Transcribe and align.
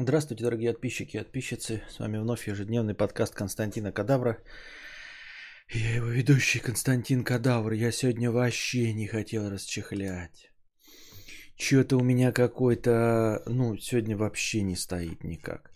Здравствуйте, 0.00 0.44
дорогие 0.44 0.72
подписчики 0.72 1.16
и 1.16 1.18
подписчицы. 1.18 1.82
С 1.90 1.98
вами 1.98 2.18
вновь 2.18 2.46
ежедневный 2.46 2.94
подкаст 2.94 3.34
Константина 3.34 3.90
Кадавра. 3.90 4.38
Я 5.70 5.96
его 5.96 6.06
ведущий 6.06 6.60
Константин 6.60 7.24
Кадавр. 7.24 7.72
Я 7.72 7.90
сегодня 7.90 8.30
вообще 8.30 8.92
не 8.94 9.08
хотел 9.08 9.50
расчехлять. 9.50 10.52
Что-то 11.56 11.96
у 11.96 12.04
меня 12.04 12.30
какой-то... 12.30 13.42
Ну, 13.46 13.76
сегодня 13.76 14.16
вообще 14.16 14.62
не 14.62 14.76
стоит 14.76 15.24
никак. 15.24 15.72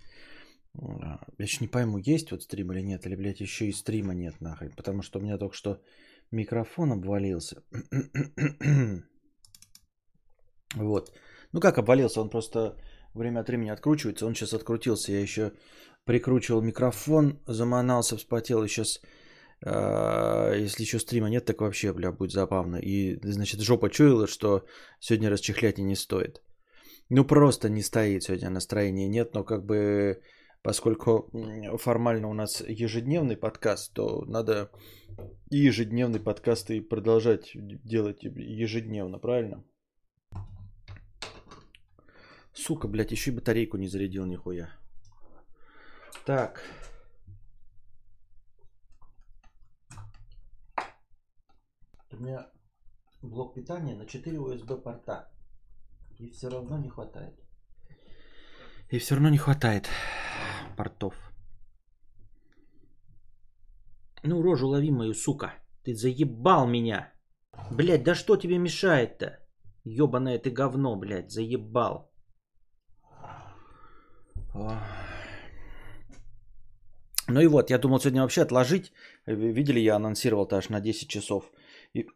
А, 0.80 1.18
я 1.39 1.45
еще 1.45 1.59
не 1.61 1.68
пойму, 1.68 1.98
есть 1.98 2.30
вот 2.30 2.45
стрим 2.45 2.70
или 2.70 2.82
нет, 2.82 3.04
или, 3.07 3.16
блядь, 3.16 3.41
еще 3.41 3.66
и 3.66 3.73
стрима 3.73 4.14
нет 4.14 4.41
нахрен. 4.41 4.70
Потому 4.77 5.02
что 5.02 5.18
у 5.18 5.23
меня 5.23 5.36
только 5.36 5.57
что 5.57 5.82
микрофон 6.30 6.93
обвалился. 6.93 7.64
вот. 10.77 11.12
Ну 11.50 11.61
как 11.61 11.79
обвалился? 11.79 12.20
Он 12.20 12.30
просто 12.30 12.77
время 13.14 13.40
от 13.40 13.48
времени 13.48 13.70
откручивается. 13.70 14.26
Он 14.26 14.34
сейчас 14.34 14.54
открутился. 14.54 15.12
Я 15.12 15.20
еще 15.20 15.52
прикручивал 16.04 16.62
микрофон, 16.62 17.40
заманался, 17.46 18.16
вспотел. 18.16 18.64
И 18.64 18.68
сейчас, 18.68 19.00
э, 19.64 20.57
если 20.58 20.82
еще 20.82 20.98
стрима 20.98 21.29
нет, 21.29 21.44
так 21.44 21.61
вообще, 21.61 21.93
бля, 21.93 22.12
будет 22.12 22.32
забавно. 22.32 22.76
И, 22.76 23.18
значит, 23.22 23.61
жопа 23.61 23.90
чуяла, 23.90 24.26
что 24.26 24.64
сегодня 25.00 25.30
расчехлять 25.30 25.79
и 25.79 25.82
не 25.82 25.96
стоит. 25.96 26.43
Ну, 27.08 27.25
просто 27.25 27.68
не 27.68 27.82
стоит 27.82 28.22
сегодня, 28.22 28.50
настроения 28.50 29.08
нет, 29.08 29.34
но 29.34 29.44
как 29.44 29.67
бы, 29.67 30.22
поскольку 30.62 31.31
формально 31.79 32.28
у 32.28 32.33
нас 32.33 32.62
ежедневный 32.67 33.36
подкаст, 33.36 33.92
то 33.92 34.25
надо 34.25 34.70
и 35.50 35.58
ежедневный 35.58 36.20
подкаст 36.20 36.70
и 36.70 36.81
продолжать 36.81 37.50
делать 37.55 38.22
ежедневно, 38.22 39.19
правильно? 39.19 39.62
Сука, 42.55 42.88
блядь, 42.88 43.12
еще 43.12 43.30
и 43.30 43.34
батарейку 43.34 43.77
не 43.78 43.88
зарядил 43.88 44.27
нихуя. 44.27 44.69
Так. 46.24 46.62
У 52.11 52.17
меня 52.17 52.50
блок 53.22 53.55
питания 53.55 53.97
на 53.97 54.06
4 54.06 54.36
USB 54.36 54.81
порта. 54.81 55.33
И 56.19 56.31
все 56.31 56.50
равно 56.50 56.78
не 56.78 56.89
хватает. 56.89 57.34
И 58.91 58.98
все 58.98 59.14
равно 59.14 59.31
не 59.31 59.39
хватает 59.39 59.89
портов. 60.77 61.14
Ну, 64.22 64.42
рожу 64.42 64.69
лови 64.69 64.91
мою, 64.91 65.14
сука. 65.14 65.55
Ты 65.83 65.94
заебал 65.94 66.69
меня. 66.69 67.12
Блядь, 67.70 68.05
да 68.05 68.14
что 68.14 68.37
тебе 68.37 68.59
мешает-то? 68.59 69.41
Ёбаное 69.84 70.39
ты 70.39 70.50
говно, 70.50 70.97
блядь, 70.97 71.33
заебал. 71.33 72.12
Ну 77.28 77.41
и 77.41 77.47
вот, 77.47 77.70
я 77.70 77.78
думал 77.78 78.00
сегодня 78.00 78.22
вообще 78.22 78.42
отложить. 78.42 78.92
Видели, 79.27 79.81
я 79.81 79.97
анонсировал-то 79.97 80.56
аж 80.56 80.69
на 80.69 80.81
10 80.81 81.09
часов. 81.09 81.50
И... 81.94 82.06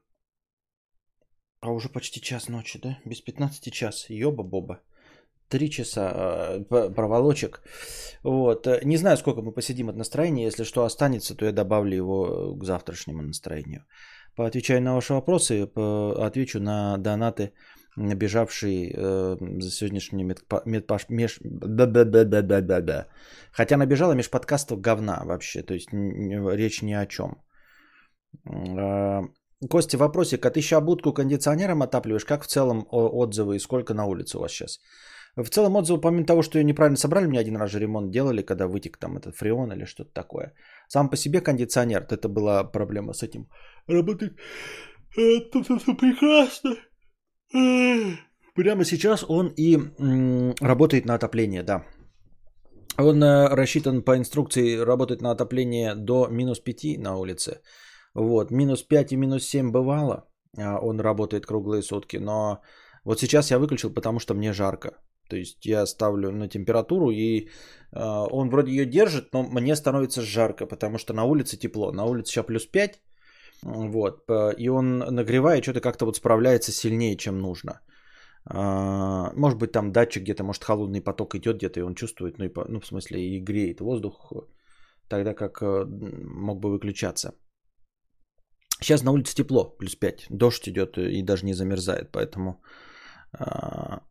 А 1.60 1.70
уже 1.70 1.88
почти 1.88 2.20
час 2.20 2.48
ночи, 2.48 2.78
да? 2.82 2.98
Без 3.04 3.20
15 3.20 3.72
час. 3.72 4.10
Ёба-боба. 4.10 4.80
Три 5.48 5.70
часа 5.70 6.58
э, 6.70 6.90
проволочек. 6.94 7.62
Вот. 8.22 8.66
Не 8.84 8.96
знаю, 8.96 9.16
сколько 9.16 9.42
мы 9.42 9.52
посидим 9.52 9.88
от 9.88 9.96
настроения. 9.96 10.46
Если 10.46 10.64
что 10.64 10.84
останется, 10.84 11.36
то 11.36 11.44
я 11.44 11.52
добавлю 11.52 11.96
его 11.96 12.56
к 12.56 12.64
завтрашнему 12.64 13.22
настроению. 13.22 13.84
Поотвечаю 14.34 14.82
на 14.82 14.94
ваши 14.94 15.14
вопросы, 15.14 15.62
отвечу 15.62 16.60
на 16.60 16.98
донаты 16.98 17.52
набежавший 17.96 18.92
э, 18.94 19.36
за 19.60 19.70
сегодняшний 19.70 20.24
медпа, 20.24 20.62
медпаш, 20.66 21.08
меж... 21.08 21.38
Да, 21.44 21.86
да, 21.86 22.04
да, 22.04 22.42
да, 22.42 22.60
да, 22.60 22.80
да. 22.80 23.06
Хотя 23.52 23.76
набежала 23.76 24.12
меж 24.12 24.30
подкастов 24.30 24.80
говна 24.80 25.22
вообще, 25.24 25.62
то 25.62 25.74
есть 25.74 25.88
речь 25.92 26.82
ни 26.82 26.92
о 26.92 27.06
чем. 27.06 27.42
Э, 28.48 29.22
Костя, 29.70 29.98
вопросик, 29.98 30.44
а 30.46 30.50
ты 30.50 30.60
еще 30.60 30.76
обудку 30.76 31.12
кондиционером 31.12 31.82
отапливаешь? 31.82 32.24
Как 32.24 32.44
в 32.44 32.46
целом 32.46 32.86
отзывы 32.90 33.56
и 33.56 33.60
сколько 33.60 33.94
на 33.94 34.04
улице 34.04 34.36
у 34.36 34.40
вас 34.40 34.52
сейчас? 34.52 34.78
В 35.36 35.48
целом 35.50 35.76
отзывы, 35.76 36.00
помимо 36.00 36.26
того, 36.26 36.42
что 36.42 36.58
ее 36.58 36.64
неправильно 36.64 36.96
собрали, 36.96 37.26
мне 37.26 37.40
один 37.40 37.56
раз 37.56 37.70
же 37.70 37.78
ремонт 37.78 38.10
делали, 38.10 38.42
когда 38.42 38.66
вытек 38.68 38.98
там 38.98 39.16
этот 39.16 39.36
фреон 39.36 39.72
или 39.72 39.84
что-то 39.84 40.10
такое. 40.12 40.54
Сам 40.88 41.10
по 41.10 41.16
себе 41.16 41.40
кондиционер, 41.40 42.06
это 42.10 42.28
была 42.28 42.64
проблема 42.64 43.12
с 43.12 43.22
этим. 43.22 43.48
Работает 43.86 44.32
это 45.16 45.62
все 45.62 45.94
прекрасно. 45.94 46.76
Прямо 47.52 48.84
сейчас 48.84 49.24
он 49.28 49.52
и 49.56 49.78
работает 50.60 51.06
на 51.06 51.14
отопление, 51.14 51.62
да. 51.62 51.84
Он 52.98 53.22
э, 53.22 53.48
рассчитан 53.48 54.02
по 54.02 54.16
инструкции 54.16 54.78
работать 54.78 55.20
на 55.20 55.30
отопление 55.30 55.94
до 55.94 56.28
минус 56.28 56.60
5 56.60 56.98
на 56.98 57.16
улице. 57.16 57.60
Вот, 58.14 58.50
минус 58.50 58.82
5 58.82 59.12
и 59.12 59.16
минус 59.16 59.44
7 59.44 59.70
бывало. 59.70 60.24
А 60.58 60.78
он 60.78 61.00
работает 61.00 61.46
круглые 61.46 61.82
сутки, 61.82 62.16
но 62.16 62.62
вот 63.04 63.20
сейчас 63.20 63.50
я 63.50 63.58
выключил, 63.58 63.92
потому 63.92 64.18
что 64.18 64.34
мне 64.34 64.52
жарко. 64.52 64.90
То 65.28 65.36
есть 65.36 65.66
я 65.66 65.86
ставлю 65.86 66.30
на 66.30 66.48
температуру, 66.48 67.10
и 67.10 67.40
э, 67.40 67.46
он 68.30 68.48
вроде 68.48 68.70
ее 68.70 68.86
держит, 68.86 69.32
но 69.32 69.42
мне 69.42 69.76
становится 69.76 70.22
жарко, 70.22 70.66
потому 70.66 70.98
что 70.98 71.12
на 71.12 71.24
улице 71.24 71.58
тепло. 71.58 71.92
На 71.92 72.04
улице 72.04 72.32
сейчас 72.32 72.46
плюс 72.46 72.66
5, 72.66 73.00
вот. 73.62 74.28
И 74.58 74.68
он 74.68 74.98
нагревает, 74.98 75.62
что-то 75.62 75.80
как-то 75.80 76.06
вот 76.06 76.16
справляется 76.16 76.72
сильнее, 76.72 77.16
чем 77.16 77.38
нужно. 77.38 77.80
А, 78.48 79.32
может 79.34 79.58
быть, 79.58 79.72
там 79.72 79.92
датчик 79.92 80.22
где-то, 80.22 80.44
может, 80.44 80.64
холодный 80.64 81.00
поток 81.00 81.34
идет 81.34 81.56
где-то, 81.56 81.80
и 81.80 81.82
он 81.82 81.94
чувствует, 81.94 82.38
ну, 82.38 82.44
и, 82.44 82.52
ну, 82.68 82.80
в 82.80 82.86
смысле, 82.86 83.18
и 83.18 83.40
греет 83.40 83.80
воздух, 83.80 84.32
тогда 85.08 85.34
как 85.34 85.62
э, 85.62 85.84
мог 85.84 86.60
бы 86.60 86.70
выключаться. 86.70 87.34
Сейчас 88.80 89.02
на 89.02 89.10
улице 89.10 89.34
тепло, 89.34 89.76
плюс 89.78 89.96
5. 89.96 90.26
Дождь 90.30 90.68
идет 90.68 90.96
и 90.98 91.22
даже 91.22 91.46
не 91.46 91.54
замерзает, 91.54 92.12
поэтому, 92.12 92.62
а, 93.32 94.02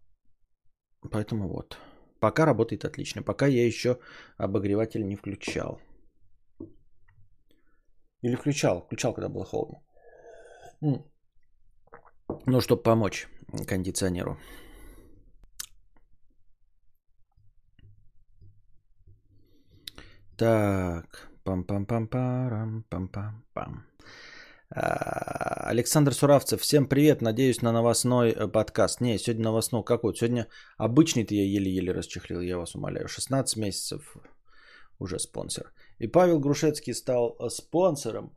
поэтому 1.12 1.48
вот. 1.48 1.78
Пока 2.20 2.46
работает 2.46 2.84
отлично. 2.84 3.24
Пока 3.24 3.48
я 3.48 3.66
еще 3.66 4.00
обогреватель 4.38 5.06
не 5.06 5.16
включал. 5.16 5.80
Или 8.26 8.36
включал, 8.36 8.82
включал, 8.82 9.14
когда 9.14 9.30
было 9.30 9.46
холодно. 9.46 9.84
Ну, 10.82 12.62
чтобы 12.62 12.82
помочь 12.82 13.28
кондиционеру. 13.68 14.40
Так, 20.38 21.30
пам-пам-пам-парам, 21.46 22.84
пам-пам-пам. 22.90 23.84
А, 24.72 25.70
Александр 25.70 26.14
Суравцев, 26.14 26.62
всем 26.62 26.88
привет, 26.90 27.22
надеюсь 27.22 27.62
на 27.62 27.72
новостной 27.72 28.32
э, 28.32 28.48
подкаст. 28.48 29.02
Не, 29.02 29.20
сегодня 29.20 29.44
новостной 29.44 29.84
какой? 29.84 30.16
Сегодня 30.16 30.48
обычный-то 30.80 31.36
я 31.36 31.44
еле-еле 31.44 31.94
расчехлил, 31.94 32.42
я 32.42 32.58
вас 32.58 32.74
умоляю. 32.74 33.08
16 33.08 33.58
месяцев 33.58 34.18
уже 34.98 35.20
спонсор. 35.20 35.72
И 36.00 36.08
Павел 36.08 36.40
Грушецкий 36.40 36.94
стал 36.94 37.36
э, 37.40 37.50
спонсором 37.50 38.36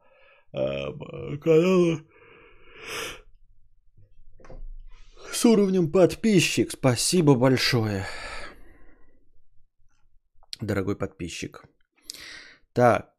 э, 0.52 1.38
канала 1.38 2.00
с 5.32 5.44
уровнем 5.44 5.92
подписчик. 5.92 6.70
Спасибо 6.72 7.34
большое, 7.34 8.04
дорогой 10.60 10.96
подписчик. 10.96 11.64
Так, 12.72 13.12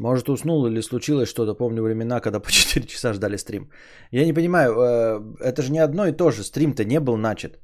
может 0.00 0.28
уснул 0.28 0.66
или 0.66 0.82
случилось 0.82 1.28
что-то, 1.28 1.54
помню 1.54 1.82
времена, 1.82 2.20
когда 2.20 2.40
по 2.40 2.50
4 2.52 2.86
часа 2.86 3.12
ждали 3.12 3.36
стрим. 3.36 3.70
Я 4.10 4.24
не 4.24 4.32
понимаю, 4.32 4.72
э, 4.72 5.20
это 5.40 5.62
же 5.62 5.72
не 5.72 5.78
одно 5.78 6.06
и 6.06 6.16
то 6.16 6.30
же, 6.30 6.42
стрим-то 6.42 6.84
не 6.84 7.00
был 7.00 7.16
начат. 7.16 7.60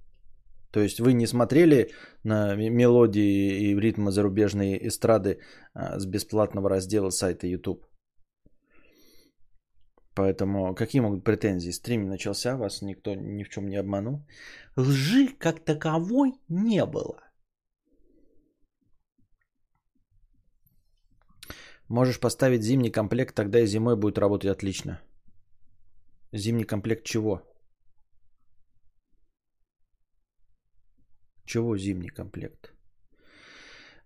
То 0.70 0.80
есть 0.80 1.00
вы 1.00 1.14
не 1.14 1.26
смотрели 1.26 1.90
на 2.24 2.54
мелодии 2.54 3.70
и 3.70 3.80
ритмы 3.80 4.10
зарубежной 4.10 4.78
эстрады 4.86 5.40
а, 5.74 5.98
с 5.98 6.06
бесплатного 6.06 6.68
раздела 6.68 7.10
сайта 7.10 7.46
YouTube. 7.46 7.86
Поэтому 10.14 10.74
какие 10.74 11.00
могут 11.00 11.24
претензии? 11.24 11.70
Стрим 11.70 12.08
начался, 12.08 12.56
вас 12.56 12.82
никто 12.82 13.14
ни 13.14 13.44
в 13.44 13.48
чем 13.48 13.68
не 13.68 13.76
обманул. 13.76 14.26
Лжи 14.76 15.28
как 15.38 15.64
таковой 15.64 16.32
не 16.48 16.84
было. 16.84 17.22
Можешь 21.88 22.20
поставить 22.20 22.62
зимний 22.62 22.90
комплект, 22.90 23.34
тогда 23.34 23.60
и 23.60 23.66
зимой 23.66 23.96
будет 23.96 24.18
работать 24.18 24.50
отлично. 24.50 25.00
Зимний 26.32 26.64
комплект 26.64 27.04
чего? 27.04 27.47
Чего 31.48 31.78
зимний 31.78 32.10
комплект? 32.10 32.74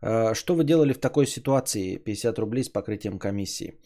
А, 0.01 0.35
что 0.35 0.55
вы 0.55 0.63
делали 0.63 0.93
в 0.93 0.99
такой 0.99 1.27
ситуации? 1.27 1.97
50 1.97 2.39
рублей 2.39 2.63
с 2.63 2.69
покрытием 2.69 3.19
комиссии. 3.19 3.81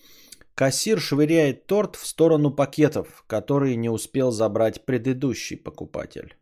Кассир 0.55 1.01
швыряет 1.01 1.67
торт 1.67 1.97
в 1.97 2.07
сторону 2.07 2.51
пакетов, 2.51 3.25
которые 3.27 3.77
не 3.77 3.89
успел 3.89 4.31
забрать 4.31 4.85
предыдущий 4.85 5.57
покупатель. 5.57 6.37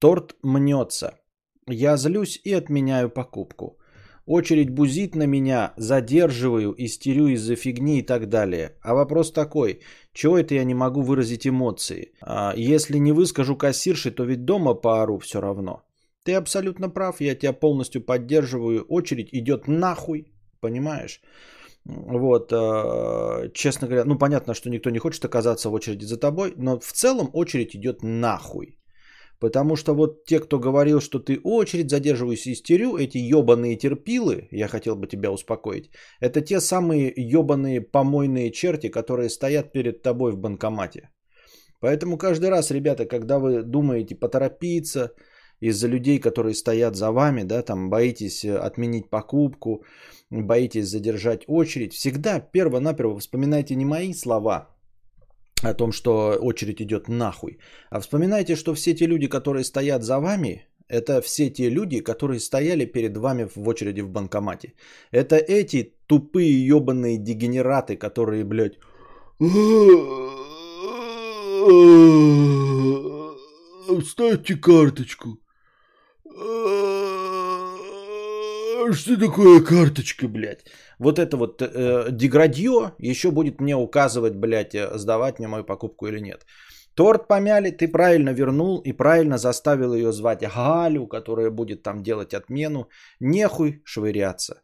Торт 0.00 0.34
мнется. 0.42 1.20
Я 1.68 1.96
злюсь 1.96 2.40
и 2.44 2.52
отменяю 2.52 3.10
покупку. 3.10 3.78
Очередь 4.26 4.70
бузит 4.70 5.14
на 5.14 5.26
меня, 5.26 5.72
задерживаю, 5.76 6.74
истерю 6.78 7.28
из-за 7.28 7.54
фигни 7.54 7.98
и 7.98 8.02
так 8.02 8.28
далее. 8.28 8.72
А 8.82 8.94
вопрос 8.94 9.30
такой, 9.32 9.80
чего 10.12 10.36
это 10.36 10.54
я 10.54 10.64
не 10.64 10.74
могу 10.74 11.02
выразить 11.02 11.46
эмоции? 11.46 12.12
А 12.20 12.54
если 12.56 12.98
не 12.98 13.12
выскажу 13.12 13.56
кассирши, 13.56 14.10
то 14.10 14.24
ведь 14.24 14.44
дома 14.44 14.74
поору 14.74 15.18
все 15.18 15.40
равно. 15.40 15.83
Ты 16.24 16.34
абсолютно 16.34 16.88
прав, 16.88 17.20
я 17.20 17.34
тебя 17.34 17.52
полностью 17.52 18.04
поддерживаю. 18.04 18.84
Очередь 18.88 19.28
идет 19.32 19.68
нахуй, 19.68 20.32
понимаешь? 20.60 21.20
Вот, 21.84 22.50
э, 22.50 23.50
честно 23.52 23.86
говоря, 23.86 24.04
ну 24.06 24.18
понятно, 24.18 24.54
что 24.54 24.70
никто 24.70 24.90
не 24.90 24.98
хочет 24.98 25.24
оказаться 25.24 25.68
в 25.68 25.74
очереди 25.74 26.06
за 26.06 26.16
тобой, 26.16 26.54
но 26.56 26.80
в 26.80 26.92
целом 26.92 27.28
очередь 27.34 27.76
идет 27.76 28.02
нахуй. 28.02 28.78
Потому 29.38 29.76
что 29.76 29.94
вот 29.94 30.24
те, 30.24 30.40
кто 30.40 30.58
говорил, 30.58 31.00
что 31.00 31.18
ты 31.18 31.38
очередь 31.44 31.90
задерживаюсь 31.90 32.46
и 32.46 32.52
истерю, 32.52 32.96
эти 32.96 33.18
ебаные 33.18 33.76
терпилы, 33.76 34.48
я 34.50 34.68
хотел 34.68 34.96
бы 34.96 35.06
тебя 35.06 35.30
успокоить, 35.30 35.90
это 36.20 36.40
те 36.40 36.60
самые 36.60 37.12
ебаные 37.16 37.82
помойные 37.82 38.50
черти, 38.50 38.88
которые 38.88 39.28
стоят 39.28 39.72
перед 39.72 40.02
тобой 40.02 40.32
в 40.32 40.38
банкомате. 40.38 41.10
Поэтому 41.80 42.16
каждый 42.16 42.48
раз, 42.48 42.70
ребята, 42.70 43.04
когда 43.04 43.38
вы 43.38 43.62
думаете 43.62 44.14
поторопиться 44.14 45.10
из-за 45.68 45.88
людей, 45.88 46.20
которые 46.20 46.54
стоят 46.54 46.96
за 46.96 47.10
вами, 47.10 47.44
да, 47.44 47.62
там 47.62 47.90
боитесь 47.90 48.44
отменить 48.44 49.10
покупку, 49.10 49.84
боитесь 50.30 50.88
задержать 50.88 51.44
очередь, 51.48 51.92
всегда 51.92 52.40
перво-наперво 52.40 53.18
вспоминайте 53.18 53.74
не 53.74 53.84
мои 53.84 54.14
слова, 54.14 54.68
о 55.62 55.74
том, 55.74 55.92
что 55.92 56.36
очередь 56.40 56.80
идет 56.80 57.08
нахуй. 57.08 57.58
А 57.90 58.00
вспоминайте, 58.00 58.56
что 58.56 58.74
все 58.74 58.94
те 58.94 59.06
люди, 59.06 59.28
которые 59.28 59.64
стоят 59.64 60.02
за 60.02 60.20
вами, 60.20 60.66
это 60.88 61.22
все 61.22 61.50
те 61.50 61.70
люди, 61.70 62.00
которые 62.00 62.40
стояли 62.40 62.84
перед 62.84 63.16
вами 63.16 63.48
в 63.54 63.68
очереди 63.68 64.02
в 64.02 64.10
банкомате. 64.10 64.74
Это 65.12 65.36
эти 65.36 65.94
тупые 66.06 66.66
ебаные 66.66 67.16
дегенераты, 67.18 67.96
которые, 67.96 68.44
блядь... 68.44 68.78
Вставьте 74.00 74.56
карточку. 74.56 75.38
Что 78.92 79.16
такое 79.16 79.60
карточка, 79.60 80.28
блядь? 80.28 80.66
Вот 80.98 81.18
это 81.18 81.36
вот 81.36 81.62
э, 81.62 82.08
деградье 82.10 82.92
еще 82.98 83.30
будет 83.30 83.60
мне 83.60 83.76
указывать, 83.76 84.34
блядь, 84.34 84.74
э, 84.74 84.98
сдавать 84.98 85.38
мне 85.38 85.48
мою 85.48 85.64
покупку 85.64 86.06
или 86.06 86.20
нет. 86.20 86.46
Торт 86.94 87.28
помяли, 87.28 87.70
ты 87.70 87.88
правильно 87.88 88.30
вернул 88.30 88.80
и 88.80 88.92
правильно 88.92 89.38
заставил 89.38 89.94
ее 89.94 90.12
звать 90.12 90.42
Галю, 90.42 91.06
которая 91.06 91.50
будет 91.50 91.82
там 91.82 92.02
делать 92.02 92.34
отмену. 92.34 92.88
Нехуй 93.20 93.82
швыряться. 93.84 94.62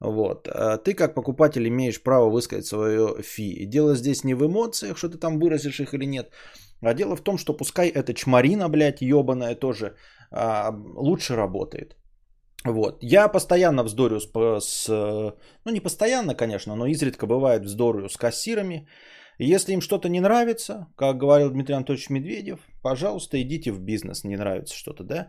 Вот. 0.00 0.48
А 0.48 0.78
ты 0.78 0.94
как 0.94 1.14
покупатель 1.14 1.68
имеешь 1.68 2.02
право 2.02 2.30
высказать 2.30 2.66
свое 2.66 3.22
фи. 3.22 3.66
Дело 3.66 3.94
здесь 3.94 4.24
не 4.24 4.34
в 4.34 4.44
эмоциях, 4.44 4.98
что 4.98 5.08
ты 5.08 5.18
там 5.18 5.38
выразишь 5.38 5.80
их 5.80 5.94
или 5.94 6.06
нет, 6.06 6.30
а 6.82 6.94
дело 6.94 7.16
в 7.16 7.22
том, 7.22 7.38
что 7.38 7.56
пускай 7.56 7.88
эта 7.88 8.12
чмарина, 8.14 8.68
блядь, 8.68 9.02
ебаная 9.02 9.54
тоже 9.54 9.94
а, 10.30 10.70
лучше 10.96 11.36
работает. 11.36 11.96
Вот. 12.64 12.98
Я 13.02 13.28
постоянно 13.28 13.84
вздорю 13.84 14.20
с, 14.20 14.28
с... 14.60 14.88
Ну, 15.64 15.72
не 15.72 15.80
постоянно, 15.80 16.34
конечно, 16.34 16.74
но 16.76 16.86
изредка 16.86 17.26
бывает 17.26 17.64
вздорю 17.64 18.08
с 18.08 18.16
кассирами. 18.16 18.88
Если 19.38 19.72
им 19.72 19.80
что-то 19.80 20.08
не 20.08 20.20
нравится, 20.20 20.86
как 20.96 21.18
говорил 21.18 21.50
Дмитрий 21.50 21.74
Анатольевич 21.74 22.10
Медведев, 22.10 22.60
пожалуйста, 22.82 23.40
идите 23.40 23.72
в 23.72 23.80
бизнес, 23.80 24.24
не 24.24 24.36
нравится 24.36 24.76
что-то, 24.76 25.04
да? 25.04 25.28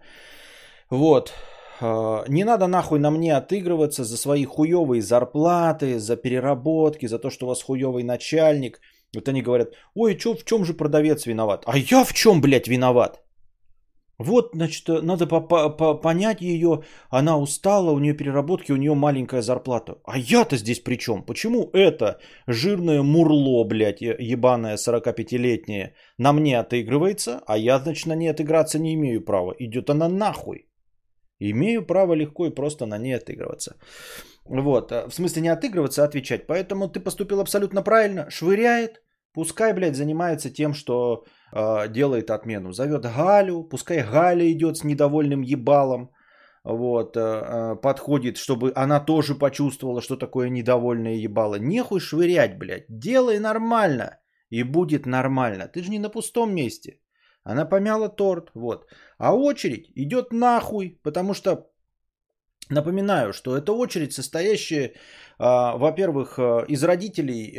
Вот. 0.90 1.34
А, 1.82 2.24
не 2.28 2.44
надо 2.44 2.68
нахуй 2.68 3.00
на 3.00 3.12
мне 3.12 3.36
отыгрываться 3.36 4.04
за 4.04 4.18
свои 4.18 4.46
хуевые 4.46 5.02
зарплаты, 5.02 6.00
за 6.00 6.16
переработки, 6.16 7.08
за 7.08 7.20
то, 7.20 7.30
что 7.30 7.46
у 7.46 7.50
вас 7.50 7.64
хуевый 7.64 8.04
начальник. 8.04 8.80
Вот 9.16 9.28
они 9.28 9.42
говорят, 9.42 9.74
ой, 9.96 10.16
чё, 10.16 10.36
в 10.36 10.44
чем 10.44 10.66
же 10.66 10.74
продавец 10.74 11.26
виноват? 11.26 11.64
А 11.66 11.78
я 11.78 12.04
в 12.04 12.14
чем, 12.14 12.42
блядь, 12.42 12.68
виноват? 12.68 13.20
Вот, 14.20 14.52
значит, 14.54 14.88
надо 14.88 15.26
понять 15.28 16.42
ее, 16.42 16.84
она 17.10 17.38
устала, 17.38 17.92
у 17.92 18.00
нее 18.00 18.14
переработки, 18.14 18.72
у 18.72 18.78
нее 18.78 18.94
маленькая 18.94 19.42
зарплата. 19.42 19.96
А 20.06 20.18
я-то 20.18 20.56
здесь 20.56 20.80
при 20.80 20.98
чем? 20.98 21.24
Почему 21.24 21.70
это 21.74 22.20
жирное 22.48 23.02
мурло, 23.02 23.64
блядь, 23.64 24.02
ебаное 24.02 24.78
45-летнее 24.78 25.94
на 26.18 26.32
мне 26.32 26.60
отыгрывается, 26.60 27.42
а 27.48 27.58
я, 27.58 27.80
значит, 27.80 28.08
на 28.08 28.16
ней 28.16 28.30
отыграться 28.30 28.80
не 28.80 28.94
имею 28.94 29.26
права? 29.26 29.56
Идет 29.60 29.90
она 29.90 30.08
нахуй. 30.08 30.68
Имею 31.40 31.86
право 31.86 32.14
легко 32.14 32.46
и 32.46 32.56
просто 32.56 32.86
на 32.86 32.98
ней 32.98 33.18
отыгрываться. 33.18 33.76
Вот, 34.46 34.92
в 34.92 35.12
смысле 35.12 35.42
не 35.42 35.50
отыгрываться, 35.50 36.02
а 36.02 36.06
отвечать. 36.06 36.48
Поэтому 36.48 36.90
ты 36.90 37.00
поступил 37.00 37.40
абсолютно 37.40 37.82
правильно, 37.82 38.30
швыряет, 38.30 39.02
пускай, 39.34 39.74
блядь, 39.74 39.96
занимается 39.96 40.50
тем, 40.50 40.74
что 40.74 41.26
э, 41.54 41.88
делает 41.90 42.30
отмену. 42.30 42.74
Зовет 42.74 43.06
Галю, 43.06 43.64
пускай 43.64 44.04
Галя 44.04 44.52
идет 44.52 44.78
с 44.78 44.84
недовольным 44.84 45.42
ебалом, 45.42 46.12
вот, 46.64 47.16
э, 47.18 47.76
подходит, 47.82 48.38
чтобы 48.38 48.72
она 48.76 49.00
тоже 49.00 49.36
почувствовала, 49.36 50.02
что 50.02 50.18
такое 50.18 50.50
недовольное 50.50 51.16
ебало. 51.16 51.56
Нехуй 51.56 52.00
швырять, 52.00 52.58
блядь, 52.58 52.86
делай 52.90 53.40
нормально, 53.40 54.20
и 54.50 54.64
будет 54.64 55.06
нормально. 55.06 55.68
Ты 55.68 55.84
же 55.84 55.90
не 55.90 56.00
на 56.00 56.10
пустом 56.10 56.54
месте. 56.54 57.00
Она 57.44 57.66
помяла 57.66 58.10
торт, 58.10 58.52
вот. 58.56 58.86
А 59.18 59.36
очередь 59.36 59.92
идет 59.96 60.32
нахуй, 60.32 61.00
потому 61.04 61.34
что 61.34 61.70
Напоминаю, 62.70 63.34
что 63.34 63.58
это 63.58 63.74
очередь, 63.74 64.14
состоящая, 64.14 64.94
во-первых, 65.38 66.40
из 66.68 66.84
родителей 66.84 67.58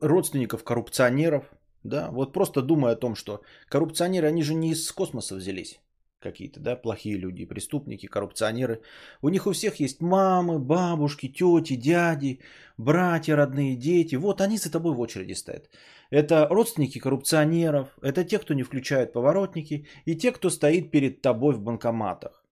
родственников 0.00 0.62
коррупционеров, 0.64 1.44
да, 1.82 2.10
вот 2.10 2.32
просто 2.32 2.62
думая 2.62 2.92
о 2.92 2.96
том, 2.96 3.14
что 3.16 3.42
коррупционеры, 3.68 4.28
они 4.28 4.42
же 4.42 4.54
не 4.54 4.70
из 4.70 4.90
космоса 4.92 5.34
взялись 5.34 5.80
какие-то, 6.18 6.60
да, 6.60 6.76
плохие 6.76 7.18
люди, 7.18 7.44
преступники, 7.44 8.06
коррупционеры. 8.06 8.80
У 9.22 9.28
них 9.28 9.46
у 9.46 9.52
всех 9.52 9.80
есть 9.80 10.00
мамы, 10.00 10.58
бабушки, 10.58 11.28
тети, 11.28 11.76
дяди, 11.76 12.40
братья, 12.76 13.36
родные, 13.36 13.76
дети. 13.76 14.16
Вот 14.16 14.40
они 14.40 14.58
за 14.58 14.70
тобой 14.72 14.94
в 14.94 15.00
очереди 15.00 15.34
стоят. 15.34 15.68
Это 16.10 16.48
родственники 16.50 16.98
коррупционеров, 16.98 17.88
это 18.02 18.24
те, 18.24 18.38
кто 18.38 18.54
не 18.54 18.64
включают 18.64 19.12
поворотники, 19.12 19.86
и 20.04 20.16
те, 20.16 20.32
кто 20.32 20.50
стоит 20.50 20.90
перед 20.90 21.20
тобой 21.20 21.54
в 21.54 21.60
банкоматах. 21.60 22.42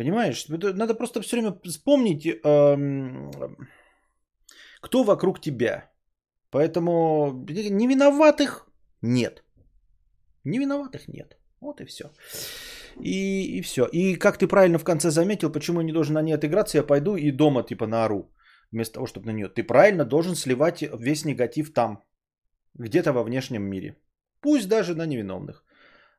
Понимаешь? 0.00 0.48
Надо 0.48 0.94
просто 0.94 1.20
все 1.20 1.36
время 1.36 1.52
вспомнить, 1.62 2.26
эм, 2.26 3.30
кто 4.80 5.04
вокруг 5.04 5.40
тебя. 5.40 5.90
Поэтому 6.50 7.44
не 7.50 7.86
виноватых 7.86 8.66
нет. 9.02 9.44
Не 10.44 10.58
виноватых 10.58 11.08
нет. 11.08 11.36
Вот 11.60 11.80
и 11.80 11.84
все. 11.84 12.04
И, 12.98 13.58
и 13.58 13.60
все. 13.60 13.84
И 13.92 14.16
как 14.16 14.38
ты 14.38 14.46
правильно 14.46 14.78
в 14.78 14.84
конце 14.84 15.10
заметил, 15.10 15.52
почему 15.52 15.80
я 15.80 15.84
не 15.86 15.92
должен 15.92 16.14
на 16.14 16.22
ней 16.22 16.34
отыграться, 16.34 16.78
я 16.78 16.86
пойду 16.86 17.16
и 17.16 17.30
дома 17.30 17.62
типа 17.62 17.86
наору. 17.86 18.32
Вместо 18.72 18.94
того, 18.94 19.06
чтобы 19.06 19.26
на 19.26 19.32
нее. 19.36 19.48
Ты 19.48 19.64
правильно 19.64 20.04
должен 20.04 20.34
сливать 20.34 20.82
весь 20.82 21.26
негатив 21.26 21.74
там. 21.74 22.02
Где-то 22.78 23.12
во 23.12 23.22
внешнем 23.22 23.62
мире. 23.64 23.96
Пусть 24.40 24.66
даже 24.66 24.94
на 24.94 25.06
невиновных. 25.06 25.62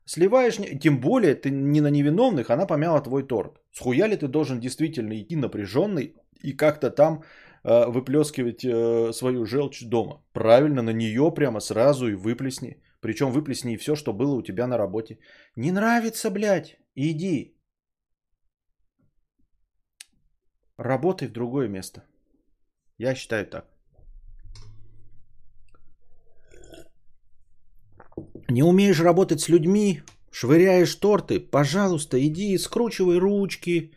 Сливаешь, 0.05 0.57
тем 0.81 0.99
более 0.99 1.35
ты 1.35 1.51
не 1.51 1.81
на 1.81 1.89
невиновных, 1.89 2.49
она 2.49 2.65
помяла 2.65 3.01
твой 3.01 3.23
торт. 3.23 3.61
Схуя 3.71 4.07
ли 4.07 4.17
ты 4.17 4.27
должен 4.27 4.59
действительно 4.59 5.13
идти 5.13 5.35
напряженный 5.35 6.15
и 6.43 6.57
как-то 6.57 6.89
там 6.89 7.23
э, 7.63 7.85
выплескивать 7.91 8.65
э, 8.65 9.13
свою 9.13 9.45
желчь 9.45 9.83
дома? 9.83 10.23
Правильно, 10.33 10.81
на 10.81 10.93
нее 10.93 11.31
прямо 11.31 11.59
сразу 11.59 12.07
и 12.07 12.15
выплесни. 12.15 12.81
Причем 12.99 13.31
выплесни 13.31 13.73
и 13.73 13.77
все, 13.77 13.95
что 13.95 14.13
было 14.13 14.35
у 14.35 14.41
тебя 14.41 14.67
на 14.67 14.77
работе. 14.77 15.19
Не 15.55 15.71
нравится, 15.71 16.29
блядь, 16.29 16.77
иди. 16.95 17.57
Работай 20.77 21.27
в 21.27 21.31
другое 21.31 21.67
место. 21.67 22.03
Я 22.97 23.15
считаю 23.15 23.45
так. 23.45 23.70
Не 28.51 28.63
умеешь 28.63 28.99
работать 28.99 29.39
с 29.39 29.49
людьми, 29.49 30.01
швыряешь 30.31 30.95
торты, 30.95 31.39
пожалуйста, 31.39 32.17
иди 32.17 32.57
скручивай 32.57 33.17
ручки, 33.17 33.91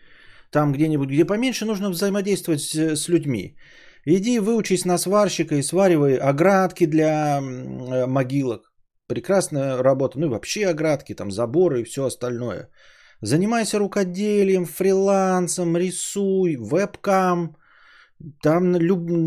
там 0.50 0.72
где-нибудь, 0.72 1.08
где 1.08 1.24
поменьше 1.24 1.64
нужно 1.64 1.90
взаимодействовать 1.90 2.60
с, 2.60 2.96
с 2.96 3.08
людьми. 3.08 3.56
Иди 4.06 4.38
выучись 4.38 4.84
на 4.84 4.98
сварщика 4.98 5.56
и 5.56 5.62
сваривай 5.62 6.16
оградки 6.16 6.86
для 6.86 7.40
э, 7.40 8.06
могилок. 8.06 8.72
Прекрасная 9.08 9.82
работа. 9.82 10.18
Ну 10.18 10.26
и 10.26 10.28
вообще 10.28 10.66
оградки, 10.66 11.14
там 11.14 11.30
заборы 11.30 11.80
и 11.80 11.84
все 11.84 12.04
остальное. 12.04 12.68
Занимайся 13.22 13.78
рукоделием, 13.78 14.66
фрилансом, 14.66 15.76
рисуй, 15.76 16.56
вебкам. 16.56 17.56
Там 18.42 18.72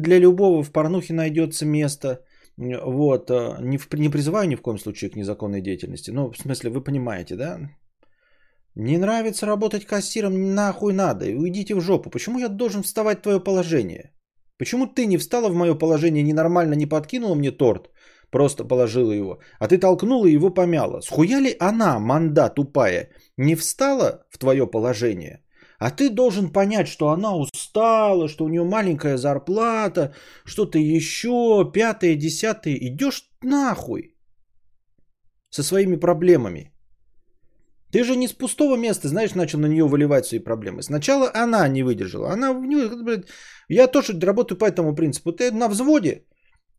для 0.02 0.20
любого 0.20 0.64
в 0.64 0.72
порнухе 0.72 1.14
найдется 1.14 1.66
место. 1.66 2.20
Вот, 2.58 3.30
не, 3.30 3.80
не 3.94 4.10
призываю 4.10 4.48
ни 4.48 4.56
в 4.56 4.62
коем 4.62 4.80
случае 4.80 5.12
к 5.12 5.16
незаконной 5.16 5.62
деятельности. 5.62 6.12
Ну, 6.12 6.32
в 6.32 6.38
смысле, 6.38 6.72
вы 6.72 6.84
понимаете, 6.84 7.36
да? 7.36 7.60
Не 8.76 8.98
нравится 8.98 9.46
работать 9.46 9.86
кассиром, 9.86 10.56
нахуй 10.56 10.94
надо, 10.94 11.26
уйдите 11.26 11.76
в 11.76 11.82
жопу. 11.82 12.10
Почему 12.10 12.40
я 12.40 12.48
должен 12.48 12.84
вставать 12.84 13.20
в 13.20 13.22
твое 13.22 13.40
положение? 13.40 14.12
Почему 14.58 14.88
ты 14.88 15.06
не 15.06 15.18
встала 15.18 15.50
в 15.50 15.56
мое 15.56 15.76
положение, 15.76 16.24
ненормально 16.24 16.76
не 16.76 16.88
подкинула 16.88 17.36
мне 17.36 17.52
торт, 17.52 17.90
просто 18.32 18.66
положила 18.66 19.12
его, 19.12 19.40
а 19.60 19.68
ты 19.68 19.78
толкнула 19.78 20.28
и 20.28 20.34
его 20.34 20.50
помяла? 20.50 21.02
Схуя 21.02 21.40
ли 21.40 21.56
она, 21.60 22.00
манда 22.00 22.50
тупая, 22.50 23.10
не 23.38 23.56
встала 23.56 24.26
в 24.30 24.38
твое 24.38 24.68
положение? 24.68 25.44
А 25.80 25.92
ты 25.92 26.10
должен 26.10 26.52
понять, 26.52 26.88
что 26.88 27.10
она 27.10 27.36
устала, 27.36 28.28
что 28.28 28.46
у 28.46 28.50
нее 28.50 28.64
маленькая 28.64 29.18
зарплата, 29.18 30.14
что-то 30.46 30.80
еще, 30.80 31.72
пятое, 31.74 32.16
десятое. 32.16 32.76
Идешь 32.76 33.30
нахуй 33.44 34.16
со 35.50 35.64
своими 35.64 35.96
проблемами. 35.96 36.72
Ты 37.92 38.04
же 38.04 38.16
не 38.16 38.28
с 38.28 38.34
пустого 38.34 38.76
места, 38.76 39.08
знаешь, 39.08 39.36
начал 39.36 39.60
на 39.60 39.68
нее 39.68 39.88
выливать 39.88 40.26
свои 40.26 40.40
проблемы. 40.40 40.82
Сначала 40.82 41.32
она 41.34 41.68
не 41.68 41.84
выдержала. 41.84 42.32
Она, 42.32 42.54
блядь, 42.54 43.28
я 43.70 43.88
тоже 43.88 44.20
работаю 44.20 44.58
по 44.58 44.66
этому 44.66 44.96
принципу. 44.96 45.32
Ты 45.32 45.52
на 45.52 45.70
взводе. 45.70 46.26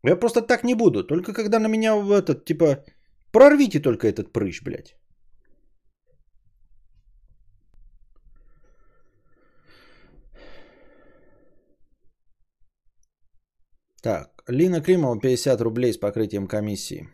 Я 0.03 0.15
просто 0.15 0.41
так 0.41 0.63
не 0.63 0.75
буду. 0.75 1.03
Только 1.03 1.33
когда 1.33 1.59
на 1.59 1.67
меня 1.67 1.95
в 1.95 2.11
этот, 2.11 2.45
типа, 2.45 2.83
прорвите 3.31 3.79
только 3.79 4.07
этот 4.07 4.33
прыщ, 4.33 4.61
блядь. 4.61 4.98
Так, 14.01 14.29
Лина 14.47 14.81
Климова 14.81 15.19
50 15.19 15.61
рублей 15.61 15.93
с 15.93 15.97
покрытием 15.97 16.47
комиссии. 16.47 17.09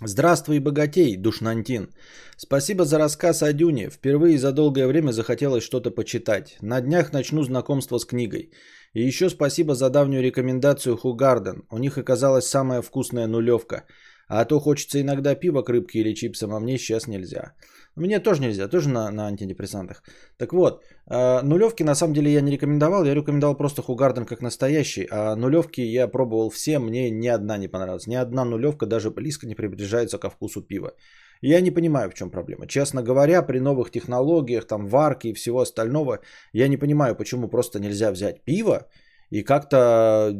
Здравствуй, 0.00 0.60
богатей, 0.60 1.16
душнантин. 1.16 1.88
Спасибо 2.36 2.84
за 2.84 2.98
рассказ 2.98 3.42
о 3.42 3.52
Дюне. 3.52 3.90
Впервые 3.90 4.38
за 4.38 4.52
долгое 4.52 4.86
время 4.86 5.10
захотелось 5.12 5.64
что-то 5.64 5.90
почитать. 5.90 6.56
На 6.60 6.80
днях 6.80 7.12
начну 7.12 7.42
знакомство 7.42 7.98
с 7.98 8.04
книгой. 8.04 8.52
И 8.92 9.02
еще 9.02 9.30
спасибо 9.30 9.74
за 9.74 9.90
давнюю 9.90 10.22
рекомендацию 10.22 10.96
Хугарден. 10.96 11.64
У 11.70 11.78
них 11.78 11.98
оказалась 11.98 12.46
самая 12.46 12.82
вкусная 12.82 13.26
нулевка. 13.26 13.86
А 14.28 14.44
то 14.44 14.60
хочется 14.60 15.00
иногда 15.00 15.34
пива 15.34 15.62
к 15.62 15.68
рыбке 15.70 16.00
или 16.00 16.14
чипсам, 16.14 16.54
а 16.54 16.60
мне 16.60 16.78
сейчас 16.78 17.06
нельзя. 17.06 17.54
Мне 17.96 18.20
тоже 18.20 18.42
нельзя, 18.42 18.68
тоже 18.68 18.90
на, 18.90 19.10
на 19.10 19.26
антидепрессантах. 19.26 20.02
Так 20.36 20.52
вот, 20.52 20.84
э, 21.10 21.42
нулевки 21.42 21.84
на 21.84 21.94
самом 21.94 22.12
деле 22.12 22.30
я 22.30 22.42
не 22.42 22.52
рекомендовал, 22.52 23.04
я 23.04 23.14
рекомендовал 23.14 23.56
просто 23.56 23.82
Хугарден 23.82 24.26
как 24.26 24.42
настоящий, 24.42 25.08
а 25.10 25.34
нулевки 25.34 25.80
я 25.80 26.06
пробовал 26.08 26.50
все, 26.50 26.78
мне 26.78 27.10
ни 27.10 27.26
одна 27.26 27.56
не 27.56 27.68
понравилась. 27.68 28.06
Ни 28.06 28.14
одна 28.14 28.44
нулевка 28.44 28.86
даже 28.86 29.10
близко 29.10 29.46
не 29.46 29.54
приближается 29.54 30.18
ко 30.18 30.28
вкусу 30.28 30.60
пива. 30.62 30.92
Я 31.40 31.60
не 31.60 31.70
понимаю, 31.70 32.10
в 32.10 32.14
чем 32.14 32.30
проблема. 32.30 32.66
Честно 32.66 33.02
говоря, 33.02 33.42
при 33.42 33.60
новых 33.60 33.90
технологиях, 33.90 34.66
там 34.66 34.86
варки 34.86 35.28
и 35.28 35.34
всего 35.34 35.60
остального, 35.60 36.20
я 36.52 36.68
не 36.68 36.76
понимаю, 36.76 37.16
почему 37.16 37.48
просто 37.48 37.80
нельзя 37.80 38.10
взять 38.10 38.44
пиво 38.44 38.86
и 39.30 39.42
как-то 39.42 40.32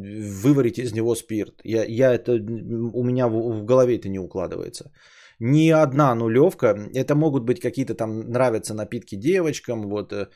выварить 0.43 0.77
из 0.77 0.93
него 0.93 1.15
спирт. 1.15 1.61
Я, 1.63 1.83
я 1.85 2.13
это, 2.13 2.33
у 2.33 3.03
меня 3.03 3.27
в, 3.27 3.61
в 3.61 3.65
голове 3.65 3.95
это 3.95 4.09
не 4.09 4.19
укладывается 4.19 4.91
ни 5.39 5.69
одна 5.69 6.15
нулевка. 6.15 6.75
Это 6.93 7.15
могут 7.15 7.43
быть 7.43 7.61
какие-то 7.61 7.95
там 7.95 8.19
нравятся 8.29 8.73
напитки 8.73 9.15
девочкам, 9.15 9.89
вот 9.89 10.13
э, 10.13 10.27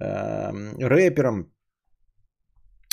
эм, 0.00 0.78
рэперам, 0.78 1.52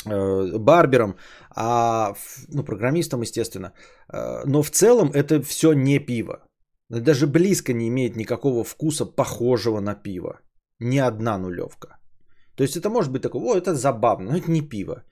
э, 0.06 0.58
барберам, 0.58 1.16
а, 1.50 2.14
ну, 2.48 2.64
программистам, 2.64 3.22
естественно. 3.22 3.72
Э, 4.12 4.44
но 4.46 4.62
в 4.62 4.70
целом 4.70 5.10
это 5.12 5.42
все 5.42 5.72
не 5.72 5.98
пиво. 5.98 6.46
Даже 6.88 7.26
близко 7.26 7.72
не 7.72 7.88
имеет 7.88 8.16
никакого 8.16 8.64
вкуса 8.64 9.06
похожего 9.06 9.80
на 9.80 9.94
пиво. 9.94 10.40
Ни 10.78 10.98
одна 10.98 11.38
нулевка. 11.38 11.98
То 12.56 12.62
есть 12.62 12.76
это 12.76 12.88
может 12.88 13.12
быть 13.12 13.22
такое, 13.22 13.42
о, 13.42 13.56
это 13.56 13.74
забавно, 13.74 14.30
но 14.30 14.36
это 14.36 14.50
не 14.50 14.62
пиво. 14.62 15.02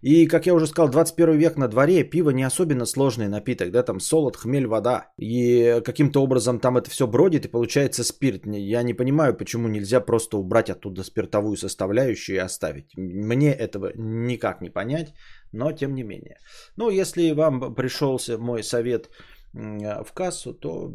И, 0.00 0.26
как 0.26 0.46
я 0.46 0.54
уже 0.54 0.66
сказал, 0.66 0.90
21 0.90 1.38
век 1.38 1.56
на 1.56 1.68
дворе, 1.68 2.04
пиво 2.04 2.30
не 2.30 2.44
особенно 2.46 2.86
сложный 2.86 3.28
напиток, 3.28 3.70
да, 3.70 3.82
там 3.82 4.00
солод, 4.00 4.36
хмель, 4.36 4.66
вода. 4.66 5.12
И 5.18 5.80
каким-то 5.84 6.22
образом 6.22 6.60
там 6.60 6.76
это 6.76 6.90
все 6.90 7.06
бродит 7.06 7.44
и 7.44 7.48
получается 7.48 8.04
спирт. 8.04 8.46
Я 8.46 8.82
не 8.82 8.94
понимаю, 8.94 9.36
почему 9.36 9.68
нельзя 9.68 10.00
просто 10.00 10.38
убрать 10.38 10.70
оттуда 10.70 11.02
спиртовую 11.02 11.56
составляющую 11.56 12.36
и 12.36 12.44
оставить. 12.44 12.96
Мне 12.96 13.52
этого 13.52 13.92
никак 13.96 14.60
не 14.60 14.70
понять, 14.70 15.14
но 15.52 15.72
тем 15.72 15.94
не 15.94 16.04
менее. 16.04 16.36
Ну, 16.76 16.90
если 16.90 17.32
вам 17.32 17.74
пришелся 17.74 18.38
мой 18.38 18.62
совет 18.62 19.10
в 19.52 20.12
кассу, 20.14 20.54
то 20.54 20.94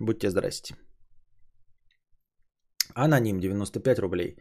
будьте 0.00 0.30
здрасте. 0.30 0.76
Аноним 2.94 3.40
95 3.40 3.98
рублей. 3.98 4.36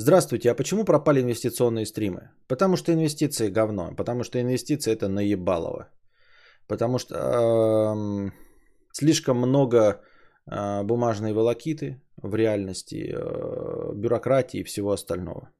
Здравствуйте, 0.00 0.50
а 0.50 0.54
почему 0.54 0.84
пропали 0.84 1.20
инвестиционные 1.20 1.84
стримы? 1.84 2.30
Потому 2.46 2.76
что 2.76 2.92
инвестиции 2.92 3.50
говно. 3.50 3.94
Потому 3.96 4.22
что 4.22 4.38
инвестиции 4.38 4.92
это 4.92 5.08
наебалово. 5.08 5.88
Потому 6.68 6.98
что 6.98 7.14
э, 7.16 8.30
слишком 8.92 9.38
много 9.38 10.00
э, 10.46 10.84
бумажной 10.84 11.32
волокиты 11.32 12.00
в 12.22 12.36
реальности, 12.36 13.12
э, 13.12 13.92
бюрократии 13.96 14.60
и 14.60 14.64
всего 14.64 14.92
остального. 14.92 15.50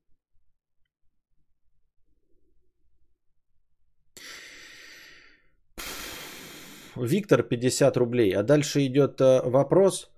Виктор 6.97 7.43
50 7.43 7.97
рублей. 7.97 8.33
А 8.37 8.45
дальше 8.45 8.87
идет 8.87 9.21
э, 9.21 9.41
вопрос 9.45 10.13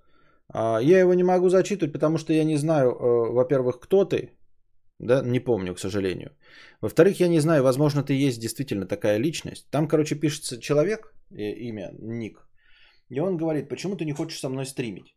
я 0.54 1.00
его 1.00 1.14
не 1.14 1.24
могу 1.24 1.48
зачитывать, 1.48 1.92
потому 1.92 2.18
что 2.18 2.32
я 2.32 2.44
не 2.44 2.56
знаю, 2.56 2.90
э, 2.90 3.32
во-первых, 3.32 3.80
кто 3.80 4.04
ты, 4.04 4.32
да, 4.98 5.22
не 5.22 5.40
помню, 5.40 5.74
к 5.74 5.80
сожалению. 5.80 6.30
Во-вторых, 6.80 7.20
я 7.20 7.28
не 7.28 7.40
знаю, 7.40 7.62
возможно, 7.62 8.02
ты 8.02 8.28
есть 8.28 8.40
действительно 8.40 8.86
такая 8.86 9.18
личность. 9.18 9.68
Там, 9.70 9.88
короче, 9.88 10.14
пишется 10.16 10.60
человек, 10.60 11.14
э, 11.30 11.52
имя, 11.68 11.90
ник, 11.98 12.48
и 13.10 13.20
он 13.20 13.36
говорит, 13.36 13.68
почему 13.68 13.96
ты 13.96 14.04
не 14.04 14.12
хочешь 14.12 14.40
со 14.40 14.48
мной 14.48 14.66
стримить? 14.66 15.14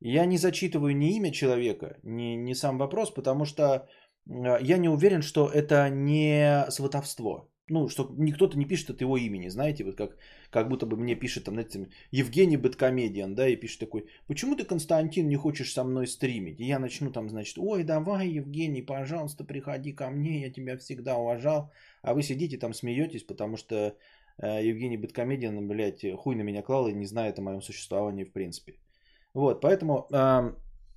Я 0.00 0.26
не 0.26 0.38
зачитываю 0.38 0.96
ни 0.96 1.16
имя 1.16 1.30
человека, 1.32 1.98
ни, 2.02 2.36
ни 2.36 2.54
сам 2.54 2.78
вопрос, 2.78 3.10
потому 3.14 3.44
что 3.44 3.62
э, 3.64 4.58
я 4.62 4.78
не 4.78 4.88
уверен, 4.88 5.22
что 5.22 5.48
это 5.48 5.88
не 5.90 6.66
сватовство. 6.70 7.50
Ну, 7.68 7.88
что 7.88 8.14
никто-то 8.18 8.58
не 8.58 8.66
пишет 8.66 8.90
от 8.90 9.00
его 9.00 9.16
имени, 9.16 9.48
знаете, 9.48 9.84
вот 9.84 9.96
как, 9.96 10.18
как 10.50 10.68
будто 10.68 10.84
бы 10.84 10.98
мне 10.98 11.14
пишет 11.14 11.44
там, 11.44 11.54
знаете, 11.54 11.88
Евгений 12.10 12.58
Бэткомедиан, 12.58 13.34
да, 13.34 13.48
и 13.48 13.56
пишет 13.56 13.80
такой, 13.80 14.04
почему 14.26 14.54
ты, 14.54 14.64
Константин, 14.64 15.28
не 15.28 15.36
хочешь 15.36 15.72
со 15.72 15.82
мной 15.82 16.06
стримить? 16.06 16.60
И 16.60 16.66
я 16.66 16.78
начну 16.78 17.10
там, 17.10 17.30
значит, 17.30 17.56
ой, 17.58 17.82
давай, 17.82 18.28
Евгений, 18.28 18.82
пожалуйста, 18.82 19.44
приходи 19.44 19.92
ко 19.94 20.10
мне, 20.10 20.42
я 20.42 20.50
тебя 20.50 20.76
всегда 20.76 21.16
уважал. 21.16 21.72
А 22.02 22.12
вы 22.12 22.22
сидите 22.22 22.58
там, 22.58 22.74
смеетесь, 22.74 23.22
потому 23.22 23.56
что 23.56 23.74
э, 23.74 24.68
Евгений 24.68 24.98
Бэткомедиан, 24.98 25.66
блядь, 25.66 26.04
хуй 26.18 26.34
на 26.34 26.42
меня 26.42 26.60
клал 26.60 26.88
и 26.88 26.92
не 26.92 27.06
знает 27.06 27.38
о 27.38 27.42
моем 27.42 27.62
существовании 27.62 28.24
в 28.24 28.32
принципе. 28.32 28.74
Вот, 29.32 29.62
поэтому 29.62 30.06
э, 30.12 30.52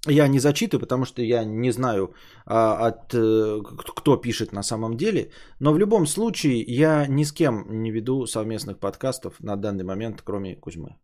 я 0.05 0.27
не 0.27 0.39
зачитываю, 0.39 0.81
потому 0.81 1.05
что 1.05 1.21
я 1.21 1.45
не 1.45 1.71
знаю, 1.71 2.13
а, 2.45 2.87
от, 2.87 3.13
э, 3.13 3.61
кто 3.95 4.17
пишет 4.17 4.53
на 4.53 4.63
самом 4.63 4.95
деле. 4.95 5.31
Но 5.59 5.73
в 5.73 5.79
любом 5.79 6.05
случае 6.05 6.63
я 6.67 7.07
ни 7.07 7.23
с 7.23 7.31
кем 7.31 7.65
не 7.67 7.91
веду 7.91 8.25
совместных 8.25 8.79
подкастов 8.79 9.39
на 9.39 9.55
данный 9.55 9.83
момент, 9.83 10.21
кроме 10.23 10.55
Кузьмы. 10.55 10.97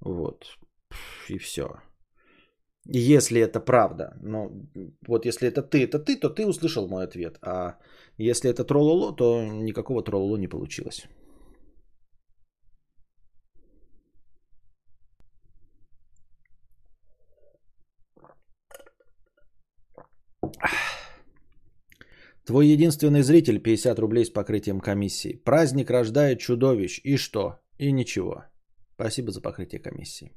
Вот. 0.00 0.58
И 1.28 1.38
все. 1.38 1.68
Если 2.86 3.40
это 3.40 3.60
правда. 3.60 4.16
Но 4.22 4.50
вот 5.06 5.26
если 5.26 5.48
это 5.48 5.62
ты, 5.62 5.84
это 5.84 5.98
ты, 5.98 6.16
то 6.16 6.30
ты 6.30 6.46
услышал 6.46 6.88
мой 6.88 7.04
ответ. 7.04 7.38
А 7.42 7.76
если 8.16 8.50
это 8.50 8.64
троллоло, 8.64 9.14
то 9.16 9.42
никакого 9.44 10.02
троллоло 10.02 10.38
не 10.38 10.48
получилось. 10.48 11.08
Твой 22.46 22.66
единственный 22.68 23.22
зритель 23.22 23.60
50 23.60 23.98
рублей 23.98 24.24
с 24.24 24.30
покрытием 24.30 24.80
комиссии. 24.80 25.42
Праздник 25.44 25.90
рождает 25.90 26.38
чудовищ. 26.38 27.00
И 27.04 27.16
что? 27.18 27.58
И 27.78 27.92
ничего. 27.92 28.44
Спасибо 28.94 29.30
за 29.30 29.42
покрытие 29.42 29.80
комиссии. 29.80 30.32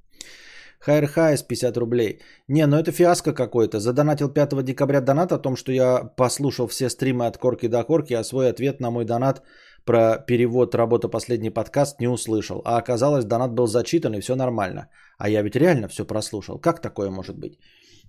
Хайр 0.82 1.08
Хайс 1.08 1.44
50 1.44 1.78
рублей. 1.78 2.20
Не, 2.48 2.68
ну 2.68 2.75
это 2.75 2.92
фиаско 2.92 3.34
какой-то. 3.34 3.80
Задонатил 3.80 4.30
5 4.30 4.63
декабря 4.63 5.01
донат 5.01 5.32
о 5.32 5.38
том, 5.38 5.56
что 5.56 5.72
я 5.72 6.04
послушал 6.18 6.68
все 6.68 6.90
стримы 6.90 7.28
от 7.28 7.38
корки 7.38 7.68
до 7.68 7.84
корки, 7.84 8.13
а 8.13 8.24
свой 8.24 8.50
ответ 8.50 8.82
на 8.82 8.92
мой 8.92 9.06
донат 9.06 9.42
про 9.86 10.18
перевод 10.28 10.75
работа 10.75 11.08
последний 11.08 11.50
подкаст 11.50 12.00
не 12.00 12.08
услышал. 12.08 12.62
А 12.66 12.78
оказалось, 12.78 13.25
донат 13.25 13.54
был 13.54 13.68
зачитан 13.68 14.13
и 14.13 14.22
все 14.22 14.36
нормально. 14.36 14.90
А 15.18 15.30
я 15.30 15.42
ведь 15.44 15.56
реально 15.56 15.88
все 15.88 16.06
прослушал. 16.06 16.60
Как 16.60 16.82
такое 16.82 17.10
может 17.10 17.38
быть? 17.38 17.60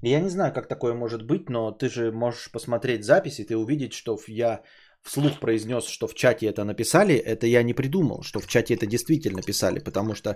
Я 0.03 0.21
не 0.21 0.31
знаю, 0.31 0.53
как 0.53 0.67
такое 0.69 0.95
может 0.95 1.23
быть, 1.23 1.49
но 1.49 1.71
ты 1.71 1.89
же 1.89 2.11
можешь 2.11 2.51
посмотреть 2.51 3.05
запись, 3.05 3.39
и 3.39 3.45
ты 3.45 3.57
увидеть, 3.57 3.93
что 3.93 4.19
я 4.27 4.63
вслух 5.03 5.41
произнес, 5.41 5.87
что 5.87 6.09
в 6.09 6.15
чате 6.15 6.47
это 6.47 6.65
написали, 6.65 7.15
это 7.15 7.47
я 7.47 7.63
не 7.63 7.75
придумал, 7.75 8.23
что 8.23 8.41
в 8.41 8.47
чате 8.47 8.75
это 8.75 8.87
действительно 8.87 9.43
писали, 9.43 9.79
потому 9.79 10.15
что 10.15 10.31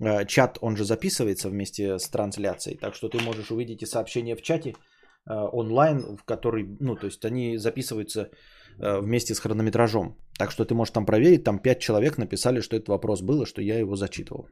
э, 0.00 0.26
чат, 0.26 0.58
он 0.60 0.76
же 0.76 0.84
записывается 0.84 1.48
вместе 1.48 1.98
с 1.98 2.08
трансляцией, 2.08 2.78
так 2.78 2.94
что 2.94 3.08
ты 3.08 3.18
можешь 3.22 3.50
увидеть 3.50 3.82
и 3.82 3.86
сообщения 3.86 4.36
в 4.36 4.42
чате 4.42 4.70
э, 4.70 5.32
онлайн, 5.52 6.16
в 6.16 6.24
который, 6.24 6.76
ну, 6.80 6.96
то 6.96 7.06
есть 7.06 7.24
они 7.24 7.58
записываются 7.58 8.30
э, 8.78 9.00
вместе 9.00 9.34
с 9.34 9.40
хронометражом. 9.40 10.16
Так 10.38 10.50
что 10.50 10.64
ты 10.64 10.74
можешь 10.74 10.92
там 10.92 11.06
проверить, 11.06 11.44
там 11.44 11.58
5 11.58 11.78
человек 11.78 12.18
написали, 12.18 12.60
что 12.60 12.76
этот 12.76 12.88
вопрос 12.88 13.20
был, 13.20 13.42
и 13.42 13.46
что 13.46 13.62
я 13.62 13.78
его 13.78 13.96
зачитывал. 13.96 14.48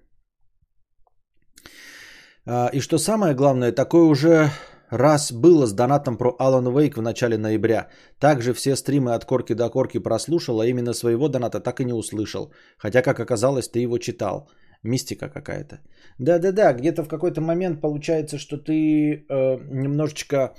Э, 2.48 2.70
и 2.72 2.80
что 2.80 2.98
самое 2.98 3.34
главное, 3.34 3.72
такое 3.72 4.04
уже 4.04 4.50
раз 4.90 5.32
было 5.32 5.66
с 5.66 5.72
донатом 5.72 6.16
про 6.16 6.36
Alan 6.40 6.72
Wake 6.72 6.98
в 6.98 7.02
начале 7.02 7.36
ноября. 7.36 7.88
Также 8.18 8.52
все 8.52 8.76
стримы 8.76 9.14
от 9.14 9.24
корки 9.24 9.54
до 9.54 9.68
корки 9.70 9.98
прослушал, 9.98 10.60
а 10.60 10.66
именно 10.66 10.94
своего 10.94 11.28
доната 11.28 11.60
так 11.60 11.80
и 11.80 11.84
не 11.84 11.92
услышал. 11.92 12.52
Хотя, 12.78 13.02
как 13.02 13.20
оказалось, 13.20 13.68
ты 13.68 13.80
его 13.80 13.98
читал. 13.98 14.48
Мистика 14.84 15.28
какая-то. 15.28 15.80
Да-да-да, 16.18 16.72
где-то 16.72 17.02
в 17.02 17.08
какой-то 17.08 17.40
момент 17.40 17.80
получается, 17.80 18.38
что 18.38 18.56
ты 18.56 19.26
э, 19.28 19.58
немножечко, 19.70 20.54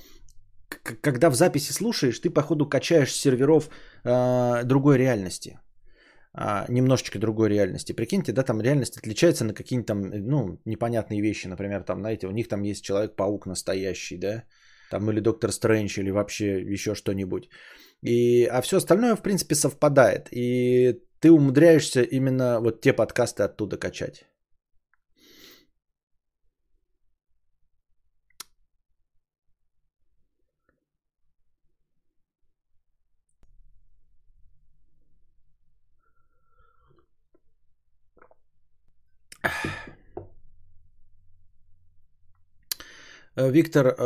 когда 1.02 1.30
в 1.30 1.36
записи 1.36 1.72
слушаешь, 1.72 2.20
ты, 2.20 2.30
походу, 2.30 2.70
качаешь 2.70 3.14
серверов 3.14 3.70
э, 4.04 4.64
другой 4.66 4.98
реальности 4.98 5.58
а, 6.34 6.66
немножечко 6.70 7.20
другой 7.20 7.50
реальности. 7.50 7.94
Прикиньте, 7.94 8.32
да, 8.32 8.44
там 8.44 8.62
реальность 8.62 8.98
отличается 8.98 9.46
на 9.46 9.54
какие-нибудь 9.54 9.88
там, 9.88 10.02
ну, 10.02 10.60
непонятные 10.66 11.22
вещи. 11.22 11.48
Например, 11.48 11.84
там, 11.84 12.00
знаете, 12.00 12.28
у 12.28 12.32
них 12.32 12.48
там 12.48 12.64
есть 12.64 12.84
Человек-паук 12.84 13.46
настоящий, 13.46 14.18
да, 14.18 14.44
там 14.92 15.10
или 15.10 15.20
Доктор 15.20 15.52
Стрэндж, 15.52 16.00
или 16.00 16.12
вообще 16.12 16.62
еще 16.62 16.96
что-нибудь. 16.96 17.50
И, 18.02 18.46
а 18.46 18.62
все 18.62 18.78
остальное, 18.78 19.16
в 19.16 19.22
принципе, 19.22 19.56
совпадает. 19.56 20.30
И 20.32 21.02
ты 21.20 21.32
умудряешься 21.32 22.02
именно 22.02 22.60
вот 22.62 22.82
те 22.82 22.94
подкасты 22.94 23.44
оттуда 23.44 23.78
качать. 23.78 24.29
Виктор, 43.36 43.96
50 43.96 43.98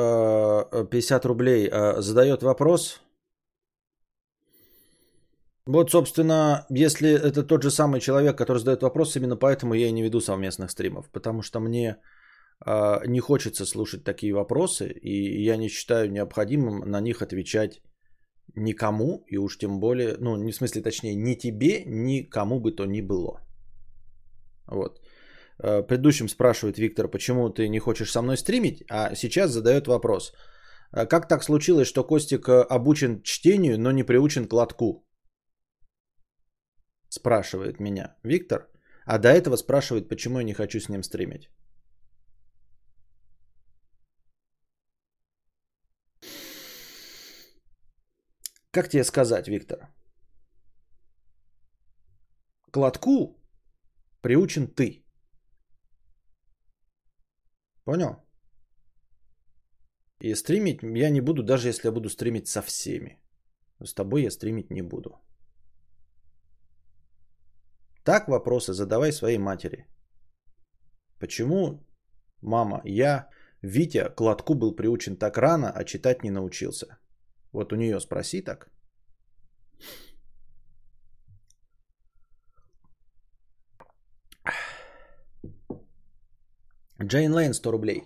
э, 0.72 1.28
э, 1.28 1.28
рублей, 1.28 1.72
задает 2.02 2.44
вопрос. 2.44 3.02
Вот, 5.66 5.92
собственно, 5.92 6.66
если 6.70 7.10
это 7.10 7.44
тот 7.44 7.64
же 7.64 7.72
самый 7.72 8.02
человек, 8.02 8.38
который 8.38 8.58
задает 8.58 8.84
вопрос, 8.84 9.16
именно 9.16 9.38
поэтому 9.38 9.74
я 9.76 9.88
и 9.88 9.92
не 9.92 10.04
веду 10.04 10.20
совместных 10.20 10.72
стримов, 10.72 11.10
потому 11.12 11.42
что 11.42 11.60
мне 11.60 11.98
не 12.66 13.20
хочется 13.20 13.66
слушать 13.66 14.04
такие 14.04 14.34
вопросы, 14.34 14.88
и 14.90 15.44
я 15.44 15.58
не 15.58 15.70
считаю 15.70 16.12
необходимым 16.12 16.90
на 16.90 17.02
них 17.02 17.22
отвечать 17.22 17.82
никому, 18.56 19.24
и 19.28 19.38
уж 19.38 19.58
тем 19.58 19.80
более, 19.80 20.18
ну, 20.20 20.36
не 20.36 20.52
в 20.52 20.56
смысле, 20.56 20.82
точнее, 20.82 21.16
ни 21.16 21.36
тебе, 21.36 21.84
ни 21.86 22.22
кому 22.22 22.60
бы 22.60 22.72
то 22.72 22.86
ни 22.86 23.02
было. 23.02 23.40
Вот. 24.68 25.00
Э, 25.60 25.84
предыдущим 25.84 26.30
спрашивает 26.30 26.78
Виктор, 26.78 27.08
почему 27.08 27.50
ты 27.50 27.70
не 27.70 27.80
хочешь 27.80 28.12
со 28.12 28.22
мной 28.22 28.38
стримить, 28.38 28.84
а 28.90 29.16
сейчас 29.16 29.52
задает 29.52 29.88
вопрос. 29.88 30.34
«А 30.92 31.06
как 31.06 31.28
так 31.28 31.44
случилось, 31.44 31.88
что 31.88 32.04
Костик 32.04 32.48
э, 32.48 32.66
обучен 32.70 33.22
чтению, 33.24 33.80
но 33.80 33.92
не 33.92 34.04
приучен 34.04 34.48
к 34.48 34.54
лотку? 34.54 35.08
Спрашивает 37.10 37.80
меня 37.80 38.16
Виктор. 38.24 38.70
А 39.06 39.18
до 39.18 39.28
этого 39.28 39.58
спрашивает, 39.58 40.10
почему 40.10 40.40
я 40.40 40.44
не 40.44 40.54
хочу 40.54 40.80
с 40.80 40.90
ним 40.90 41.04
стримить. 41.04 41.50
Как 48.72 48.90
тебе 48.90 49.04
сказать, 49.04 49.48
Виктор? 49.48 49.94
К 52.72 52.78
лотку 52.78 53.40
приучен 54.22 54.68
ты. 54.68 55.03
Понял? 57.86 58.16
И 60.22 60.36
стримить 60.36 60.84
я 60.84 61.10
не 61.10 61.22
буду, 61.22 61.44
даже 61.44 61.68
если 61.68 61.88
я 61.88 61.92
буду 61.92 62.10
стримить 62.10 62.48
со 62.48 62.62
всеми. 62.62 63.20
С 63.84 63.94
тобой 63.94 64.24
я 64.24 64.32
стримить 64.32 64.72
не 64.72 64.82
буду. 64.82 65.20
Так 68.04 68.28
вопросы 68.28 68.74
задавай 68.74 69.12
своей 69.12 69.38
матери. 69.38 69.86
Почему, 71.20 71.86
мама, 72.42 72.82
я, 72.86 73.30
Витя, 73.62 74.10
к 74.16 74.22
лотку 74.22 74.56
был 74.56 74.76
приучен 74.76 75.18
так 75.18 75.38
рано, 75.38 75.72
а 75.72 75.84
читать 75.84 76.24
не 76.24 76.32
научился? 76.32 76.98
Вот 77.52 77.74
у 77.74 77.76
нее 77.76 78.00
спроси 78.00 78.42
так. 78.42 78.70
Джейн 87.08 87.34
Лейн 87.34 87.54
100 87.54 87.72
рублей. 87.72 88.04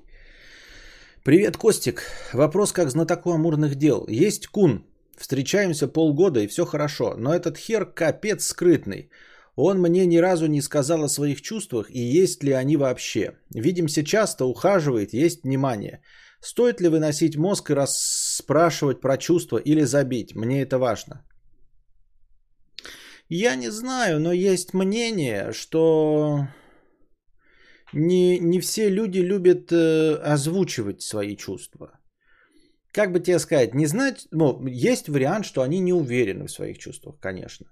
Привет, 1.24 1.58
Костик. 1.58 2.04
Вопрос 2.34 2.72
как 2.72 2.90
знатоку 2.90 3.32
амурных 3.32 3.76
дел. 3.76 4.06
Есть 4.08 4.48
кун. 4.48 4.86
Встречаемся 5.18 5.88
полгода 5.88 6.40
и 6.40 6.48
все 6.48 6.66
хорошо. 6.66 7.16
Но 7.18 7.34
этот 7.34 7.58
хер 7.58 7.86
капец 7.86 8.46
скрытный. 8.46 9.10
Он 9.56 9.80
мне 9.80 10.06
ни 10.06 10.18
разу 10.18 10.48
не 10.48 10.62
сказал 10.62 11.04
о 11.04 11.10
своих 11.10 11.42
чувствах 11.42 11.90
и 11.90 12.00
есть 12.00 12.44
ли 12.44 12.52
они 12.54 12.78
вообще. 12.78 13.34
Видимся 13.56 14.04
часто, 14.04 14.46
ухаживает, 14.46 15.14
есть 15.14 15.44
внимание. 15.44 16.02
Стоит 16.40 16.80
ли 16.80 16.90
выносить 16.90 17.38
мозг 17.38 17.72
и 17.72 17.74
расспрашивать 17.74 19.02
про 19.02 19.18
чувства 19.18 19.58
или 19.58 19.82
забить? 19.82 20.36
Мне 20.36 20.62
это 20.62 20.78
важно. 20.78 21.26
Я 23.30 23.56
не 23.56 23.72
знаю, 23.72 24.20
но 24.20 24.32
есть 24.32 24.74
мнение, 24.74 25.52
что 25.52 26.48
не, 27.94 28.40
не 28.40 28.60
все 28.60 28.90
люди 28.90 29.20
любят 29.20 29.72
э, 29.72 30.16
озвучивать 30.34 31.02
свои 31.02 31.36
чувства. 31.36 32.00
Как 32.92 33.12
бы 33.12 33.20
тебе 33.20 33.40
сказать, 33.40 33.76
не 33.76 33.86
знать, 33.86 34.28
ну, 34.32 34.66
есть 34.68 35.10
вариант, 35.10 35.46
что 35.46 35.62
они 35.62 35.80
не 35.80 35.94
уверены 35.94 36.48
в 36.48 36.52
своих 36.52 36.78
чувствах, 36.78 37.20
конечно. 37.20 37.66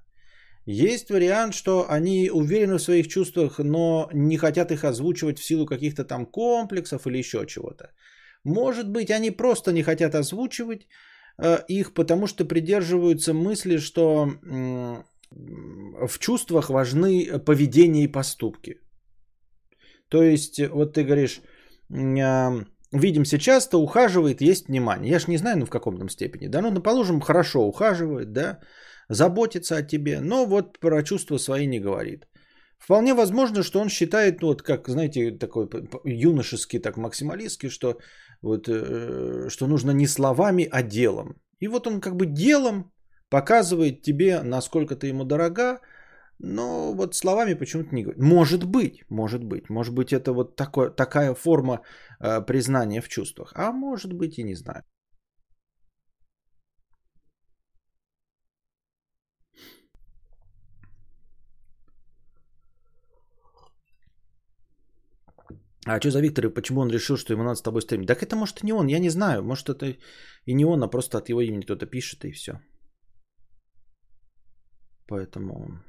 Есть 0.66 1.10
вариант, 1.10 1.54
что 1.54 1.86
они 1.90 2.30
уверены 2.34 2.78
в 2.78 2.82
своих 2.82 3.08
чувствах, 3.08 3.60
но 3.60 4.10
не 4.14 4.38
хотят 4.38 4.72
их 4.72 4.84
озвучивать 4.84 5.40
в 5.40 5.44
силу 5.44 5.66
каких-то 5.66 6.04
там 6.04 6.26
комплексов 6.26 7.08
или 7.08 7.20
еще 7.20 7.46
чего-то. 7.46 7.92
Может 8.44 8.90
быть, 8.90 9.12
они 9.12 9.32
просто 9.32 9.72
не 9.72 9.84
хотят 9.84 10.16
озвучивать 10.16 10.88
э, 11.38 11.60
их, 11.68 11.94
потому 11.94 12.28
что 12.28 12.46
придерживаются 12.46 13.34
мысли, 13.34 13.78
что 13.78 14.28
э, 14.28 15.04
в 16.08 16.20
чувствах 16.20 16.70
важны 16.70 17.40
поведение 17.40 18.06
и 18.06 18.12
поступки. 18.12 18.80
То 20.10 20.24
есть, 20.24 20.60
вот 20.60 20.94
ты 20.94 21.04
говоришь, 21.04 21.42
видимся 21.90 23.38
часто, 23.38 23.78
ухаживает, 23.78 24.42
есть 24.42 24.68
внимание. 24.68 25.12
Я 25.12 25.20
ж 25.20 25.28
не 25.28 25.38
знаю, 25.38 25.58
ну 25.58 25.66
в 25.66 25.70
каком 25.70 25.98
там 25.98 26.10
степени, 26.10 26.48
да, 26.48 26.62
ну, 26.62 26.72
ну, 26.72 26.82
положим, 26.82 27.22
хорошо 27.22 27.68
ухаживает, 27.68 28.32
да, 28.32 28.60
заботится 29.10 29.78
о 29.78 29.84
тебе, 29.84 30.20
но 30.22 30.46
вот 30.46 30.80
про 30.80 31.04
чувства 31.04 31.38
свои 31.38 31.68
не 31.68 31.80
говорит. 31.80 32.28
Вполне 32.78 33.14
возможно, 33.14 33.64
что 33.64 33.80
он 33.80 33.90
считает, 33.90 34.42
ну, 34.42 34.48
вот 34.48 34.62
как, 34.62 34.90
знаете, 34.90 35.32
такой 35.32 35.68
юношеский, 36.04 36.80
так 36.80 36.98
максималистский, 36.98 37.70
что 37.70 37.98
вот, 38.42 38.68
э, 38.68 39.50
что 39.50 39.68
нужно 39.68 39.92
не 39.92 40.08
словами, 40.08 40.68
а 40.72 40.84
делом. 40.84 41.36
И 41.60 41.68
вот 41.68 41.88
он 41.88 42.02
как 42.02 42.16
бы 42.16 42.26
делом 42.26 42.92
показывает 43.30 44.02
тебе, 44.02 44.42
насколько 44.44 44.96
ты 44.96 45.08
ему 45.08 45.24
дорога, 45.24 45.80
но 46.40 46.94
вот 46.94 47.16
словами 47.16 47.54
почему-то 47.54 47.96
не 47.96 48.04
говорит. 48.04 48.24
Может 48.24 48.64
быть, 48.66 49.04
может 49.10 49.44
быть. 49.44 49.70
Может 49.70 49.94
быть, 49.94 50.14
это 50.14 50.34
вот 50.34 50.56
такое, 50.56 50.90
такая 50.90 51.34
форма 51.34 51.82
э, 52.20 52.46
признания 52.46 53.02
в 53.02 53.08
чувствах. 53.08 53.54
А 53.56 53.72
может 53.72 54.14
быть 54.14 54.38
и 54.38 54.44
не 54.44 54.56
знаю. 54.56 54.84
А 65.88 66.00
что 66.00 66.10
за 66.10 66.20
Виктор 66.20 66.46
и 66.46 66.54
почему 66.54 66.82
он 66.82 66.90
решил, 66.90 67.16
что 67.16 67.34
ему 67.34 67.44
надо 67.44 67.56
с 67.56 67.62
тобой 67.62 67.82
стримить? 67.82 68.08
Так 68.08 68.24
это 68.24 68.36
может 68.36 68.64
и 68.64 68.66
не 68.66 68.74
он, 68.74 68.88
я 68.88 69.00
не 69.00 69.10
знаю. 69.10 69.44
Может 69.44 69.70
это 69.70 69.96
и 70.46 70.54
не 70.54 70.66
он, 70.66 70.84
а 70.84 70.88
просто 70.88 71.18
от 71.18 71.30
его 71.30 71.42
имени 71.42 71.62
кто-то 71.62 71.86
пишет 71.86 72.26
и 72.26 72.32
все. 72.32 72.60
Поэтому 75.08 75.80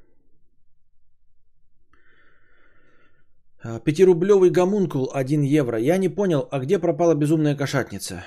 пятирублевый 3.83 4.49
гомункул 4.49 5.11
1 5.13 5.41
евро. 5.41 5.77
Я 5.79 5.97
не 5.97 6.09
понял, 6.09 6.47
а 6.51 6.59
где 6.59 6.79
пропала 6.79 7.15
безумная 7.15 7.55
кошатница? 7.55 8.23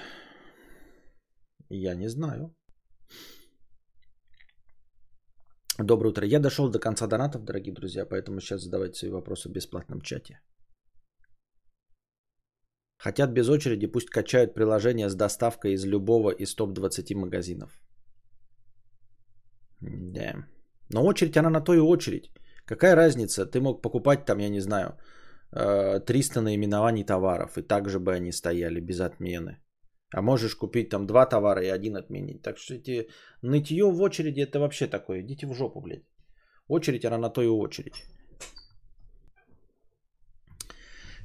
Я 1.71 1.95
не 1.95 2.09
знаю. 2.09 2.55
Доброе 5.79 6.11
утро. 6.11 6.27
Я 6.27 6.41
дошел 6.41 6.69
до 6.69 6.79
конца 6.79 7.07
донатов, 7.07 7.45
дорогие 7.45 7.73
друзья, 7.73 8.07
поэтому 8.07 8.41
сейчас 8.41 8.63
задавайте 8.63 8.99
свои 8.99 9.11
вопросы 9.11 9.49
в 9.49 9.53
бесплатном 9.53 10.01
чате. 10.01 10.41
Хотят 12.99 13.33
без 13.33 13.49
очереди, 13.49 13.87
пусть 13.87 14.11
качают 14.11 14.55
приложение 14.55 15.09
с 15.09 15.15
доставкой 15.15 15.73
из 15.73 15.85
любого 15.85 16.31
из 16.31 16.55
топ-20 16.55 17.15
магазинов. 17.15 17.81
Да. 19.81 20.35
Но 20.91 21.07
очередь, 21.07 21.37
она 21.37 21.51
на 21.51 21.61
то 21.61 21.73
и 21.73 21.79
очередь. 21.79 22.31
Какая 22.67 22.95
разница? 22.95 23.47
Ты 23.47 23.61
мог 23.61 23.83
покупать 23.83 24.27
там, 24.27 24.39
я 24.39 24.51
не 24.51 24.61
знаю, 24.61 24.99
300 25.53 26.41
э, 26.41 26.43
наименований 26.43 27.05
товаров, 27.05 27.59
и 27.59 27.63
также 27.63 27.99
бы 27.99 28.15
они 28.15 28.33
стояли 28.33 28.81
без 28.81 29.01
отмены. 29.01 29.59
А 30.13 30.23
можешь 30.23 30.57
купить 30.57 30.91
там 30.91 31.07
два 31.07 31.27
товара 31.27 31.63
и 31.63 31.69
один 31.69 31.97
отменить. 31.97 32.43
Так 32.43 32.59
что 32.59 32.75
эти 32.75 33.09
нытье 33.43 33.85
в 33.85 34.01
очереди 34.01 34.41
это 34.41 34.59
вообще 34.59 34.87
такое. 34.87 35.21
Идите 35.21 35.47
в 35.47 35.55
жопу, 35.55 35.81
блядь. 35.81 36.05
Очередь, 36.69 37.05
она 37.05 37.19
на 37.19 37.31
то 37.31 37.43
и 37.43 37.47
очередь. 37.47 38.05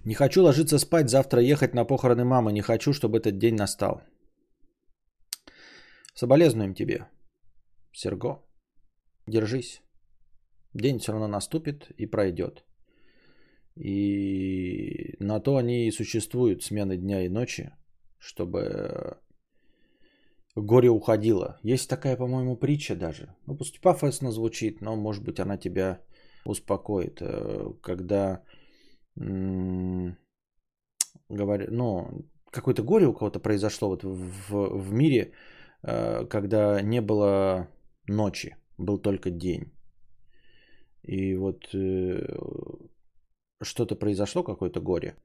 Не 0.06 0.14
хочу 0.14 0.44
ложиться 0.44 0.80
спать, 0.80 1.10
завтра 1.10 1.42
ехать 1.42 1.74
на 1.74 1.86
похороны 1.86 2.26
мамы. 2.26 2.52
Не 2.54 2.62
хочу, 2.62 2.94
чтобы 2.94 3.18
этот 3.18 3.40
день 3.40 3.56
настал. 3.56 4.02
Соболезнуем 6.14 6.76
тебе, 6.76 7.08
Серго. 7.92 8.44
Держись. 9.28 9.82
День 10.74 11.00
все 11.00 11.12
равно 11.12 11.28
наступит 11.28 11.90
и 11.98 12.06
пройдет. 12.06 12.64
И 13.76 15.16
на 15.20 15.40
то 15.40 15.58
они 15.58 15.88
и 15.88 15.92
существуют, 15.92 16.64
смены 16.64 16.98
дня 16.98 17.26
и 17.26 17.30
ночи, 17.30 17.72
чтобы 18.18 19.18
горе 20.56 20.90
уходило. 20.90 21.60
Есть 21.64 21.90
такая, 21.90 22.16
по-моему, 22.16 22.58
притча 22.58 22.96
даже. 22.96 23.36
Ну, 23.48 23.58
пусть 23.58 23.82
пафосно 23.82 24.32
звучит, 24.32 24.82
но, 24.82 24.96
может 24.96 25.24
быть, 25.24 25.40
она 25.40 25.58
тебя 25.58 26.00
успокоит. 26.46 27.22
Э, 27.22 27.74
когда 27.82 28.44
говорю, 31.30 31.68
ну, 31.72 32.26
какое-то 32.52 32.84
горе 32.84 33.08
у 33.08 33.14
кого-то 33.14 33.40
произошло 33.40 33.90
вот 33.90 34.04
в, 34.04 34.52
в 34.52 34.94
мире, 34.94 35.34
э, 35.84 36.26
когда 36.26 36.82
не 36.82 37.02
было 37.02 37.68
ночи, 38.08 38.56
был 38.78 38.98
только 38.98 39.30
день. 39.30 39.72
И 41.04 41.36
вот 41.36 41.70
э, 41.74 42.26
что-то 43.62 43.96
произошло, 43.96 44.44
какое-то 44.44 44.80
горе. 44.82 45.16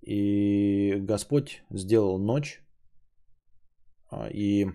И 0.00 0.96
Господь 0.98 1.62
сделал 1.70 2.18
ночь, 2.18 2.60
а, 4.10 4.28
и 4.28 4.66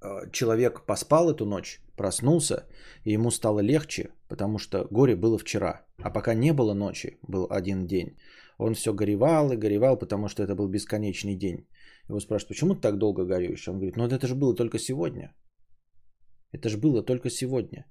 а, 0.00 0.30
человек 0.32 0.84
поспал 0.86 1.30
эту 1.30 1.46
ночь, 1.46 1.80
проснулся, 1.96 2.66
и 3.04 3.12
ему 3.12 3.30
стало 3.30 3.60
легче, 3.60 4.10
потому 4.28 4.58
что 4.58 4.86
горе 4.90 5.16
было 5.16 5.38
вчера. 5.38 5.86
А 6.02 6.10
пока 6.10 6.34
не 6.34 6.52
было 6.52 6.74
ночи, 6.74 7.18
был 7.22 7.46
один 7.50 7.86
день. 7.86 8.16
Он 8.58 8.74
все 8.74 8.92
горевал 8.92 9.52
и 9.52 9.56
горевал, 9.56 9.98
потому 9.98 10.28
что 10.28 10.42
это 10.42 10.54
был 10.54 10.68
бесконечный 10.68 11.36
день. 11.36 11.66
Его 12.08 12.20
спрашивают, 12.20 12.48
почему 12.48 12.74
ты 12.74 12.80
так 12.80 12.98
долго 12.98 13.24
горюешь? 13.24 13.68
Он 13.68 13.76
говорит, 13.76 13.96
ну 13.96 14.06
это 14.06 14.26
же 14.26 14.34
было 14.34 14.54
только 14.54 14.78
сегодня. 14.78 15.34
Это 16.52 16.68
же 16.68 16.76
было 16.78 17.02
только 17.02 17.30
сегодня. 17.30 17.86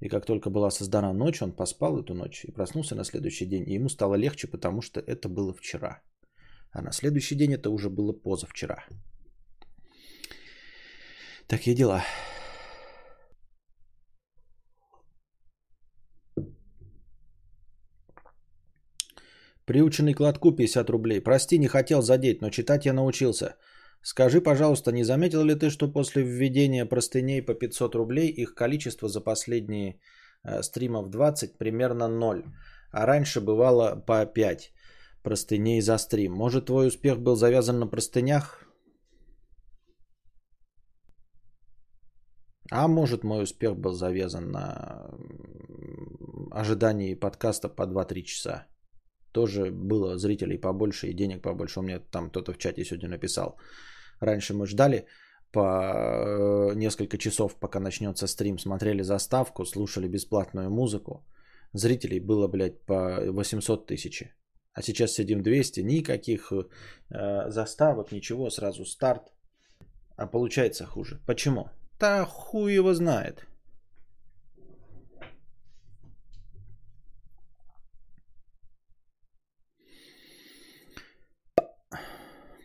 И 0.00 0.08
как 0.08 0.26
только 0.26 0.50
была 0.50 0.70
создана 0.70 1.12
ночь, 1.12 1.42
он 1.42 1.52
поспал 1.52 1.98
эту 1.98 2.14
ночь 2.14 2.44
и 2.44 2.52
проснулся 2.52 2.94
на 2.94 3.04
следующий 3.04 3.46
день. 3.46 3.64
И 3.68 3.74
ему 3.74 3.88
стало 3.88 4.16
легче, 4.16 4.46
потому 4.48 4.82
что 4.82 5.00
это 5.00 5.28
было 5.28 5.52
вчера. 5.54 6.02
А 6.72 6.82
на 6.82 6.92
следующий 6.92 7.36
день 7.36 7.54
это 7.54 7.70
уже 7.70 7.88
было 7.88 8.12
позавчера. 8.12 8.84
Такие 11.46 11.76
дела. 11.76 12.02
Приученный 19.66 20.14
к 20.14 20.20
лотку 20.20 20.52
50 20.52 20.90
рублей. 20.90 21.20
Прости, 21.20 21.58
не 21.58 21.68
хотел 21.68 22.02
задеть, 22.02 22.42
но 22.42 22.50
читать 22.50 22.86
я 22.86 22.92
научился. 22.92 23.56
Скажи, 24.04 24.42
пожалуйста, 24.42 24.92
не 24.92 25.04
заметил 25.04 25.44
ли 25.44 25.54
ты, 25.54 25.70
что 25.70 25.92
после 25.92 26.22
введения 26.22 26.84
простыней 26.86 27.42
по 27.42 27.54
500 27.54 27.94
рублей 27.94 28.28
их 28.28 28.54
количество 28.54 29.08
за 29.08 29.20
последние 29.22 29.98
э, 30.44 30.62
стримов 30.62 31.08
20 31.08 31.56
примерно 31.58 32.08
0, 32.08 32.44
а 32.92 33.06
раньше 33.06 33.40
бывало 33.40 33.96
по 34.06 34.26
5 34.26 34.72
простыней 35.22 35.80
за 35.80 35.98
стрим. 35.98 36.32
Может, 36.32 36.66
твой 36.66 36.88
успех 36.88 37.18
был 37.18 37.34
завязан 37.34 37.78
на 37.78 37.86
простынях? 37.86 38.68
А 42.70 42.88
может, 42.88 43.24
мой 43.24 43.42
успех 43.42 43.76
был 43.76 43.94
завязан 43.94 44.50
на 44.50 45.08
ожидании 46.50 47.14
подкаста 47.14 47.70
по 47.70 47.86
2-3 47.86 48.22
часа. 48.22 48.66
Тоже 49.32 49.70
было 49.70 50.18
зрителей 50.18 50.58
побольше 50.58 51.06
и 51.06 51.14
денег 51.14 51.42
побольше. 51.42 51.80
У 51.80 51.82
меня 51.82 52.00
там 52.00 52.28
кто-то 52.28 52.52
в 52.52 52.58
чате 52.58 52.84
сегодня 52.84 53.08
написал. 53.08 53.56
Раньше 54.24 54.54
мы 54.54 54.66
ждали 54.66 55.06
по 55.52 55.60
э, 55.60 56.74
несколько 56.74 57.18
часов, 57.18 57.54
пока 57.60 57.80
начнется 57.80 58.26
стрим, 58.26 58.58
смотрели 58.58 59.02
заставку, 59.02 59.64
слушали 59.64 60.08
бесплатную 60.08 60.70
музыку. 60.70 61.24
Зрителей 61.72 62.20
было, 62.20 62.48
блядь, 62.48 62.80
по 62.86 63.20
800 63.32 63.86
тысяч. 63.86 64.24
А 64.72 64.82
сейчас 64.82 65.12
сидим 65.12 65.42
200, 65.42 65.80
никаких 65.80 66.52
э, 66.52 67.50
заставок, 67.50 68.12
ничего, 68.12 68.50
сразу 68.50 68.84
старт. 68.84 69.32
А 70.16 70.26
получается 70.26 70.86
хуже. 70.86 71.20
Почему? 71.26 71.68
Да 72.00 72.24
хуй 72.24 72.74
его 72.74 72.94
знает. 72.94 73.46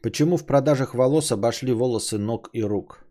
Почему 0.01 0.37
в 0.37 0.45
продажах 0.45 0.93
волос 0.93 1.31
обошли 1.31 1.73
волосы 1.73 2.17
ног 2.17 2.49
и 2.53 2.63
рук? 2.63 3.05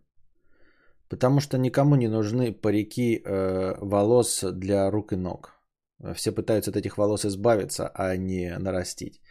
Потому 1.09 1.39
что 1.39 1.57
никому 1.57 1.95
не 1.95 2.07
нужны 2.07 2.51
парики 2.51 3.21
э, 3.23 3.75
волос 3.81 4.43
для 4.53 4.91
рук 4.91 5.13
и 5.13 5.15
ног. 5.15 5.59
Все 6.15 6.31
пытаются 6.31 6.71
от 6.71 6.77
этих 6.77 6.97
волос 6.97 7.25
избавиться, 7.25 7.91
а 7.93 8.15
не 8.17 8.57
нарастить. 8.57 9.21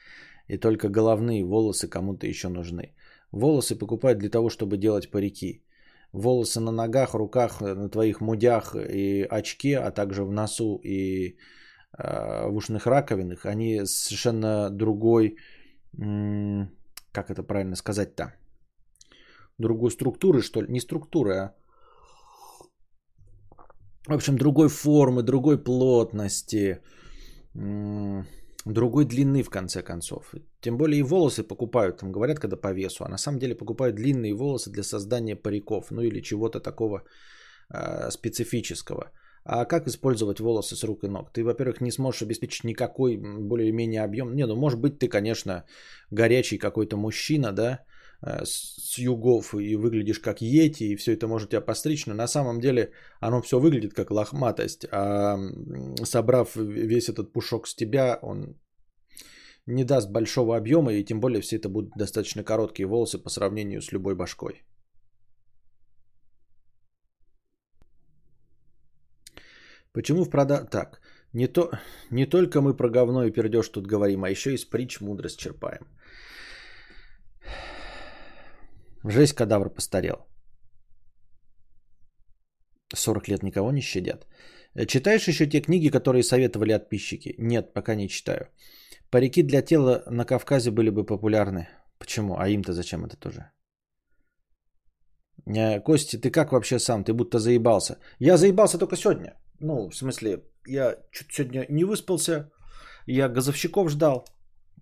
И 0.48 0.58
только 0.58 0.88
головные 0.88 1.44
волосы 1.44 1.88
кому-то 1.88 2.26
еще 2.26 2.48
нужны. 2.48 2.94
Волосы 3.32 3.78
покупают 3.78 4.18
для 4.18 4.30
того, 4.30 4.50
чтобы 4.50 4.76
делать 4.76 5.10
парики. 5.10 5.64
Волосы 6.12 6.60
на 6.60 6.72
ногах, 6.72 7.14
руках, 7.14 7.60
на 7.60 7.88
твоих 7.88 8.20
мудях 8.20 8.74
и 8.74 9.26
очке, 9.30 9.78
а 9.78 9.90
также 9.90 10.24
в 10.24 10.32
носу 10.32 10.80
и 10.84 11.36
э, 11.98 12.48
в 12.48 12.56
ушных 12.56 12.86
раковинах, 12.86 13.46
они 13.46 13.84
совершенно 13.84 14.70
другой 14.70 15.36
м- 15.98 16.77
как 17.12 17.30
это 17.30 17.42
правильно 17.42 17.76
сказать-то, 17.76 18.34
другой 19.58 19.90
структуры, 19.90 20.42
что 20.42 20.62
ли, 20.62 20.72
не 20.72 20.80
структуры, 20.80 21.34
а 21.34 21.54
в 24.08 24.14
общем, 24.14 24.36
другой 24.36 24.68
формы, 24.68 25.22
другой 25.22 25.62
плотности, 25.62 26.80
другой 28.64 29.04
длины, 29.04 29.42
в 29.42 29.50
конце 29.50 29.82
концов. 29.82 30.34
Тем 30.60 30.78
более 30.78 31.00
и 31.00 31.02
волосы 31.02 31.42
покупают, 31.42 31.98
там 31.98 32.12
говорят, 32.12 32.38
когда 32.38 32.56
по 32.56 32.72
весу, 32.72 33.04
а 33.04 33.08
на 33.08 33.18
самом 33.18 33.38
деле 33.38 33.54
покупают 33.54 33.96
длинные 33.96 34.34
волосы 34.34 34.70
для 34.70 34.82
создания 34.82 35.36
париков, 35.36 35.90
ну 35.90 36.00
или 36.00 36.22
чего-то 36.22 36.60
такого 36.60 37.02
э, 37.70 38.10
специфического. 38.10 39.12
А 39.50 39.64
как 39.64 39.86
использовать 39.86 40.40
волосы 40.40 40.76
с 40.76 40.84
рук 40.84 41.04
и 41.04 41.08
ног? 41.08 41.32
Ты, 41.32 41.42
во-первых, 41.42 41.80
не 41.80 41.90
сможешь 41.90 42.22
обеспечить 42.22 42.64
никакой 42.64 43.16
более-менее 43.16 44.04
объем. 44.04 44.36
Не, 44.36 44.46
ну 44.46 44.56
может 44.56 44.78
быть 44.78 44.98
ты, 44.98 45.08
конечно, 45.08 45.64
горячий 46.10 46.58
какой-то 46.58 46.98
мужчина, 46.98 47.52
да, 47.52 47.78
э, 48.20 48.44
с 48.44 48.98
югов 48.98 49.54
и 49.54 49.74
выглядишь 49.76 50.20
как 50.20 50.42
йети, 50.42 50.84
и 50.84 50.96
все 50.96 51.14
это 51.14 51.26
может 51.26 51.48
тебя 51.48 51.62
постричь, 51.62 52.06
но 52.06 52.14
на 52.14 52.26
самом 52.26 52.60
деле 52.60 52.92
оно 53.20 53.40
все 53.40 53.58
выглядит 53.58 53.94
как 53.94 54.10
лохматость, 54.10 54.86
а 54.92 55.38
собрав 56.04 56.54
весь 56.56 57.08
этот 57.08 57.32
пушок 57.32 57.68
с 57.68 57.74
тебя, 57.74 58.18
он 58.22 58.54
не 59.64 59.84
даст 59.84 60.10
большого 60.10 60.58
объема, 60.58 60.92
и 60.92 61.04
тем 61.04 61.20
более 61.20 61.40
все 61.40 61.56
это 61.56 61.70
будут 61.70 61.92
достаточно 61.96 62.44
короткие 62.44 62.86
волосы 62.86 63.18
по 63.18 63.30
сравнению 63.30 63.80
с 63.80 63.92
любой 63.92 64.14
башкой. 64.14 64.62
Почему 69.98 70.24
в 70.24 70.30
продаже... 70.30 70.66
Так, 70.70 71.00
не, 71.32 71.48
то... 71.48 71.70
не 72.10 72.26
только 72.26 72.60
мы 72.60 72.76
про 72.76 72.88
говно 72.88 73.24
и 73.24 73.32
пердеж 73.32 73.68
тут 73.68 73.88
говорим, 73.88 74.22
а 74.22 74.30
еще 74.30 74.50
и 74.54 74.58
с 74.58 74.64
притч 74.64 75.00
мудрость 75.00 75.40
черпаем. 75.40 75.88
Жесть 79.04 79.34
кадавр 79.34 79.74
постарел. 79.74 80.16
40 82.94 83.28
лет 83.28 83.42
никого 83.42 83.72
не 83.72 83.80
щадят. 83.80 84.26
Читаешь 84.86 85.28
еще 85.28 85.46
те 85.46 85.60
книги, 85.60 85.90
которые 85.90 86.22
советовали 86.22 86.78
подписчики? 86.78 87.34
Нет, 87.38 87.74
пока 87.74 87.96
не 87.96 88.08
читаю. 88.08 88.46
Парики 89.10 89.42
для 89.42 89.62
тела 89.62 90.04
на 90.06 90.24
Кавказе 90.24 90.70
были 90.70 90.90
бы 90.90 91.06
популярны. 91.06 91.66
Почему? 91.98 92.36
А 92.38 92.48
им-то 92.48 92.72
зачем 92.72 93.04
это 93.04 93.16
тоже? 93.16 93.50
Э, 95.46 95.80
Костя, 95.80 96.20
ты 96.20 96.30
как 96.30 96.52
вообще 96.52 96.78
сам? 96.78 97.02
Ты 97.02 97.12
будто 97.12 97.40
заебался. 97.40 97.98
Я 98.20 98.36
заебался 98.36 98.78
только 98.78 98.96
сегодня. 98.96 99.34
Ну, 99.60 99.88
в 99.88 99.94
смысле, 99.96 100.42
я 100.66 100.96
чуть 101.10 101.32
сегодня 101.32 101.66
не 101.68 101.84
выспался. 101.84 102.50
Я 103.06 103.28
газовщиков 103.28 103.90
ждал. 103.90 104.24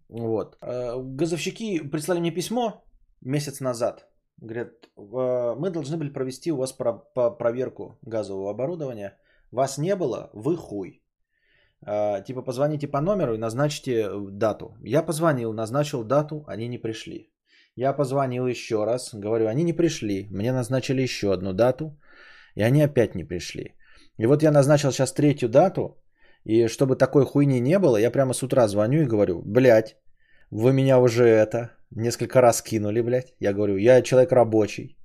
Вот. 0.09 0.57
Э, 0.61 0.95
газовщики 1.03 1.81
прислали 1.81 2.21
мне 2.21 2.31
письмо 2.35 2.85
месяц 3.23 3.61
назад. 3.61 4.07
Говорят, 4.43 4.73
мы 4.97 5.71
должны 5.71 5.97
были 5.97 6.13
провести 6.13 6.53
у 6.53 6.57
вас 6.57 6.73
про- 6.73 6.99
по- 7.15 7.31
проверку 7.31 7.99
газового 8.03 8.51
оборудования. 8.51 9.17
Вас 9.53 9.79
не 9.79 9.97
было, 9.97 10.31
вы 10.35 10.57
хуй. 10.57 11.03
Э, 11.87 12.23
Типа 12.27 12.43
позвоните 12.43 12.87
по 12.89 13.01
номеру 13.01 13.35
и 13.35 13.39
назначьте 13.39 14.11
дату. 14.31 14.77
Я 14.85 15.03
позвонил, 15.03 15.53
назначил 15.53 16.05
дату, 16.05 16.45
они 16.47 16.69
не 16.69 16.79
пришли. 16.79 17.31
Я 17.77 17.93
позвонил 17.93 18.47
еще 18.47 18.85
раз, 18.85 19.15
говорю, 19.15 19.47
они 19.49 19.65
не 19.65 19.73
пришли. 19.73 20.27
Мне 20.31 20.53
назначили 20.53 21.03
еще 21.03 21.33
одну 21.33 21.53
дату, 21.53 21.99
и 22.55 22.63
они 22.63 22.83
опять 22.83 23.15
не 23.15 23.25
пришли. 23.25 23.75
И 24.19 24.27
вот 24.27 24.43
я 24.43 24.51
назначил 24.51 24.93
сейчас 24.93 25.13
третью 25.13 25.49
дату, 25.49 25.97
и 26.45 26.69
чтобы 26.69 26.97
такой 26.97 27.25
хуйни 27.25 27.61
не 27.61 27.79
было, 27.79 27.97
я 27.97 28.11
прямо 28.11 28.35
с 28.35 28.43
утра 28.43 28.69
звоню 28.69 29.03
и 29.03 29.07
говорю, 29.07 29.43
блядь, 29.45 29.97
вы 30.51 30.73
меня 30.73 30.99
уже 30.99 31.25
это, 31.25 31.71
несколько 31.91 32.41
раз 32.41 32.63
кинули, 32.63 33.03
блядь. 33.03 33.35
Я 33.41 33.53
говорю, 33.53 33.77
я 33.77 34.03
человек 34.03 34.33
рабочий, 34.33 34.97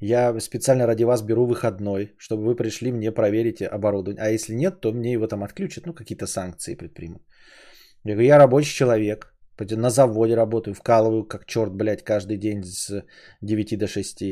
я 0.00 0.40
специально 0.40 0.86
ради 0.86 1.04
вас 1.04 1.22
беру 1.22 1.46
выходной, 1.46 2.14
чтобы 2.18 2.44
вы 2.44 2.56
пришли 2.56 2.92
мне 2.92 3.12
проверить 3.12 3.62
оборудование. 3.62 4.22
А 4.22 4.30
если 4.30 4.54
нет, 4.54 4.80
то 4.80 4.92
мне 4.92 5.12
его 5.12 5.26
там 5.26 5.42
отключат, 5.42 5.86
ну 5.86 5.94
какие-то 5.94 6.26
санкции 6.26 6.76
предпримут. 6.76 7.22
Я 8.04 8.14
говорю, 8.14 8.28
я 8.28 8.38
рабочий 8.38 8.74
человек, 8.74 9.34
на 9.58 9.90
заводе 9.90 10.36
работаю, 10.36 10.74
вкалываю 10.74 11.24
как 11.24 11.46
черт, 11.46 11.72
блядь, 11.74 12.04
каждый 12.04 12.36
день 12.36 12.62
с 12.62 13.04
9 13.40 13.78
до 13.78 13.86
6. 13.86 14.22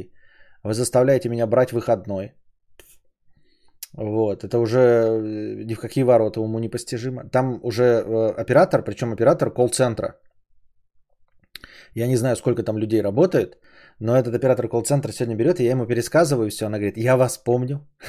Вы 0.62 0.74
заставляете 0.74 1.28
меня 1.28 1.46
брать 1.46 1.72
выходной. 1.72 2.32
Вот, 3.96 4.42
это 4.42 4.58
уже 4.58 4.78
э, 4.78 5.64
ни 5.64 5.74
в 5.74 5.80
какие 5.80 6.04
ворота 6.04 6.40
уму 6.40 6.58
непостижимо. 6.58 7.28
Там 7.30 7.60
уже 7.62 7.84
э, 7.84 8.30
оператор, 8.42 8.82
причем 8.82 9.12
оператор 9.12 9.50
колл-центра. 9.50 10.16
Я 11.94 12.08
не 12.08 12.16
знаю, 12.16 12.36
сколько 12.36 12.64
там 12.64 12.76
людей 12.76 13.02
работает, 13.02 13.56
но 14.00 14.16
этот 14.16 14.34
оператор 14.34 14.68
колл-центра 14.68 15.12
сегодня 15.12 15.36
берет, 15.36 15.60
и 15.60 15.64
я 15.64 15.70
ему 15.70 15.86
пересказываю 15.86 16.50
все. 16.50 16.66
Она 16.66 16.78
говорит, 16.78 16.96
я 16.96 17.16
вас 17.16 17.38
помню. 17.38 17.86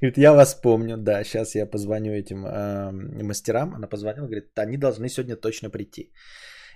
Говорит, 0.00 0.18
я 0.18 0.32
вас 0.32 0.54
помню, 0.54 0.96
да, 0.96 1.24
сейчас 1.24 1.54
я 1.54 1.70
позвоню 1.70 2.12
этим 2.12 2.44
э, 2.44 2.90
мастерам. 3.22 3.74
Она 3.74 3.86
позвонила, 3.86 4.26
говорит, 4.26 4.58
они 4.58 4.76
должны 4.76 5.08
сегодня 5.08 5.36
точно 5.36 5.70
прийти. 5.70 6.12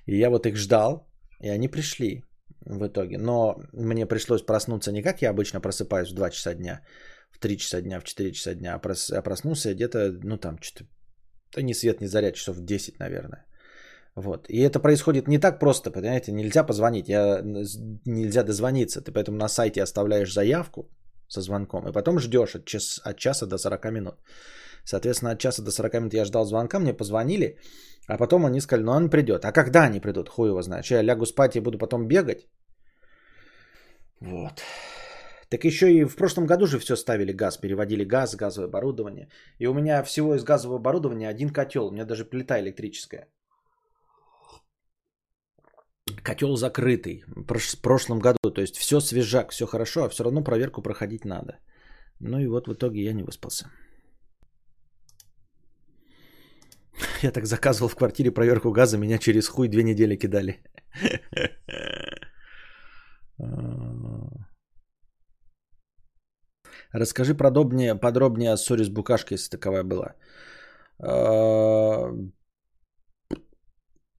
И 0.07 0.17
я 0.17 0.31
вот 0.31 0.47
их 0.47 0.57
ждал, 0.57 1.09
и 1.41 1.49
они 1.49 1.69
пришли 1.69 2.23
в 2.61 2.87
итоге. 2.87 3.19
Но 3.19 3.57
мне 3.73 4.07
пришлось 4.07 4.43
проснуться 4.43 4.93
не 4.93 5.03
как 5.03 5.23
я 5.23 5.31
обычно 5.31 5.61
просыпаюсь 5.61 6.11
в 6.11 6.15
2 6.15 6.31
часа 6.31 6.55
дня, 6.55 6.83
в 7.31 7.39
3 7.39 7.57
часа 7.59 7.81
дня, 7.81 8.01
в 8.01 8.05
4 8.05 8.33
часа 8.33 8.55
дня, 8.55 8.75
а, 8.75 8.79
прос, 8.79 9.11
а 9.11 9.23
проснулся 9.23 9.75
где-то, 9.75 10.13
ну 10.25 10.39
там, 10.39 10.59
что-то, 10.61 10.85
да 11.55 11.63
ни 11.63 11.73
свет, 11.73 12.01
ни 12.01 12.07
заря, 12.07 12.33
часов 12.33 12.57
в 12.57 12.65
10, 12.65 12.99
наверное. 12.99 13.45
Вот. 14.17 14.47
И 14.49 14.59
это 14.59 14.81
происходит 14.81 15.29
не 15.29 15.39
так 15.39 15.61
просто, 15.61 15.91
понимаете, 15.91 16.33
нельзя 16.33 16.65
позвонить, 16.65 17.09
я, 17.09 17.41
нельзя 18.05 18.43
дозвониться. 18.43 19.01
Ты 19.01 19.13
поэтому 19.13 19.37
на 19.37 19.49
сайте 19.49 19.83
оставляешь 19.83 20.33
заявку 20.33 20.89
со 21.29 21.41
звонком, 21.41 21.89
и 21.89 21.93
потом 21.93 22.19
ждешь 22.19 22.55
от, 22.55 22.65
час, 22.65 23.01
от 23.05 23.19
часа 23.19 23.47
до 23.47 23.59
40 23.59 23.93
минут. 23.93 24.15
Соответственно, 24.85 25.33
от 25.33 25.39
часа 25.39 25.63
до 25.63 25.71
40 25.71 25.95
минут 25.95 26.15
я 26.15 26.25
ждал 26.25 26.45
звонка, 26.45 26.79
мне 26.79 26.97
позвонили, 26.97 27.59
а 28.09 28.17
потом 28.17 28.47
они 28.47 28.61
сказали, 28.61 28.85
ну 28.85 28.93
он 28.93 29.11
придет. 29.11 29.45
А 29.45 29.53
когда 29.53 29.85
они 29.85 30.01
придут, 30.01 30.29
хуй 30.29 30.49
его 30.49 30.63
знает. 30.63 30.87
Я 30.87 31.03
лягу 31.03 31.27
спать 31.27 31.57
и 31.57 31.61
буду 31.61 31.79
потом 31.79 32.09
бегать? 32.09 32.49
Вот. 34.21 34.63
Так 35.51 35.65
еще 35.65 35.87
и 35.91 36.05
в 36.05 36.17
прошлом 36.17 36.47
году 36.47 36.67
же 36.67 36.79
все 36.79 36.97
ставили 36.97 37.33
газ, 37.33 37.57
переводили 37.57 38.05
газ, 38.05 38.37
газовое 38.37 38.69
оборудование. 38.69 39.29
И 39.59 39.67
у 39.67 39.75
меня 39.75 40.03
всего 40.03 40.35
из 40.35 40.45
газового 40.45 40.79
оборудования 40.79 41.29
один 41.29 41.51
котел, 41.51 41.87
у 41.87 41.91
меня 41.91 42.05
даже 42.05 42.25
плита 42.25 42.61
электрическая. 42.61 43.29
Котел 46.23 46.57
закрытый 46.57 47.25
в 47.27 47.81
прошлом 47.83 48.19
году. 48.19 48.51
То 48.55 48.61
есть 48.61 48.77
все 48.77 49.01
свежак, 49.01 49.53
все 49.53 49.67
хорошо, 49.67 50.05
а 50.05 50.09
все 50.09 50.25
равно 50.25 50.45
проверку 50.45 50.83
проходить 50.83 51.25
надо. 51.25 51.59
Ну 52.21 52.39
и 52.41 52.47
вот 52.47 52.69
в 52.69 52.73
итоге 52.73 53.03
я 53.03 53.13
не 53.13 53.23
выспался. 53.23 53.71
Я 57.23 57.31
так 57.33 57.47
заказывал 57.47 57.89
в 57.89 57.97
квартире 57.97 58.31
проверку 58.31 58.73
газа, 58.73 58.99
меня 58.99 59.19
через 59.19 59.49
хуй 59.49 59.69
две 59.69 59.83
недели 59.83 60.17
кидали. 60.17 60.63
Расскажи 66.93 67.35
подробнее, 67.35 67.95
подробнее 67.95 68.53
о 68.53 68.57
ссоре 68.57 68.85
с 68.85 68.89
букашкой, 68.89 69.35
если 69.37 69.51
таковая 69.51 69.85
была. 69.85 70.15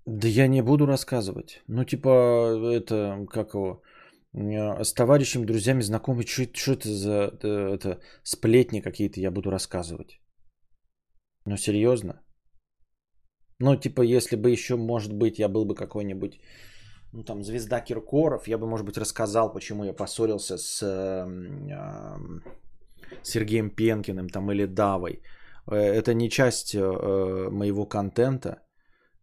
Да 0.05 0.27
я 0.27 0.47
не 0.47 0.61
буду 0.61 0.85
рассказывать. 0.85 1.61
Ну, 1.67 1.83
типа, 1.83 2.09
это, 2.71 3.25
как 3.31 3.53
его, 3.53 3.81
с 4.33 4.93
товарищами, 4.93 5.45
друзьями, 5.45 5.81
знакомыми, 5.81 6.25
что, 6.25 6.73
это 6.73 6.89
за 6.89 7.11
это, 7.11 7.47
это, 7.47 7.99
сплетни 8.23 8.81
какие-то 8.81 9.19
я 9.19 9.31
буду 9.31 9.51
рассказывать. 9.51 10.19
Ну, 11.45 11.57
серьезно? 11.57 12.21
Ну, 13.59 13.75
типа, 13.75 14.01
если 14.01 14.35
бы 14.35 14.51
еще, 14.51 14.75
может 14.77 15.13
быть, 15.13 15.39
я 15.39 15.49
был 15.49 15.65
бы 15.65 15.75
какой-нибудь, 15.75 16.39
ну, 17.13 17.23
там, 17.23 17.43
звезда 17.43 17.81
Киркоров, 17.81 18.47
я 18.47 18.57
бы, 18.57 18.67
может 18.67 18.85
быть, 18.85 18.97
рассказал, 18.97 19.53
почему 19.53 19.83
я 19.83 19.93
поссорился 19.93 20.57
с 20.57 20.81
э, 20.81 21.25
Сергеем 23.23 23.69
Пенкиным, 23.69 24.29
там, 24.29 24.51
или 24.51 24.65
Давой. 24.65 25.21
Это 25.67 26.13
не 26.13 26.29
часть 26.29 26.75
э, 26.75 27.49
моего 27.51 27.85
контента, 27.85 28.61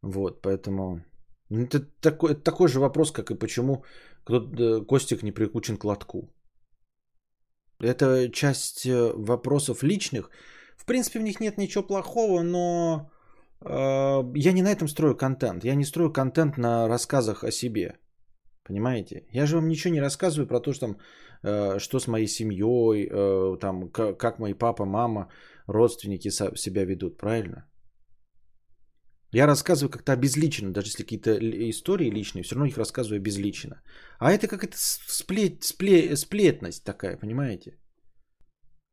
вот, 0.03 0.43
поэтому... 0.43 1.05
Ну, 1.49 1.63
это 1.63 1.81
такой, 2.01 2.33
это 2.33 2.43
такой 2.43 2.69
же 2.69 2.81
вопрос, 2.81 3.13
как 3.13 3.31
и 3.31 3.39
почему 3.39 3.85
кто 4.27 4.85
Костик 4.85 5.23
не 5.23 5.33
прикучен 5.33 5.77
к 5.77 5.85
лотку. 5.85 6.29
Это 7.81 8.29
часть 8.33 8.87
э, 8.87 9.13
вопросов 9.15 9.83
личных. 9.83 10.31
В 10.77 10.85
принципе, 10.85 11.19
в 11.19 11.23
них 11.23 11.41
нет 11.41 11.59
ничего 11.59 11.87
плохого, 11.87 12.43
но 12.43 13.11
э, 13.11 13.16
я 13.65 14.53
не 14.53 14.63
на 14.63 14.71
этом 14.73 14.89
строю 14.89 15.17
контент. 15.17 15.65
Я 15.65 15.75
не 15.75 15.85
строю 15.85 16.13
контент 16.13 16.59
на 16.59 16.89
рассказах 16.89 17.45
о 17.45 17.51
себе. 17.51 17.99
Понимаете? 18.65 19.27
Я 19.33 19.47
же 19.47 19.57
вам 19.57 19.69
ничего 19.69 19.95
не 19.95 20.01
рассказываю 20.01 20.49
про 20.49 20.61
то, 20.61 20.73
что, 20.73 20.87
там, 20.87 20.97
э, 21.43 21.79
что 21.79 22.01
с 22.01 22.09
моей 22.09 22.27
семьей, 22.27 23.09
э, 23.09 23.59
там, 23.61 23.91
как, 23.91 24.19
как 24.19 24.39
мои 24.39 24.55
папа, 24.55 24.85
мама, 24.85 25.29
родственники 25.67 26.31
себя 26.31 26.85
ведут. 26.85 27.17
Правильно? 27.17 27.65
Я 29.33 29.47
рассказываю 29.47 29.91
как-то 29.91 30.13
обезличенно, 30.13 30.73
даже 30.73 30.89
если 30.89 31.03
какие-то 31.03 31.37
истории 31.71 32.11
личные, 32.11 32.43
все 32.43 32.55
равно 32.55 32.67
их 32.67 32.79
рассказываю 32.79 33.19
обезличенно. 33.19 33.83
А 34.19 34.33
это 34.33 34.49
какая-то 34.49 34.77
сплет, 34.79 35.63
сплет, 35.65 36.19
сплетность 36.19 36.85
такая, 36.85 37.17
понимаете? 37.17 37.77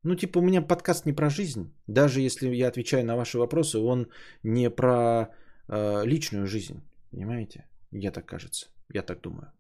Ну, 0.04 0.16
типа, 0.16 0.40
у 0.40 0.42
меня 0.42 0.62
подкаст 0.62 1.06
не 1.06 1.14
про 1.14 1.30
жизнь. 1.30 1.74
Даже 1.88 2.22
если 2.22 2.56
я 2.56 2.68
отвечаю 2.68 3.06
на 3.06 3.16
ваши 3.16 3.38
вопросы, 3.38 3.80
он 3.80 4.08
не 4.44 4.70
про 4.70 5.30
э, 5.70 6.06
личную 6.06 6.46
жизнь. 6.46 6.82
Понимаете? 7.12 7.66
Я 7.92 8.12
так 8.12 8.26
кажется. 8.26 8.68
Я 8.94 9.02
так 9.02 9.22
думаю. 9.22 9.52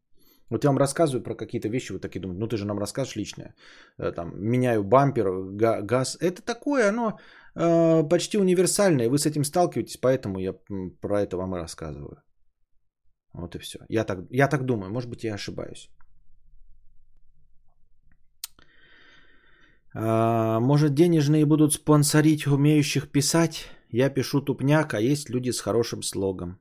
Вот 0.49 0.63
я 0.63 0.69
вам 0.69 0.77
рассказываю 0.77 1.23
про 1.23 1.36
какие-то 1.36 1.69
вещи, 1.69 1.93
вы 1.93 1.99
такие 1.99 2.21
думаете, 2.21 2.39
ну 2.39 2.47
ты 2.47 2.58
же 2.58 2.65
нам 2.65 2.79
расскажешь 2.79 3.15
личное. 3.15 3.56
Э, 3.97 4.12
там, 4.12 4.32
меняю 4.36 4.84
бампер, 4.84 5.32
газ. 5.86 6.17
Это 6.19 6.41
такое, 6.41 6.89
оно 6.89 7.17
э, 7.56 8.03
почти 8.10 8.38
универсальное. 8.38 9.10
Вы 9.10 9.17
с 9.17 9.25
этим 9.25 9.43
сталкиваетесь, 9.43 9.97
поэтому 9.97 10.39
я 10.39 10.53
про 11.01 11.21
это 11.21 11.38
вам 11.38 11.56
и 11.56 11.60
рассказываю. 11.60 12.21
Вот 13.34 13.56
и 13.56 13.60
все. 13.60 13.79
Я 13.89 14.03
так, 14.03 14.19
я 14.29 14.47
так 14.47 14.65
думаю, 14.65 14.91
может 14.91 15.10
быть, 15.10 15.23
я 15.23 15.34
ошибаюсь. 15.36 15.89
Может, 19.93 20.93
денежные 20.95 21.45
будут 21.45 21.73
спонсорить 21.73 22.47
умеющих 22.47 23.12
писать? 23.12 23.67
Я 23.89 24.10
пишу 24.10 24.41
тупняк, 24.41 24.93
а 24.93 24.99
есть 24.99 25.29
люди 25.29 25.51
с 25.51 25.62
хорошим 25.62 26.01
слогом. 26.01 26.60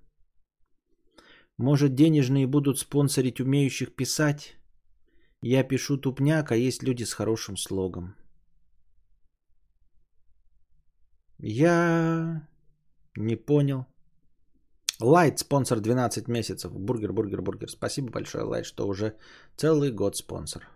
Может, 1.58 1.94
денежные 1.94 2.46
будут 2.46 2.78
спонсорить 2.78 3.40
умеющих 3.40 3.94
писать? 3.94 4.56
Я 5.42 5.64
пишу 5.64 5.96
тупняк, 5.96 6.52
а 6.52 6.56
есть 6.56 6.82
люди 6.82 7.04
с 7.04 7.14
хорошим 7.14 7.56
слогом. 7.56 8.14
Я 11.38 12.48
не 13.16 13.36
понял. 13.36 13.86
Лайт, 15.00 15.38
спонсор 15.38 15.80
12 15.80 16.28
месяцев. 16.28 16.72
Бургер, 16.72 17.12
бургер, 17.12 17.42
бургер. 17.42 17.70
Спасибо 17.70 18.10
большое, 18.10 18.44
Лайт, 18.44 18.66
что 18.66 18.86
уже 18.86 19.16
целый 19.56 19.90
год 19.90 20.16
спонсор. 20.16 20.68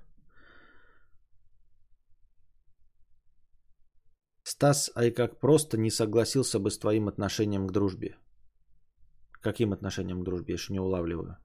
Стас, 4.57 4.91
ай 4.97 5.11
как 5.11 5.39
просто 5.39 5.77
не 5.77 5.91
согласился 5.91 6.59
бы 6.59 6.71
с 6.71 6.79
твоим 6.79 7.09
отношением 7.09 7.67
к 7.67 7.73
дружбе. 7.73 8.17
Каким 9.43 9.73
отношением 9.73 10.21
к 10.21 10.25
дружбе? 10.25 10.53
Я 10.53 10.55
еще 10.55 10.73
не 10.73 10.81
улавливаю. 10.81 11.37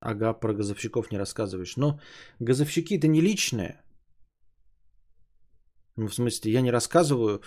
Ага, 0.00 0.32
про 0.34 0.54
газовщиков 0.54 1.10
не 1.10 1.18
рассказываешь. 1.18 1.76
Но 1.76 1.98
газовщики 2.40 2.98
это 2.98 3.08
не 3.08 3.20
личное. 3.20 3.82
Ну, 5.96 6.06
в 6.06 6.14
смысле, 6.14 6.52
я 6.52 6.62
не 6.62 6.70
рассказываю, 6.70 7.40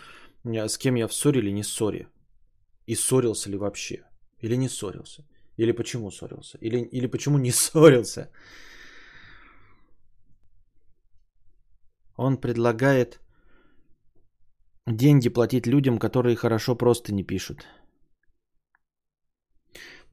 э, 0.44 0.68
с 0.68 0.78
кем 0.78 0.96
я 0.96 1.08
в 1.08 1.14
ссоре 1.14 1.40
или 1.40 1.52
не 1.52 1.64
ссоре. 1.64 2.08
И 2.88 2.96
ссорился 2.96 3.50
ли 3.50 3.58
вообще. 3.58 4.04
Или 4.42 4.58
не 4.58 4.68
ссорился. 4.68 5.24
Или 5.58 5.72
почему 5.72 6.12
ссорился. 6.12 6.58
Или, 6.62 6.80
или 6.92 7.08
почему 7.08 7.38
не 7.38 7.52
ссорился. 7.54 8.30
Он 12.18 12.38
предлагает 12.38 13.20
деньги 14.88 15.30
платить 15.30 15.68
людям, 15.68 16.00
которые 16.00 16.36
хорошо 16.36 16.76
просто 16.76 17.14
не 17.14 17.24
пишут. 17.24 17.68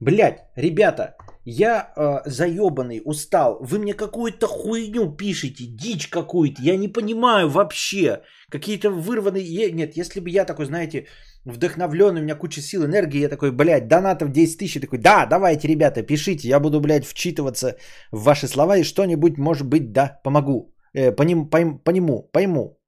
Блять, 0.01 0.39
ребята, 0.57 1.15
я 1.45 1.93
э, 1.95 2.29
заебанный, 2.29 3.01
устал. 3.05 3.57
Вы 3.61 3.79
мне 3.79 3.93
какую-то 3.93 4.45
хуйню 4.47 5.15
пишете, 5.15 5.65
дичь 5.67 6.09
какую-то. 6.09 6.61
Я 6.61 6.77
не 6.77 6.89
понимаю 6.89 7.49
вообще. 7.49 8.21
Какие-то 8.51 8.89
вырванные... 8.89 9.71
Нет, 9.71 9.95
если 9.97 10.19
бы 10.19 10.29
я 10.29 10.45
такой, 10.45 10.65
знаете, 10.65 11.07
вдохновленный, 11.45 12.19
у 12.19 12.23
меня 12.23 12.35
куча 12.35 12.61
сил, 12.61 12.83
энергии, 12.83 13.21
я 13.21 13.29
такой, 13.29 13.51
блядь, 13.51 13.87
донатов 13.87 14.31
10 14.31 14.57
тысяч. 14.57 14.81
такой, 14.81 14.99
да, 14.99 15.25
давайте, 15.25 15.67
ребята, 15.67 16.03
пишите. 16.03 16.49
Я 16.49 16.59
буду, 16.59 16.81
блядь, 16.81 17.05
вчитываться 17.05 17.77
в 18.11 18.23
ваши 18.23 18.47
слова 18.47 18.77
и 18.77 18.83
что-нибудь, 18.83 19.37
может 19.37 19.67
быть, 19.67 19.93
да, 19.93 20.19
помогу. 20.23 20.74
Э, 20.95 21.11
по, 21.11 21.23
ним, 21.23 21.49
по, 21.49 21.59
по 21.83 21.91
нему, 21.91 22.29
пойму. 22.31 22.79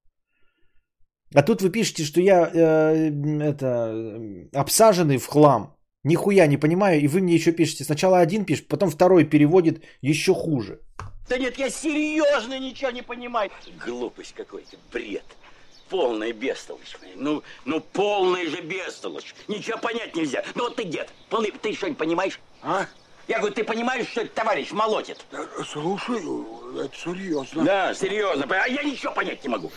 А 1.36 1.44
тут 1.44 1.62
вы 1.62 1.70
пишете, 1.70 2.06
что 2.06 2.22
я 2.22 2.50
э, 2.54 3.12
это, 3.42 4.22
обсаженный 4.54 5.18
в 5.18 5.28
хлам. 5.28 5.76
Нихуя 6.04 6.48
не 6.48 6.58
понимаю, 6.58 7.02
и 7.02 7.08
вы 7.08 7.20
мне 7.20 7.36
еще 7.36 7.52
пишете. 7.52 7.84
Сначала 7.84 8.20
один 8.20 8.46
пишет, 8.46 8.70
потом 8.70 8.90
второй 8.90 9.26
переводит 9.26 9.84
еще 10.02 10.34
хуже. 10.34 10.80
Да 11.28 11.38
нет, 11.38 11.58
я 11.58 11.70
серьезно 11.70 12.58
ничего 12.60 12.92
не 12.92 13.02
понимаю. 13.02 13.52
Глупость 13.86 14.34
какой-то, 14.34 14.78
бред. 14.94 15.26
Полная 15.90 16.32
бестолочь. 16.32 16.96
Ну, 17.16 17.44
ну 17.66 17.82
полная 17.82 18.50
же 18.50 18.62
бестолочь. 18.62 19.36
Ничего 19.50 19.78
понять 19.80 20.16
нельзя. 20.16 20.46
Ну 20.56 20.64
вот 20.64 20.78
ты 20.78 20.86
дед, 20.86 21.10
полный, 21.30 21.52
ты 21.52 21.74
что-нибудь 21.74 21.98
понимаешь? 21.98 22.40
А? 22.62 22.88
Я 23.28 23.40
говорю, 23.40 23.56
ты 23.56 23.64
понимаешь, 23.64 24.08
что 24.08 24.26
товарищ 24.28 24.72
молотит? 24.72 25.26
Слушай, 25.66 26.22
это 26.86 26.96
серьезно. 26.96 27.64
Да, 27.66 27.94
серьезно. 27.94 28.46
А 28.50 28.68
я 28.68 28.84
ничего 28.84 29.14
понять 29.14 29.44
не 29.44 29.50
могу. 29.50 29.72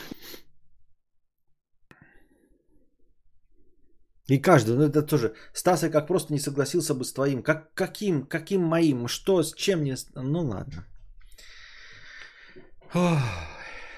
И 4.29 4.39
каждый, 4.39 4.77
ну 4.77 4.85
это 4.85 5.03
тоже, 5.03 5.35
Стас, 5.53 5.83
я 5.83 5.91
как 5.91 6.07
просто 6.07 6.33
не 6.33 6.39
согласился 6.39 6.95
бы 6.95 7.05
с 7.05 7.13
твоим. 7.13 7.43
Как, 7.43 7.75
каким, 7.75 8.27
каким 8.27 8.63
моим? 8.63 9.09
Что, 9.09 9.43
с 9.43 9.53
чем 9.55 9.83
не... 9.83 9.97
Ну 10.15 10.41
ладно. 10.43 10.87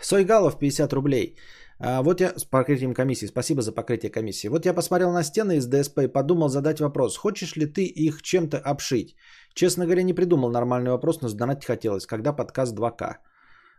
Сойгалов 0.01 0.59
50 0.59 0.93
рублей. 0.93 1.37
А, 1.79 2.03
вот 2.03 2.21
я 2.21 2.33
с 2.39 2.45
покрытием 2.45 2.95
комиссии. 2.95 3.27
Спасибо 3.27 3.61
за 3.61 3.73
покрытие 3.73 4.11
комиссии. 4.11 4.49
Вот 4.49 4.67
я 4.67 4.73
посмотрел 4.73 5.13
на 5.13 5.25
стены 5.25 5.57
из 5.57 5.67
ДСП 5.67 5.99
и 5.99 6.13
подумал 6.13 6.49
задать 6.49 6.81
вопрос. 6.81 7.17
Хочешь 7.17 7.57
ли 7.57 7.67
ты 7.67 7.85
их 7.85 8.23
чем-то 8.23 8.59
обшить? 8.59 9.17
Честно 9.55 9.85
говоря, 9.85 10.03
не 10.03 10.15
придумал 10.15 10.51
нормальный 10.51 10.91
вопрос, 10.91 11.21
но 11.21 11.29
сдонатить 11.29 11.67
хотелось. 11.67 12.07
Когда 12.07 12.33
подкаст 12.33 12.75
2К? 12.75 13.17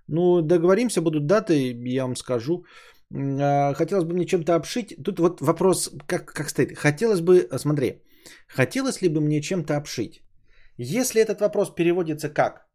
Ну, 0.07 0.41
договоримся, 0.41 1.01
будут 1.01 1.25
даты, 1.25 1.71
я 1.85 2.03
вам 2.03 2.15
скажу. 2.15 2.65
А, 3.13 3.73
хотелось 3.73 4.05
бы 4.05 4.13
мне 4.13 4.25
чем-то 4.25 4.55
обшить. 4.55 4.95
Тут 5.03 5.19
вот 5.19 5.41
вопрос, 5.41 5.91
как, 6.07 6.25
как 6.33 6.49
стоит. 6.49 6.77
Хотелось 6.77 7.21
бы, 7.21 7.47
а, 7.51 7.59
смотри, 7.59 8.01
хотелось 8.47 9.01
ли 9.01 9.09
бы 9.09 9.21
мне 9.21 9.41
чем-то 9.41 9.77
обшить? 9.77 10.21
Если 10.77 11.21
этот 11.21 11.41
вопрос 11.41 11.73
переводится 11.75 12.29
как? 12.29 12.67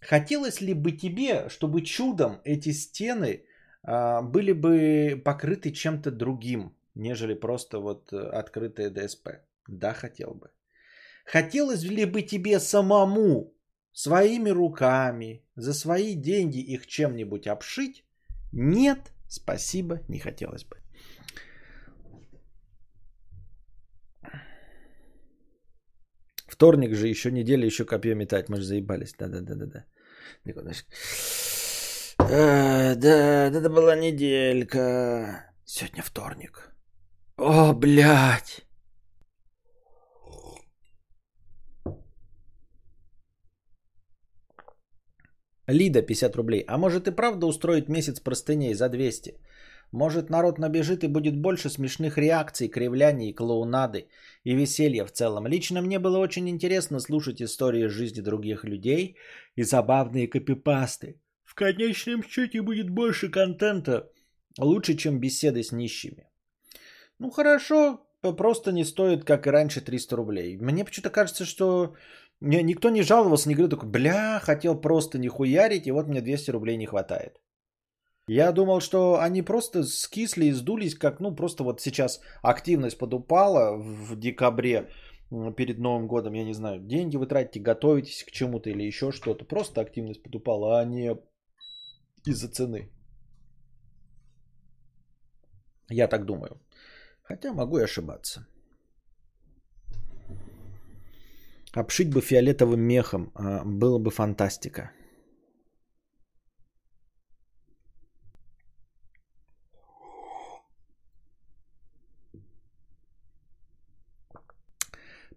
Хотелось 0.00 0.60
ли 0.60 0.74
бы 0.74 0.92
тебе, 0.92 1.48
чтобы 1.48 1.82
чудом 1.82 2.40
эти 2.44 2.72
стены 2.72 3.44
а, 3.82 4.22
были 4.22 4.52
бы 4.52 5.22
покрыты 5.24 5.72
чем-то 5.72 6.10
другим, 6.10 6.76
нежели 6.94 7.34
просто 7.34 7.80
вот 7.80 8.12
э, 8.12 8.16
открытые 8.16 8.90
ДСП? 8.90 9.28
Да, 9.66 9.92
хотел 9.92 10.34
бы. 10.34 10.50
Хотелось 11.32 11.82
ли 11.82 12.06
бы 12.06 12.22
тебе 12.22 12.60
самому 12.60 13.54
своими 13.92 14.50
руками 14.50 15.44
за 15.56 15.74
свои 15.74 16.14
деньги 16.14 16.58
их 16.58 16.86
чем-нибудь 16.86 17.46
обшить? 17.46 18.04
Нет, 18.52 19.12
Спасибо, 19.28 20.00
не 20.08 20.18
хотелось 20.18 20.64
бы. 20.64 20.76
Вторник 26.46 26.94
же, 26.96 27.08
еще 27.08 27.30
неделя, 27.30 27.66
еще 27.66 27.84
копье 27.84 28.14
метать. 28.14 28.48
Мы 28.48 28.56
же 28.56 28.64
заебались. 28.64 29.14
Да-да-да-да-да. 29.18 29.84
А, 32.18 32.94
да, 32.94 33.48
это 33.48 33.70
была 33.70 33.96
неделька. 33.96 35.52
Сегодня 35.64 36.02
вторник. 36.02 36.74
О, 37.36 37.74
блядь. 37.74 38.67
Лида 45.68 46.02
50 46.02 46.36
рублей. 46.36 46.64
А 46.66 46.78
может 46.78 47.06
и 47.08 47.12
правда 47.12 47.46
устроить 47.46 47.88
месяц 47.88 48.20
простыней 48.20 48.74
за 48.74 48.88
200? 48.88 49.38
Может 49.92 50.30
народ 50.30 50.58
набежит 50.58 51.04
и 51.04 51.08
будет 51.08 51.36
больше 51.36 51.70
смешных 51.70 52.18
реакций, 52.18 52.68
кривляний, 52.68 53.32
клоунады 53.32 54.08
и 54.44 54.54
веселья 54.54 55.04
в 55.04 55.12
целом. 55.12 55.46
Лично 55.46 55.82
мне 55.82 55.98
было 55.98 56.18
очень 56.18 56.48
интересно 56.48 57.00
слушать 57.00 57.40
истории 57.40 57.86
жизни 57.86 58.20
других 58.20 58.64
людей 58.64 59.16
и 59.56 59.62
забавные 59.62 60.26
копипасты. 60.26 61.20
В 61.44 61.54
конечном 61.54 62.22
счете 62.22 62.60
будет 62.60 62.90
больше 62.90 63.30
контента, 63.30 64.10
лучше, 64.58 64.94
чем 64.94 65.20
беседы 65.20 65.62
с 65.62 65.72
нищими. 65.72 66.28
Ну 67.18 67.30
хорошо, 67.30 68.06
просто 68.20 68.72
не 68.72 68.84
стоит, 68.84 69.24
как 69.24 69.46
и 69.46 69.50
раньше, 69.50 69.80
300 69.80 70.16
рублей. 70.16 70.58
Мне 70.58 70.84
почему-то 70.84 71.10
кажется, 71.10 71.44
что 71.44 71.94
Никто 72.40 72.90
не 72.90 73.02
жаловался, 73.02 73.48
не 73.48 73.54
говорил 73.54 73.70
такой, 73.70 73.88
бля, 73.88 74.40
хотел 74.40 74.80
просто 74.80 75.18
не 75.18 75.28
хуярить, 75.28 75.86
и 75.86 75.92
вот 75.92 76.06
мне 76.06 76.20
200 76.20 76.50
рублей 76.52 76.76
не 76.76 76.86
хватает. 76.86 77.40
Я 78.28 78.52
думал, 78.52 78.80
что 78.80 79.18
они 79.20 79.42
просто 79.42 79.84
скисли 79.84 80.46
и 80.46 80.52
сдулись, 80.52 80.94
как, 80.94 81.20
ну, 81.20 81.34
просто 81.34 81.64
вот 81.64 81.80
сейчас 81.80 82.20
активность 82.42 82.98
подупала 82.98 83.76
в 83.76 84.16
декабре 84.16 84.88
перед 85.56 85.78
Новым 85.78 86.06
годом, 86.06 86.34
я 86.34 86.44
не 86.44 86.54
знаю, 86.54 86.80
деньги 86.80 87.16
вы 87.16 87.26
тратите, 87.26 87.60
готовитесь 87.60 88.24
к 88.24 88.30
чему-то 88.30 88.70
или 88.70 88.82
еще 88.82 89.12
что-то. 89.12 89.44
Просто 89.44 89.80
активность 89.80 90.22
подупала, 90.22 90.78
а 90.78 90.84
не 90.84 91.16
из-за 92.26 92.48
цены. 92.48 92.90
Я 95.90 96.06
так 96.06 96.24
думаю. 96.24 96.60
Хотя 97.22 97.52
могу 97.52 97.78
и 97.78 97.84
ошибаться. 97.84 98.46
Обшить 101.74 102.10
бы 102.10 102.20
фиолетовым 102.20 102.80
мехом. 102.80 103.30
А, 103.34 103.62
было 103.64 103.98
бы 103.98 104.10
фантастика. 104.10 104.90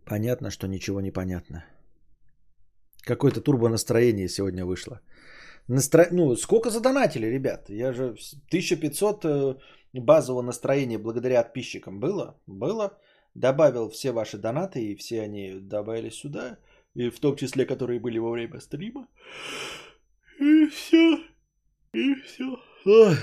Понятно, 0.06 0.52
что 0.52 0.68
ничего 0.68 1.02
не 1.02 1.12
понятно. 1.12 1.64
Какое-то 3.04 3.42
турбо 3.42 3.70
настроение 3.70 4.28
сегодня 4.28 4.66
вышло. 4.66 5.00
Настро... 5.68 6.08
Ну, 6.12 6.36
сколько 6.36 6.70
задонатили, 6.70 7.28
ребят? 7.28 7.70
Я 7.70 7.94
же 7.94 8.16
1500 8.50 9.26
э, 9.26 9.56
базового 9.94 10.42
настроения 10.42 10.98
благодаря 10.98 11.44
подписчикам 11.44 12.00
было. 12.00 12.36
Было 12.48 12.98
добавил 13.34 13.90
все 13.90 14.12
ваши 14.12 14.38
донаты, 14.38 14.84
и 14.84 14.96
все 14.96 15.22
они 15.22 15.54
добавились 15.60 16.16
сюда, 16.16 16.58
и 16.94 17.10
в 17.10 17.20
том 17.20 17.36
числе, 17.36 17.66
которые 17.66 18.00
были 18.00 18.20
во 18.20 18.32
время 18.32 18.60
стрима. 18.60 19.08
И 20.40 20.68
все. 20.68 21.20
И 21.94 22.16
все. 22.16 22.58
Ой. 22.86 23.18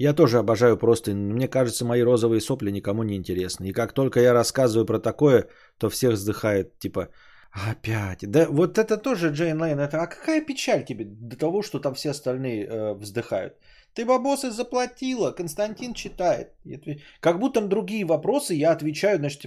Я 0.00 0.14
тоже 0.14 0.38
обожаю 0.38 0.78
просто. 0.78 1.12
Мне 1.12 1.46
кажется, 1.46 1.84
мои 1.84 2.02
розовые 2.02 2.40
сопли 2.40 2.70
никому 2.70 3.02
не 3.02 3.16
интересны. 3.16 3.68
И 3.68 3.72
как 3.72 3.92
только 3.92 4.20
я 4.20 4.32
рассказываю 4.32 4.86
про 4.86 4.98
такое, 4.98 5.48
то 5.78 5.90
всех 5.90 6.12
вздыхает, 6.12 6.78
типа, 6.78 7.08
опять. 7.52 8.30
Да 8.30 8.46
вот 8.48 8.78
это 8.78 8.96
тоже 8.96 9.28
Джейн 9.28 9.60
Лейн. 9.60 9.78
Это, 9.78 10.02
а 10.02 10.06
какая 10.06 10.40
печаль 10.40 10.84
тебе 10.84 11.04
до 11.04 11.36
того, 11.36 11.62
что 11.62 11.80
там 11.80 11.94
все 11.94 12.10
остальные 12.10 12.66
э, 12.66 12.94
вздыхают? 12.94 13.52
Ты 13.94 14.04
бабосы 14.04 14.50
заплатила, 14.50 15.32
Константин 15.32 15.94
читает. 15.94 16.54
Как 17.20 17.38
будто 17.38 17.60
другие 17.60 18.04
вопросы 18.04 18.54
я 18.54 18.72
отвечаю, 18.72 19.18
значит, 19.18 19.44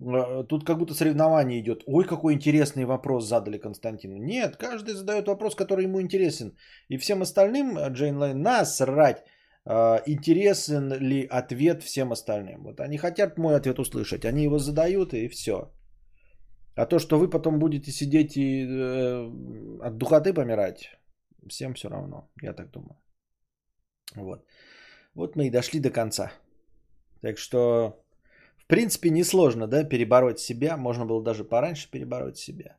э, 0.00 0.44
тут 0.48 0.64
как 0.64 0.78
будто 0.78 0.94
соревнование 0.94 1.60
идет. 1.60 1.82
Ой, 1.86 2.04
какой 2.04 2.34
интересный 2.34 2.84
вопрос 2.84 3.26
задали 3.26 3.58
Константину. 3.58 4.16
Нет, 4.16 4.56
каждый 4.56 4.94
задает 4.94 5.26
вопрос, 5.26 5.54
который 5.54 5.84
ему 5.84 6.00
интересен. 6.00 6.56
И 6.88 6.98
всем 6.98 7.22
остальным, 7.22 7.76
э, 7.76 7.90
Джейн 7.90 8.16
Лайн, 8.16 8.42
насрать 8.42 9.24
э, 9.66 10.02
интересен 10.06 10.92
ли 11.00 11.26
ответ 11.26 11.82
всем 11.82 12.12
остальным. 12.12 12.62
Вот 12.62 12.80
они 12.80 12.98
хотят 12.98 13.38
мой 13.38 13.56
ответ 13.56 13.78
услышать, 13.78 14.24
они 14.24 14.44
его 14.44 14.58
задают 14.58 15.14
и 15.14 15.28
все. 15.28 15.72
А 16.76 16.86
то, 16.86 16.98
что 16.98 17.18
вы 17.18 17.28
потом 17.28 17.58
будете 17.58 17.90
сидеть 17.90 18.36
и 18.36 18.66
э, 18.66 19.30
от 19.82 19.98
духоты 19.98 20.32
помирать, 20.32 20.96
всем 21.48 21.74
все 21.74 21.88
равно, 21.88 22.30
я 22.42 22.52
так 22.52 22.70
думаю. 22.70 22.96
Вот. 24.16 24.44
Вот 25.14 25.36
мы 25.36 25.46
и 25.46 25.50
дошли 25.50 25.80
до 25.80 25.90
конца. 25.90 26.32
Так 27.22 27.38
что, 27.38 28.02
в 28.56 28.66
принципе, 28.66 29.10
несложно, 29.10 29.66
да, 29.66 29.84
перебороть 29.84 30.38
себя. 30.38 30.76
Можно 30.76 31.06
было 31.06 31.22
даже 31.22 31.44
пораньше 31.44 31.90
перебороть 31.90 32.38
себя. 32.38 32.76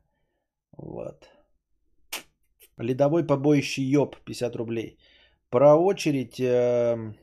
Вот. 0.72 1.28
Ледовой 2.78 3.26
побоище 3.26 3.82
Йоб, 3.82 4.16
50 4.24 4.56
рублей. 4.56 4.98
Про 5.50 5.76
очередь 5.76 6.40
э, 6.40 7.14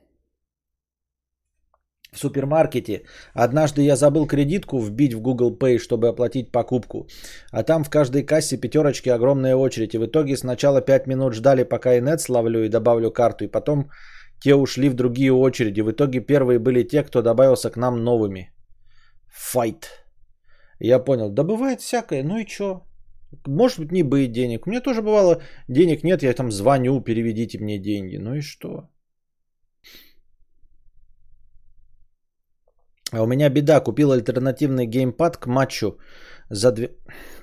в 2.11 2.19
супермаркете. 2.19 3.03
Однажды 3.33 3.81
я 3.81 3.95
забыл 3.95 4.27
кредитку 4.27 4.79
вбить 4.79 5.13
в 5.13 5.21
Google 5.21 5.57
Pay, 5.57 5.77
чтобы 5.79 6.07
оплатить 6.07 6.51
покупку. 6.51 7.07
А 7.51 7.63
там 7.63 7.83
в 7.83 7.89
каждой 7.89 8.23
кассе 8.23 8.57
пятерочки 8.57 9.09
огромная 9.09 9.55
очередь. 9.55 9.93
И 9.93 9.97
в 9.97 10.05
итоге 10.05 10.37
сначала 10.37 10.81
5 10.81 11.07
минут 11.07 11.33
ждали, 11.33 11.63
пока 11.63 11.97
и 11.97 12.01
нет 12.01 12.21
славлю 12.21 12.65
и 12.65 12.69
добавлю 12.69 13.11
карту. 13.11 13.45
И 13.45 13.47
потом 13.47 13.89
те 14.41 14.55
ушли 14.55 14.89
в 14.89 14.93
другие 14.93 15.31
очереди. 15.31 15.81
В 15.81 15.91
итоге 15.91 16.21
первые 16.21 16.59
были 16.59 16.83
те, 16.83 17.03
кто 17.03 17.21
добавился 17.21 17.69
к 17.69 17.77
нам 17.77 18.03
новыми. 18.03 18.51
Файт. 19.27 19.89
Я 20.79 20.99
понял. 20.99 21.29
Да 21.29 21.43
бывает 21.43 21.81
всякое. 21.81 22.23
Ну 22.23 22.37
и 22.37 22.45
чё? 22.45 22.81
Может 23.47 23.79
быть 23.79 23.91
не 23.91 24.03
быть 24.03 24.31
денег. 24.31 24.65
У 24.65 24.69
меня 24.69 24.81
тоже 24.81 25.01
бывало 25.01 25.41
денег 25.67 26.03
нет. 26.03 26.23
Я 26.23 26.33
там 26.33 26.51
звоню, 26.51 27.01
переведите 27.01 27.59
мне 27.59 27.77
деньги. 27.77 28.17
Ну 28.17 28.35
и 28.35 28.41
что? 28.41 28.89
А 33.11 33.23
у 33.23 33.27
меня 33.27 33.49
беда. 33.49 33.79
Купил 33.81 34.11
альтернативный 34.11 34.85
геймпад 34.85 35.37
к 35.37 35.47
матчу 35.47 35.97
за 36.49 36.71
две... 36.71 36.89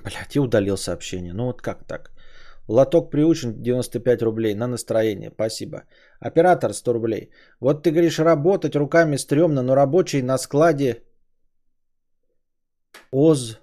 Блять, 0.03 0.35
я 0.35 0.41
удалил 0.41 0.77
сообщение. 0.77 1.33
Ну 1.33 1.45
вот 1.45 1.61
как 1.61 1.85
так? 1.87 2.11
Лоток 2.67 3.11
приучен 3.11 3.61
95 3.61 4.21
рублей 4.21 4.55
на 4.55 4.67
настроение. 4.67 5.31
Спасибо. 5.33 5.83
Оператор 6.19 6.73
100 6.73 6.93
рублей. 6.93 7.31
Вот 7.59 7.83
ты 7.83 7.91
говоришь, 7.91 8.19
работать 8.19 8.75
руками 8.75 9.17
стрёмно, 9.17 9.61
но 9.61 9.75
рабочий 9.75 10.21
на 10.21 10.37
складе 10.37 11.03
ОЗ 13.11 13.59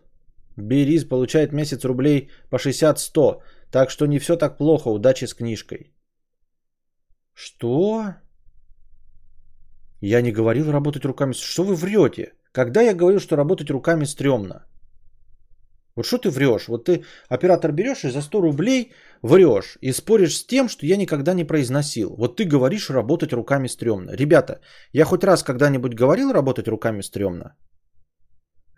Бериз 0.57 1.05
получает 1.05 1.53
месяц 1.53 1.85
рублей 1.85 2.31
по 2.51 2.57
60-100. 2.57 3.43
Так 3.71 3.91
что 3.91 4.07
не 4.07 4.19
все 4.19 4.37
так 4.37 4.57
плохо. 4.59 4.89
Удачи 4.89 5.27
с 5.27 5.35
книжкой. 5.35 5.93
Что? 7.35 8.15
Я 10.07 10.23
не 10.23 10.33
говорил 10.33 10.71
работать 10.71 11.05
руками. 11.05 11.33
Что 11.33 11.65
вы 11.65 11.75
врете? 11.75 12.33
Когда 12.53 12.83
я 12.83 12.95
говорил, 12.95 13.21
что 13.21 13.37
работать 13.37 13.71
руками 13.71 14.05
стрёмно? 14.05 14.67
Вот 15.97 16.07
что 16.07 16.19
ты 16.19 16.29
врешь? 16.29 16.69
Вот 16.69 16.85
ты 16.85 17.05
оператор 17.31 17.73
берешь 17.73 18.05
и 18.05 18.11
за 18.11 18.21
100 18.21 18.41
рублей 18.41 18.93
врешь 19.23 19.79
и 19.81 19.93
споришь 19.93 20.37
с 20.37 20.47
тем, 20.47 20.69
что 20.69 20.87
я 20.87 20.97
никогда 20.97 21.35
не 21.35 21.45
произносил. 21.45 22.17
Вот 22.19 22.37
ты 22.37 22.45
говоришь 22.45 22.91
работать 22.91 23.33
руками 23.33 23.69
стрёмно. 23.69 24.11
Ребята, 24.11 24.61
я 24.93 25.05
хоть 25.05 25.25
раз 25.25 25.43
когда-нибудь 25.43 25.95
говорил 25.95 26.33
работать 26.33 26.69
руками 26.69 27.03
стрёмно? 27.03 27.57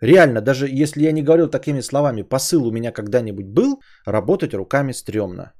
Реально, 0.01 0.41
даже 0.41 0.83
если 0.83 1.03
я 1.03 1.11
не 1.11 1.23
говорил 1.23 1.49
такими 1.49 1.81
словами, 1.81 2.21
посыл 2.21 2.67
у 2.67 2.71
меня 2.71 2.91
когда-нибудь 2.93 3.47
был, 3.47 3.81
работать 4.05 4.53
руками 4.53 4.93
стрёмно. 4.93 5.51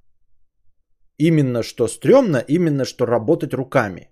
Именно 1.19 1.63
что 1.63 1.87
стрёмно, 1.87 2.37
именно 2.37 2.85
что 2.85 3.05
работать 3.05 3.53
руками. 3.53 4.11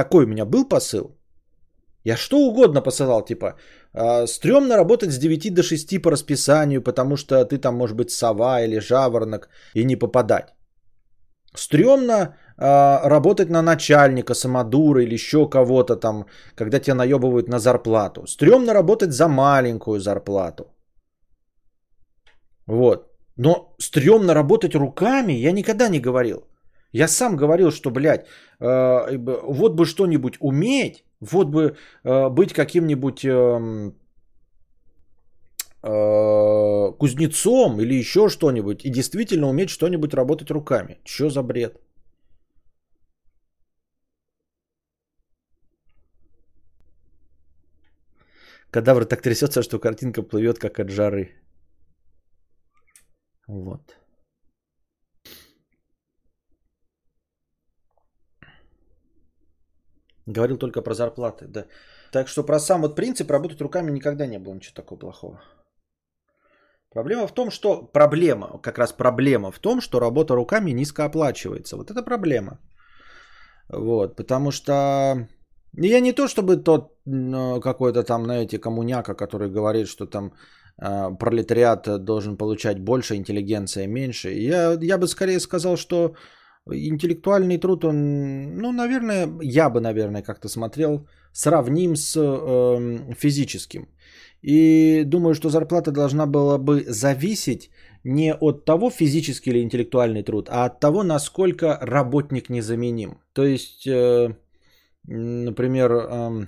Такой 0.00 0.24
у 0.24 0.28
меня 0.28 0.44
был 0.44 0.68
посыл. 0.68 1.04
Я 2.04 2.16
что 2.16 2.36
угодно 2.36 2.82
посылал, 2.82 3.24
типа, 3.24 3.46
э, 3.94 4.26
стрёмно 4.26 4.76
работать 4.76 5.10
с 5.10 5.18
9 5.18 5.50
до 5.54 5.62
6 5.62 5.98
по 6.02 6.10
расписанию, 6.10 6.82
потому 6.82 7.16
что 7.16 7.44
ты 7.44 7.58
там, 7.58 7.74
может 7.76 7.96
быть, 7.96 8.10
сова 8.10 8.62
или 8.62 8.80
жаворонок 8.80 9.48
и 9.74 9.84
не 9.84 9.96
попадать. 9.96 10.54
Стрёмно 11.54 12.12
э, 12.12 13.08
работать 13.08 13.50
на 13.50 13.62
начальника, 13.62 14.34
самодура 14.34 15.02
или 15.02 15.14
еще 15.14 15.48
кого-то 15.50 15.96
там, 15.96 16.24
когда 16.54 16.80
тебя 16.80 16.94
наебывают 16.94 17.48
на 17.48 17.58
зарплату. 17.58 18.26
Стрёмно 18.26 18.72
работать 18.72 19.12
за 19.12 19.28
маленькую 19.28 20.00
зарплату. 20.00 20.64
Вот. 22.66 23.00
Но 23.36 23.74
стрёмно 23.78 24.34
работать 24.34 24.74
руками 24.74 25.34
я 25.34 25.52
никогда 25.52 25.88
не 25.88 26.00
говорил. 26.00 26.49
Я 26.92 27.08
сам 27.08 27.36
говорил, 27.36 27.70
что, 27.70 27.90
блядь, 27.90 28.26
э, 28.60 29.18
вот 29.46 29.74
бы 29.74 29.86
что-нибудь 29.86 30.36
уметь, 30.40 31.04
вот 31.20 31.48
бы 31.48 31.76
э, 32.04 32.28
быть 32.30 32.52
каким-нибудь 32.52 33.24
э, 33.24 33.92
э, 35.82 36.92
кузнецом 36.98 37.80
или 37.80 37.94
еще 37.94 38.28
что-нибудь 38.28 38.84
и 38.84 38.90
действительно 38.90 39.48
уметь 39.48 39.70
что-нибудь 39.70 40.14
работать 40.14 40.50
руками. 40.50 40.98
Что 41.04 41.30
за 41.30 41.42
бред? 41.42 41.78
Кадавр 48.70 49.04
так 49.04 49.22
трясется, 49.22 49.62
что 49.62 49.78
картинка 49.78 50.22
плывет 50.22 50.58
как 50.58 50.78
от 50.78 50.90
жары. 50.90 51.34
Вот. 53.48 53.99
Говорил 60.26 60.58
только 60.58 60.82
про 60.82 60.94
зарплаты, 60.94 61.46
да. 61.48 61.64
Так 62.12 62.28
что 62.28 62.42
про 62.42 62.58
сам 62.58 62.82
вот 62.82 62.96
принцип 62.96 63.30
работать 63.30 63.60
руками 63.60 63.90
никогда 63.90 64.26
не 64.26 64.38
было 64.38 64.54
ничего 64.54 64.74
такого 64.74 64.98
плохого. 64.98 65.40
Проблема 66.92 67.26
в 67.28 67.34
том, 67.34 67.50
что 67.50 67.82
проблема, 67.92 68.58
как 68.62 68.78
раз 68.78 68.92
проблема 68.92 69.52
в 69.52 69.58
том, 69.58 69.80
что 69.80 70.00
работа 70.00 70.34
руками 70.34 70.72
низко 70.72 71.04
оплачивается. 71.04 71.76
Вот 71.76 71.90
это 71.90 72.02
проблема. 72.02 72.58
Вот, 73.68 74.16
потому 74.16 74.50
что 74.50 75.28
я 75.76 76.00
не 76.00 76.12
то 76.12 76.26
чтобы 76.26 76.56
тот 76.56 76.98
какой-то 77.62 78.02
там, 78.02 78.24
знаете, 78.24 78.58
коммуняка, 78.58 79.14
который 79.14 79.50
говорит, 79.50 79.86
что 79.86 80.06
там 80.06 80.32
э, 80.82 81.16
пролетариат 81.16 82.04
должен 82.04 82.36
получать 82.36 82.80
больше, 82.80 83.14
интеллигенция 83.14 83.86
меньше. 83.86 84.30
Я, 84.30 84.76
я 84.80 84.98
бы 84.98 85.06
скорее 85.06 85.38
сказал, 85.38 85.76
что 85.76 86.14
интеллектуальный 86.66 87.58
труд, 87.58 87.84
он, 87.84 88.56
ну, 88.56 88.72
наверное, 88.72 89.28
я 89.42 89.70
бы, 89.70 89.80
наверное, 89.80 90.22
как-то 90.22 90.48
смотрел, 90.48 91.06
сравним 91.32 91.96
с 91.96 92.16
э, 92.16 93.14
физическим. 93.14 93.88
И 94.42 95.04
думаю, 95.04 95.34
что 95.34 95.50
зарплата 95.50 95.92
должна 95.92 96.26
была 96.26 96.58
бы 96.58 96.84
зависеть 96.88 97.70
не 98.04 98.34
от 98.34 98.64
того, 98.64 98.90
физический 98.90 99.50
или 99.50 99.62
интеллектуальный 99.62 100.22
труд, 100.22 100.48
а 100.50 100.64
от 100.64 100.80
того, 100.80 101.02
насколько 101.02 101.78
работник 101.82 102.48
незаменим. 102.48 103.18
То 103.32 103.44
есть, 103.44 103.86
э, 103.86 104.34
например, 105.04 105.92
э, 105.92 106.46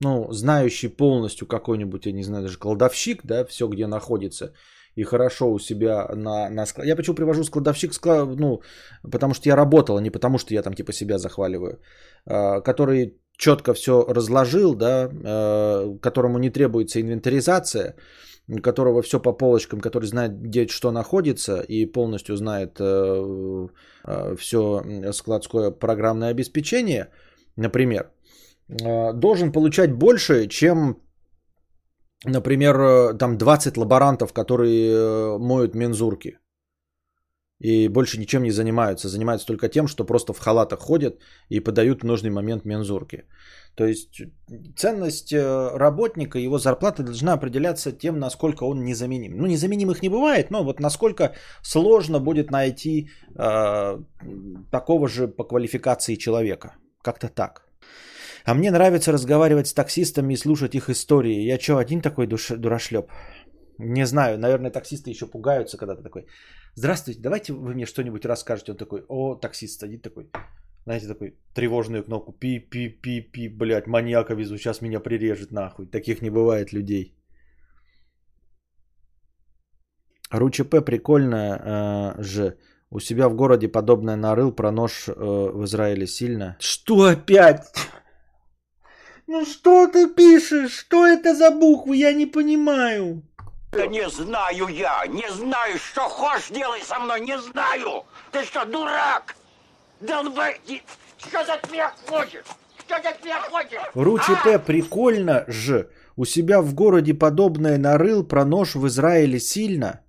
ну, 0.00 0.32
знающий 0.32 0.88
полностью 0.88 1.46
какой-нибудь, 1.46 2.06
я 2.06 2.12
не 2.12 2.22
знаю, 2.22 2.42
даже 2.42 2.58
кладовщик, 2.58 3.20
да, 3.24 3.44
все, 3.44 3.68
где 3.68 3.86
находится, 3.86 4.54
и 4.96 5.04
хорошо 5.04 5.52
у 5.52 5.58
себя 5.58 6.08
на, 6.14 6.50
на 6.50 6.66
склад. 6.66 6.86
Я 6.86 6.96
почему 6.96 7.16
привожу 7.16 7.44
складовщик, 7.44 7.94
склад, 7.94 8.28
ну, 8.36 8.60
потому 9.10 9.34
что 9.34 9.48
я 9.48 9.56
работал, 9.56 9.96
а 9.96 10.00
не 10.00 10.10
потому 10.10 10.38
что 10.38 10.54
я 10.54 10.62
там 10.62 10.74
типа 10.74 10.92
себя 10.92 11.18
захваливаю, 11.18 11.80
а, 12.26 12.60
который 12.60 13.16
четко 13.36 13.74
все 13.74 14.04
разложил, 14.08 14.74
да, 14.74 15.10
а, 15.24 15.98
которому 16.02 16.38
не 16.38 16.50
требуется 16.50 17.00
инвентаризация, 17.00 17.94
которого 18.62 19.02
все 19.02 19.20
по 19.20 19.32
полочкам, 19.32 19.80
который 19.80 20.06
знает, 20.06 20.32
где 20.42 20.66
что 20.66 20.90
находится 20.90 21.60
и 21.60 21.86
полностью 21.86 22.36
знает 22.36 22.80
э, 22.80 23.68
э, 24.04 24.36
все 24.36 24.82
складское 25.12 25.70
программное 25.70 26.30
обеспечение, 26.30 27.08
например, 27.56 28.10
э, 28.68 29.12
должен 29.12 29.52
получать 29.52 29.92
больше, 29.92 30.48
чем 30.48 30.96
например, 32.24 32.76
э, 32.76 33.18
там 33.18 33.38
20 33.38 33.76
лаборантов, 33.76 34.32
которые 34.32 34.92
э, 34.92 35.38
моют 35.38 35.74
мензурки. 35.74 36.38
И 37.60 37.88
больше 37.88 38.18
ничем 38.18 38.42
не 38.42 38.52
занимаются. 38.52 39.08
Занимаются 39.08 39.46
только 39.46 39.68
тем, 39.68 39.86
что 39.86 40.04
просто 40.04 40.32
в 40.32 40.38
халатах 40.38 40.80
ходят 40.80 41.20
и 41.50 41.60
подают 41.60 42.02
в 42.02 42.06
нужный 42.06 42.30
момент 42.30 42.64
мензурки. 42.64 43.24
То 43.74 43.84
есть 43.84 44.22
ценность 44.76 45.32
э, 45.32 45.76
работника, 45.76 46.38
его 46.38 46.58
зарплата 46.58 47.02
должна 47.02 47.34
определяться 47.34 47.92
тем, 47.92 48.18
насколько 48.18 48.64
он 48.64 48.84
незаменим. 48.84 49.36
Ну, 49.36 49.46
незаменимых 49.46 50.02
не 50.02 50.08
бывает, 50.08 50.50
но 50.50 50.64
вот 50.64 50.80
насколько 50.80 51.34
сложно 51.62 52.18
будет 52.18 52.50
найти 52.50 53.10
э, 53.36 53.98
такого 54.70 55.08
же 55.08 55.28
по 55.28 55.44
квалификации 55.44 56.16
человека. 56.16 56.76
Как-то 57.02 57.28
так. 57.28 57.69
А 58.44 58.54
мне 58.54 58.70
нравится 58.70 59.12
разговаривать 59.12 59.66
с 59.66 59.74
таксистами 59.74 60.34
и 60.34 60.36
слушать 60.36 60.74
их 60.74 60.88
истории. 60.88 61.46
Я 61.46 61.58
что, 61.58 61.78
один 61.78 62.00
такой 62.00 62.26
душ... 62.26 62.50
дурашлеп? 62.50 63.10
Не 63.78 64.06
знаю, 64.06 64.38
наверное, 64.38 64.70
таксисты 64.70 65.10
еще 65.10 65.26
пугаются, 65.26 65.78
когда 65.78 65.94
ты 65.94 66.02
такой, 66.02 66.26
здравствуйте, 66.74 67.20
давайте 67.20 67.52
вы 67.52 67.74
мне 67.74 67.86
что-нибудь 67.86 68.24
расскажете. 68.24 68.72
Он 68.72 68.78
такой, 68.78 69.04
о, 69.08 69.34
таксист 69.34 69.80
сидит 69.80 70.02
такой, 70.02 70.30
знаете, 70.84 71.06
такой 71.06 71.34
тревожную 71.54 72.04
кнопку, 72.04 72.32
пи-пи-пи-пи, 72.32 73.48
блядь, 73.48 73.86
маньяка 73.86 74.34
везу, 74.34 74.58
сейчас 74.58 74.82
меня 74.82 75.00
прирежет 75.00 75.52
нахуй. 75.52 75.86
Таких 75.86 76.22
не 76.22 76.30
бывает 76.30 76.72
людей. 76.72 77.16
РУЧП 80.30 80.84
прикольно 80.84 82.16
э, 82.18 82.22
же. 82.22 82.56
У 82.90 83.00
себя 83.00 83.28
в 83.28 83.34
городе 83.34 83.68
подобное 83.68 84.16
нарыл 84.16 84.52
про 84.52 84.72
нож 84.72 85.08
э, 85.08 85.12
в 85.12 85.64
Израиле 85.64 86.06
сильно. 86.06 86.56
Что 86.60 87.04
опять? 87.04 87.72
Ну 89.32 89.46
что 89.46 89.86
ты 89.86 90.08
пишешь? 90.08 90.72
Что 90.72 91.06
это 91.06 91.36
за 91.36 91.52
буквы? 91.52 91.96
Я 91.96 92.12
не 92.12 92.26
понимаю. 92.26 93.22
Да 93.70 93.86
не 93.86 94.10
знаю 94.10 94.66
я, 94.66 95.06
не 95.06 95.30
знаю, 95.30 95.78
что 95.78 96.00
хочешь 96.08 96.48
делай 96.48 96.82
со 96.82 96.98
мной, 96.98 97.20
не 97.20 97.38
знаю. 97.38 98.02
Ты 98.32 98.42
что, 98.42 98.64
дурак? 98.64 99.36
Долбай, 100.00 100.60
что 101.18 101.40
от 101.42 101.70
меня 101.70 101.92
хочешь? 102.08 102.44
Что 102.80 102.96
от 102.96 103.24
меня 103.24 103.40
хочешь? 103.42 103.80
РУЧП 103.94 104.66
прикольно 104.66 105.44
же. 105.46 105.90
У 106.16 106.24
себя 106.24 106.60
в 106.60 106.74
городе 106.74 107.14
подобное 107.14 107.78
нарыл 107.78 108.24
про 108.24 108.44
нож 108.44 108.74
в 108.74 108.84
Израиле 108.88 109.38
сильно. 109.38 110.00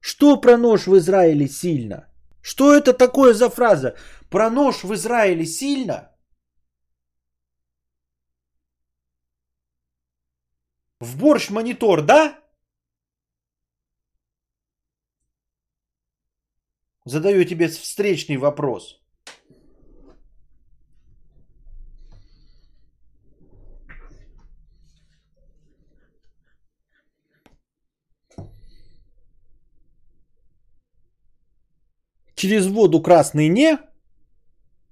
Что 0.00 0.36
про 0.36 0.58
нож 0.58 0.86
в 0.86 0.94
Израиле 0.98 1.48
сильно? 1.48 2.08
Что 2.42 2.74
это 2.74 2.92
такое 2.92 3.32
за 3.32 3.48
фраза? 3.48 3.94
Про 4.28 4.50
нож 4.50 4.84
в 4.84 4.92
Израиле 4.92 5.46
сильно? 5.46 6.10
В 11.00 11.16
борщ 11.16 11.50
монитор, 11.50 12.02
да? 12.02 12.38
Задаю 17.04 17.44
тебе 17.44 17.68
встречный 17.68 18.36
вопрос. 18.36 19.00
Через 32.34 32.66
воду 32.66 33.02
красный 33.02 33.48
не, 33.48 33.78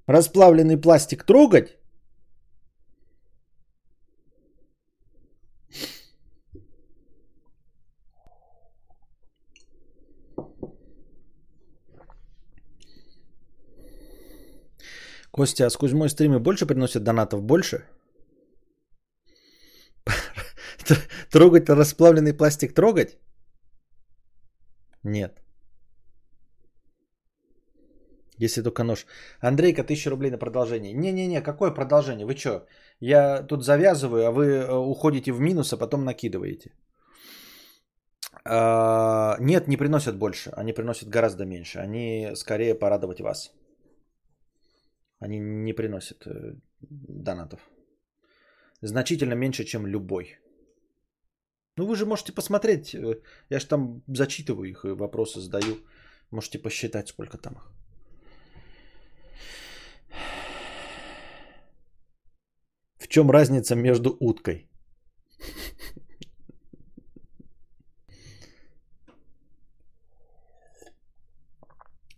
расплавленный 0.06 0.80
пластик 0.80 1.24
трогать. 1.24 1.78
Костя, 15.36 15.66
а 15.66 15.70
с 15.70 15.76
Кузьмой 15.76 16.08
стримы 16.08 16.38
больше 16.38 16.66
приносят 16.66 17.04
донатов? 17.04 17.42
Больше? 17.42 17.84
Трогать 21.30 21.68
расплавленный 21.68 22.32
пластик 22.32 22.74
трогать? 22.74 23.18
Нет. 25.04 25.42
Если 28.38 28.62
только 28.62 28.82
нож. 28.82 29.06
Андрейка, 29.40 29.84
тысяча 29.84 30.10
рублей 30.10 30.30
на 30.30 30.38
продолжение. 30.38 30.92
Не-не-не, 30.94 31.42
какое 31.42 31.70
продолжение? 31.70 32.26
Вы 32.26 32.36
что? 32.36 32.66
Я 33.00 33.42
тут 33.42 33.62
завязываю, 33.62 34.26
а 34.26 34.30
вы 34.30 34.46
э, 34.46 34.72
уходите 34.72 35.32
в 35.32 35.40
минус, 35.40 35.72
а 35.72 35.76
потом 35.76 36.04
накидываете. 36.04 36.70
А, 38.44 39.36
нет, 39.40 39.68
не 39.68 39.76
приносят 39.76 40.18
больше. 40.18 40.50
Они 40.56 40.72
приносят 40.72 41.08
гораздо 41.08 41.44
меньше. 41.44 41.78
Они 41.78 42.30
скорее 42.34 42.74
порадовать 42.74 43.20
вас. 43.20 43.52
Они 45.18 45.38
не 45.38 45.72
приносят 45.72 46.26
э, 46.26 46.54
донатов. 46.80 47.60
Значительно 48.82 49.34
меньше, 49.34 49.64
чем 49.64 49.86
любой. 49.86 50.38
Ну 51.76 51.86
вы 51.86 51.96
же 51.96 52.06
можете 52.06 52.32
посмотреть. 52.32 52.94
э, 52.94 53.20
Я 53.50 53.60
же 53.60 53.66
там 53.66 54.02
зачитываю 54.08 54.68
их 54.68 54.84
и 54.84 54.88
вопросы 54.88 55.40
задаю. 55.40 55.76
Можете 56.30 56.58
посчитать, 56.58 57.08
сколько 57.08 57.38
там 57.38 57.54
их. 57.54 57.72
В 62.98 63.08
чем 63.08 63.30
разница 63.30 63.74
между 63.76 64.16
уткой? 64.20 64.68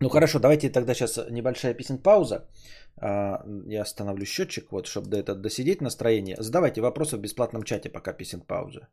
Ну 0.00 0.08
хорошо, 0.08 0.38
давайте 0.38 0.70
тогда 0.70 0.94
сейчас 0.94 1.18
небольшая 1.30 1.74
песен 1.74 1.98
пауза. 1.98 2.48
А, 3.00 3.44
Я 3.66 3.82
остановлю 3.82 4.24
счетчик, 4.24 4.72
вот, 4.72 4.86
чтобы 4.86 5.08
до 5.08 5.16
этого 5.16 5.38
досидеть 5.38 5.80
настроение. 5.80 6.36
Задавайте 6.38 6.80
вопросы 6.80 7.16
в 7.16 7.20
бесплатном 7.20 7.62
чате, 7.62 7.90
пока 7.90 8.12
песен 8.12 8.40
пауза. 8.40 8.88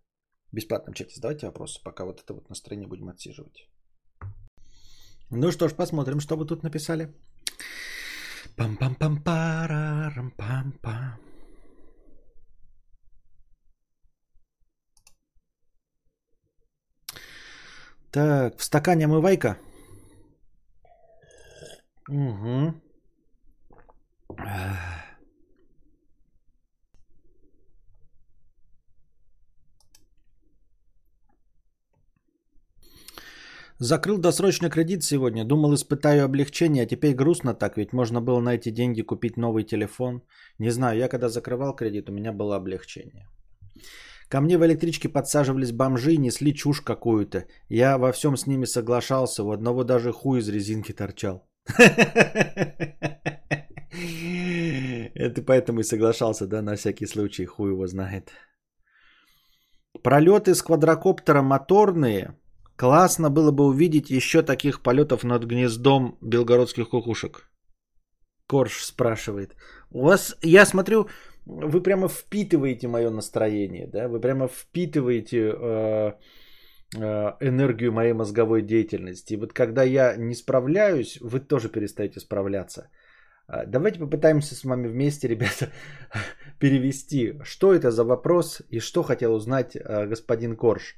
В 0.51 0.55
бесплатном 0.55 0.93
чате 0.93 1.15
задавайте 1.15 1.47
вопросы, 1.47 1.81
пока 1.83 2.05
вот 2.05 2.21
это 2.21 2.33
вот 2.33 2.49
настроение 2.49 2.87
будем 2.87 3.09
отсиживать. 3.09 3.67
Ну 5.31 5.51
что 5.51 5.67
ж, 5.67 5.73
посмотрим, 5.75 6.19
что 6.19 6.35
вы 6.37 6.45
тут 6.45 6.63
написали. 6.63 7.13
пам 8.55 8.77
пам 8.77 8.95
пам 8.95 9.23
парарам 9.23 10.31
пам 10.31 10.71
пам 10.81 11.19
Так, 18.11 18.57
в 18.57 18.63
стакане 18.63 19.05
омывайка. 19.05 19.57
Угу. 22.07 22.73
Закрыл 33.79 34.17
досрочно 34.17 34.69
кредит 34.69 35.03
сегодня. 35.03 35.43
Думал, 35.43 35.73
испытаю 35.73 36.23
облегчение, 36.23 36.83
а 36.83 36.87
теперь 36.87 37.13
грустно 37.13 37.53
так, 37.53 37.77
ведь 37.77 37.93
можно 37.93 38.21
было 38.21 38.39
на 38.39 38.55
эти 38.55 38.71
деньги 38.71 39.01
купить 39.01 39.37
новый 39.37 39.63
телефон. 39.63 40.21
Не 40.59 40.69
знаю, 40.69 40.97
я 40.97 41.09
когда 41.09 41.27
закрывал 41.29 41.75
кредит, 41.75 42.09
у 42.09 42.13
меня 42.13 42.31
было 42.31 42.55
облегчение. 42.55 43.27
Ко 44.29 44.41
мне 44.41 44.57
в 44.57 44.65
электричке 44.65 45.09
подсаживались 45.09 45.73
бомжи 45.73 46.13
и 46.13 46.17
несли 46.17 46.53
чушь 46.53 46.81
какую-то. 46.81 47.45
Я 47.67 47.97
во 47.97 48.11
всем 48.13 48.37
с 48.37 48.47
ними 48.47 48.65
соглашался, 48.65 49.43
у 49.43 49.51
одного 49.51 49.83
даже 49.83 50.13
хуй 50.13 50.39
из 50.39 50.47
резинки 50.47 50.93
торчал. 50.93 51.45
Это 55.15 55.41
поэтому 55.41 55.79
и 55.79 55.83
соглашался, 55.83 56.47
да, 56.47 56.61
на 56.61 56.75
всякий 56.75 57.07
случай, 57.07 57.45
хуй 57.45 57.71
его 57.71 57.87
знает. 57.87 58.31
Пролеты 60.03 60.53
с 60.53 60.61
квадрокоптера 60.61 61.41
моторные. 61.41 62.35
Классно 62.75 63.29
было 63.29 63.51
бы 63.51 63.65
увидеть 63.65 64.09
еще 64.09 64.43
таких 64.43 64.81
полетов 64.81 65.23
над 65.23 65.45
гнездом 65.45 66.17
белгородских 66.21 66.89
кукушек. 66.89 67.49
Корж 68.47 68.83
спрашивает. 68.83 69.55
У 69.89 70.03
вас, 70.03 70.37
я 70.43 70.65
смотрю, 70.65 71.07
вы 71.45 71.81
прямо 71.81 72.07
впитываете 72.07 72.87
мое 72.87 73.09
настроение, 73.09 73.87
да? 73.87 74.07
Вы 74.07 74.19
прямо 74.19 74.47
впитываете 74.47 75.37
э, 75.37 76.13
энергию 76.93 77.91
моей 77.91 78.13
мозговой 78.13 78.61
деятельности. 78.61 79.33
И 79.33 79.37
вот 79.37 79.53
когда 79.53 79.83
я 79.83 80.15
не 80.17 80.35
справляюсь, 80.35 81.17
вы 81.21 81.39
тоже 81.39 81.69
перестаете 81.69 82.19
справляться. 82.19 82.89
А, 83.47 83.65
Давайте 83.65 83.99
попытаемся 83.99 84.55
с 84.55 84.63
вами 84.63 84.87
вместе, 84.87 85.27
ребята, 85.33 85.69
перевести, 86.59 87.39
что 87.43 87.73
это 87.73 87.91
за 87.91 88.03
вопрос 88.03 88.61
и 88.69 88.79
что 88.79 89.03
хотел 89.03 89.33
узнать 89.33 89.75
э, 89.75 90.07
господин 90.07 90.55
Корж. 90.55 90.95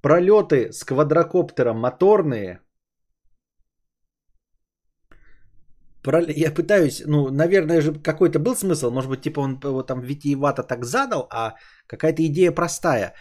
Пролеты 0.00 0.72
с 0.72 0.84
квадрокоптером 0.84 1.78
моторные. 1.78 2.60
Я 6.36 6.50
пытаюсь, 6.50 7.02
ну, 7.06 7.30
наверное 7.30 7.80
же 7.80 7.94
какой-то 7.94 8.38
был 8.38 8.54
смысл, 8.54 8.90
может 8.90 9.08
быть, 9.08 9.22
типа 9.22 9.40
он 9.40 9.58
его 9.64 9.82
там 9.82 10.02
витиевато 10.02 10.62
так 10.62 10.84
задал, 10.84 11.26
а 11.30 11.54
какая-то 11.86 12.22
идея 12.26 12.52
простая. 12.52 13.14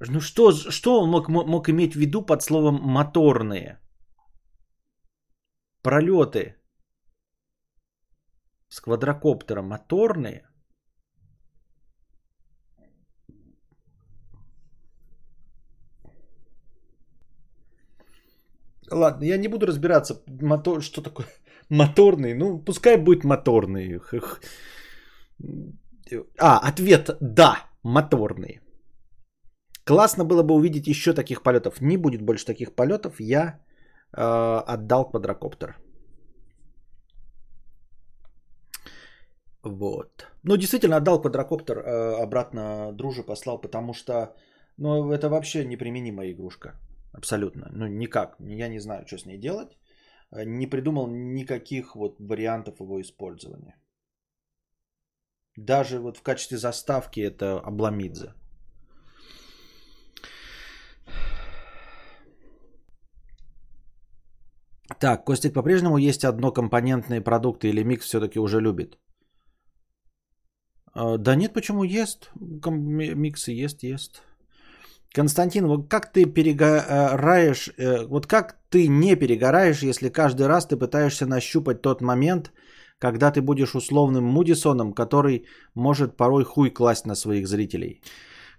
Ну 0.00 0.20
что, 0.20 0.52
что 0.52 1.00
он 1.00 1.10
мог, 1.10 1.28
мог 1.28 1.68
иметь 1.68 1.94
в 1.94 1.98
виду 1.98 2.22
под 2.22 2.42
словом 2.42 2.80
моторные? 2.82 3.78
Пролеты 5.82 6.54
с 8.68 8.80
квадрокоптером 8.80 9.68
моторные? 9.68 10.44
Ладно, 18.90 19.24
я 19.24 19.36
не 19.38 19.48
буду 19.48 19.66
разбираться, 19.66 20.22
мотор, 20.26 20.82
что 20.82 21.02
такое 21.02 21.26
моторный. 21.68 22.34
Ну, 22.34 22.64
пускай 22.64 22.96
будет 22.96 23.24
моторный. 23.24 24.00
А, 26.38 26.58
ответ 26.68 27.10
да, 27.20 27.66
моторные. 27.82 28.60
Классно 29.88 30.24
было 30.24 30.42
бы 30.42 30.54
увидеть 30.54 30.86
еще 30.86 31.14
таких 31.14 31.42
полетов. 31.42 31.80
Не 31.80 31.96
будет 31.96 32.22
больше 32.22 32.46
таких 32.46 32.74
полетов. 32.74 33.20
Я 33.20 33.58
э, 34.12 34.62
отдал 34.74 35.08
квадрокоптер. 35.10 35.76
Вот. 39.64 40.26
Ну, 40.42 40.56
действительно, 40.56 40.96
отдал 40.96 41.20
квадрокоптер 41.20 41.78
э, 41.78 42.22
обратно 42.22 42.92
друже 42.92 43.22
послал, 43.22 43.60
потому 43.60 43.94
что 43.94 44.34
ну, 44.76 45.10
это 45.10 45.28
вообще 45.28 45.64
неприменимая 45.64 46.32
игрушка. 46.32 46.74
Абсолютно. 47.12 47.68
Ну, 47.72 47.86
никак. 47.86 48.36
Я 48.40 48.68
не 48.68 48.80
знаю, 48.80 49.06
что 49.06 49.18
с 49.18 49.26
ней 49.26 49.38
делать. 49.38 49.78
Э, 50.30 50.44
не 50.44 50.66
придумал 50.66 51.06
никаких 51.06 51.96
вот 51.96 52.20
вариантов 52.20 52.80
его 52.80 53.00
использования. 53.00 53.74
Даже 55.56 55.98
вот 55.98 56.18
в 56.18 56.22
качестве 56.22 56.58
заставки 56.58 57.20
это 57.20 57.58
обламидзе. 57.58 58.34
Так, 65.00 65.24
Костик 65.24 65.52
по-прежнему 65.52 65.98
есть 65.98 66.24
однокомпонентные 66.24 67.20
продукты 67.20 67.68
или 67.68 67.84
микс 67.84 68.06
все-таки 68.06 68.38
уже 68.38 68.60
любит? 68.60 68.98
А, 70.94 71.18
да 71.18 71.36
нет, 71.36 71.52
почему 71.52 71.84
ест? 71.84 72.30
Миксы 72.34 73.52
ест, 73.52 73.82
ест. 73.82 74.22
Константин, 75.14 75.66
вот 75.66 75.88
как 75.88 76.12
ты 76.12 76.26
перегораешь, 76.26 77.70
э, 77.78 78.06
вот 78.06 78.26
как 78.26 78.56
ты 78.70 78.88
не 78.88 79.16
перегораешь, 79.16 79.82
если 79.82 80.10
каждый 80.10 80.46
раз 80.46 80.66
ты 80.66 80.76
пытаешься 80.76 81.26
нащупать 81.26 81.82
тот 81.82 82.02
момент, 82.02 82.52
когда 82.98 83.30
ты 83.30 83.40
будешь 83.40 83.74
условным 83.74 84.24
Мудисоном, 84.24 84.92
который 84.92 85.46
может 85.74 86.16
порой 86.16 86.44
хуй 86.44 86.70
класть 86.70 87.06
на 87.06 87.14
своих 87.14 87.46
зрителей? 87.46 88.02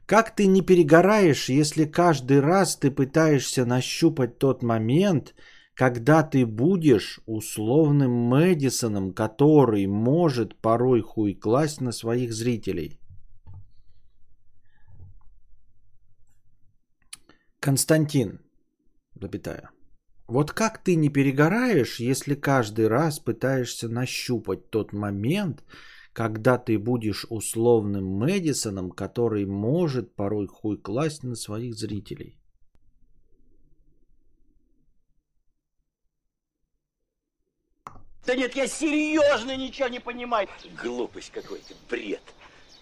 Как 0.06 0.36
ты 0.36 0.48
не 0.48 0.62
перегораешь, 0.62 1.50
если 1.50 1.86
каждый 1.86 2.40
раз 2.40 2.78
ты 2.78 2.90
пытаешься 2.90 3.66
нащупать 3.66 4.40
тот 4.40 4.64
момент, 4.64 5.36
когда 5.80 6.24
ты 6.24 6.46
будешь 6.46 7.22
условным 7.26 8.12
Мэдисоном, 8.12 9.14
который 9.14 9.88
может 9.88 10.58
порой 10.62 11.00
хуй 11.00 11.34
класть 11.34 11.80
на 11.80 11.94
своих 11.94 12.34
зрителей? 12.34 13.00
Константин, 17.62 18.42
запятая. 19.22 19.70
Вот 20.28 20.52
как 20.52 20.84
ты 20.84 20.96
не 20.96 21.08
перегораешь, 21.08 22.02
если 22.02 22.36
каждый 22.36 22.90
раз 22.90 23.20
пытаешься 23.20 23.88
нащупать 23.88 24.70
тот 24.70 24.92
момент, 24.92 25.64
когда 26.12 26.58
ты 26.58 26.78
будешь 26.78 27.26
условным 27.30 28.04
Мэдисоном, 28.04 28.92
который 28.92 29.46
может 29.46 30.14
порой 30.14 30.48
хуй 30.48 30.78
класть 30.78 31.24
на 31.24 31.36
своих 31.36 31.76
зрителей? 31.76 32.39
Да 38.30 38.36
нет, 38.36 38.56
я 38.56 38.68
серьезно 38.68 39.58
ничего 39.58 39.88
не 39.88 39.98
понимаю. 39.98 40.48
Глупость 40.84 41.32
какой-то, 41.32 41.74
бред. 41.90 42.22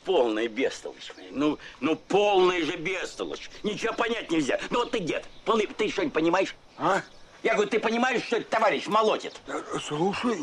Полная 0.04 0.50
бестолочь. 0.50 1.14
Ну, 1.32 1.58
ну 1.80 1.96
полная 1.96 2.66
же 2.66 2.76
бестолочь. 2.76 3.50
Ничего 3.64 3.94
понять 3.94 4.30
нельзя. 4.30 4.60
Ну 4.70 4.80
вот 4.80 4.92
ты 4.92 5.00
дед, 5.00 5.24
полный, 5.46 5.68
ты 5.68 5.90
что-нибудь 5.90 6.14
понимаешь? 6.14 6.54
А? 6.78 7.02
Я 7.44 7.54
говорю, 7.54 7.70
ты 7.70 7.80
понимаешь, 7.80 8.24
что 8.24 8.36
этот 8.36 8.50
товарищ 8.50 8.88
молотит? 8.88 9.40
Э, 9.48 9.62
Слушай, 9.82 10.34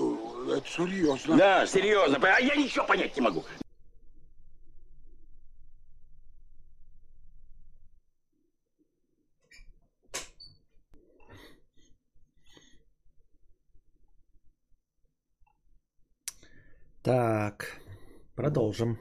это 0.57 0.67
серьезно. 0.67 1.37
Да, 1.37 1.67
серьезно. 1.67 2.19
А 2.23 2.41
я 2.41 2.57
ничего 2.57 2.87
понять 2.87 3.15
не 3.15 3.21
могу. 3.21 3.45
Так, 17.05 17.83
продолжим. 18.35 18.99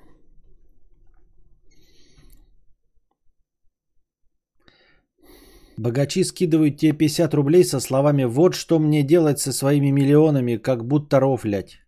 Богачи 5.78 6.26
скидывают 6.26 6.78
тебе 6.78 6.92
50 6.92 7.34
рублей 7.34 7.64
со 7.64 7.80
словами 7.80 8.26
«Вот 8.26 8.56
что 8.56 8.80
мне 8.80 9.04
делать 9.04 9.40
со 9.40 9.54
своими 9.54 9.90
миллионами, 9.92 10.58
как 10.58 10.86
будто 10.86 11.22
рофлять». 11.22 11.80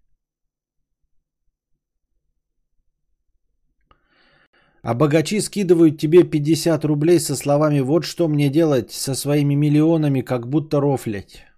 А 4.83 4.93
богачи 4.93 5.41
скидывают 5.41 5.99
тебе 5.99 6.23
50 6.23 6.85
рублей 6.85 7.19
со 7.19 7.35
словами 7.35 7.81
«Вот 7.81 8.05
что 8.05 8.29
мне 8.29 8.49
делать 8.49 8.91
со 8.91 9.15
своими 9.15 9.55
миллионами, 9.55 10.21
как 10.21 10.47
будто 10.47 10.79
рофлять». 10.79 11.54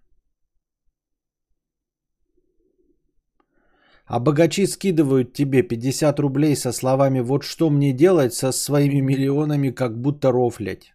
А 4.07 4.19
богачи 4.19 4.65
скидывают 4.65 5.33
тебе 5.33 5.63
50 5.63 6.19
рублей 6.19 6.55
со 6.55 6.71
словами 6.71 7.19
«Вот 7.19 7.43
что 7.43 7.69
мне 7.69 7.91
делать 7.91 8.33
со 8.33 8.53
своими 8.53 9.01
миллионами, 9.01 9.69
как 9.69 10.01
будто 10.01 10.31
рофлять». 10.31 10.93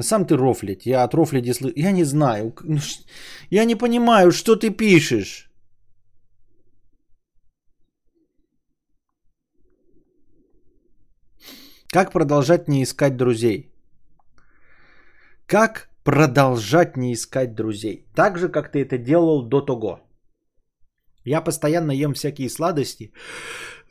Сам 0.00 0.24
ты 0.24 0.36
рофлить. 0.36 0.86
Я 0.86 1.04
от 1.04 1.14
рофляди 1.14 1.52
слышу. 1.52 1.74
Я 1.76 1.92
не 1.92 2.04
знаю. 2.04 2.54
Ну 2.64 2.78
я 3.50 3.64
не 3.64 3.76
понимаю, 3.76 4.32
что 4.32 4.56
ты 4.56 4.70
пишешь. 4.70 5.50
Как 11.88 12.12
продолжать 12.12 12.68
не 12.68 12.82
искать 12.82 13.16
друзей? 13.16 13.72
Как 15.46 15.90
продолжать 16.04 16.96
не 16.96 17.12
искать 17.12 17.54
друзей? 17.54 18.06
Так 18.14 18.38
же, 18.38 18.48
как 18.48 18.70
ты 18.70 18.82
это 18.82 18.96
делал 18.96 19.42
до 19.42 19.60
того. 19.60 20.00
Я 21.24 21.40
постоянно 21.40 21.92
ем 21.92 22.14
всякие 22.14 22.48
сладости, 22.48 23.12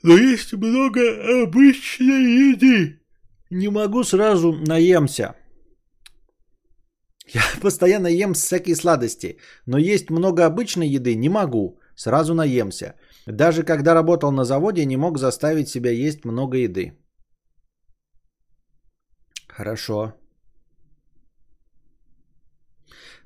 но 0.04 0.18
есть 0.18 0.54
много 0.54 1.02
обычной 1.44 2.54
еды. 2.54 3.00
Не 3.50 3.70
могу 3.70 4.04
сразу 4.04 4.54
наемся. 4.54 5.36
Я 7.34 7.42
постоянно 7.62 8.08
ем 8.08 8.34
всякие 8.34 8.76
сладости, 8.76 9.38
но 9.66 9.78
есть 9.78 10.10
много 10.10 10.46
обычной 10.46 10.88
еды 10.88 11.16
не 11.16 11.30
могу. 11.30 11.80
Сразу 11.96 12.34
наемся. 12.34 12.96
Даже 13.28 13.64
когда 13.64 13.94
работал 13.94 14.32
на 14.32 14.46
заводе, 14.46 14.86
не 14.86 14.98
мог 14.98 15.18
заставить 15.18 15.70
себя 15.70 15.92
есть 15.92 16.26
много 16.26 16.58
еды. 16.58 16.94
Хорошо. 19.48 20.19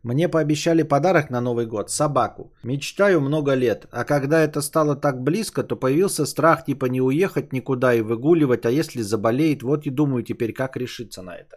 Мне 0.04 0.28
пообещали 0.28 0.84
подарок 0.84 1.30
на 1.30 1.42
Новый 1.42 1.66
год– 1.66 1.90
собаку. 1.92 2.54
Мечтаю 2.64 3.22
много 3.22 3.56
лет, 3.56 3.86
а 3.92 4.04
когда 4.04 4.44
это 4.44 4.62
стало 4.62 4.96
так 4.96 5.24
близко, 5.24 5.64
то 5.64 5.78
появился 5.78 6.26
страх 6.26 6.66
типа 6.66 6.88
не 6.88 7.02
уехать 7.02 7.54
никуда 7.54 7.94
и 7.94 8.02
выгуливать, 8.02 8.66
а 8.66 8.72
если 8.72 9.02
заболеет, 9.02 9.64
вот 9.64 9.86
и 9.86 9.90
думаю 9.90 10.24
теперь, 10.24 10.54
как 10.54 10.76
решиться 10.76 11.22
на 11.22 11.36
это. 11.38 11.56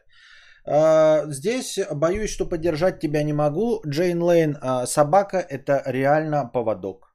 А, 0.64 1.24
здесь 1.26 1.78
боюсь, 1.92 2.30
что 2.30 2.49
поддержать 2.49 3.01
тебя 3.01 3.24
не 3.24 3.32
могу. 3.32 3.82
Джейн 3.86 4.22
Лейн, 4.22 4.57
а, 4.61 4.86
собака– 4.86 5.38
это 5.51 5.82
реально 5.86 6.51
поводок. 6.53 7.14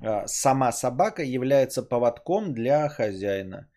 А, 0.00 0.26
сама 0.26 0.72
собака 0.72 1.22
является 1.22 1.82
поводком 1.82 2.52
для 2.52 2.88
хозяина. 2.88 3.68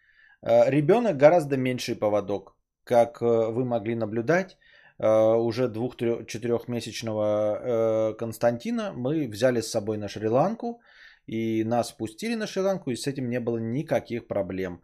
Ребенок 0.44 1.18
гораздо 1.18 1.58
меньший 1.58 1.96
поводок, 1.96 2.56
как 2.84 3.22
э, 3.22 3.26
вы 3.26 3.66
могли 3.66 3.96
наблюдать. 3.96 4.58
Э, 5.00 5.36
уже 5.36 5.68
двух-четырехмесячного 5.68 7.22
э, 7.22 8.14
Константина 8.18 8.94
мы 8.96 9.28
взяли 9.28 9.62
с 9.62 9.70
собой 9.72 9.98
на 9.98 10.08
Шри-Ланку, 10.08 10.82
и 11.28 11.64
нас 11.64 11.92
пустили 11.92 12.36
на 12.36 12.48
Шри-Ланку, 12.48 12.92
и 12.92 12.96
с 12.96 13.08
этим 13.08 13.30
не 13.30 13.40
было 13.40 13.58
никаких 13.58 14.28
проблем. 14.28 14.82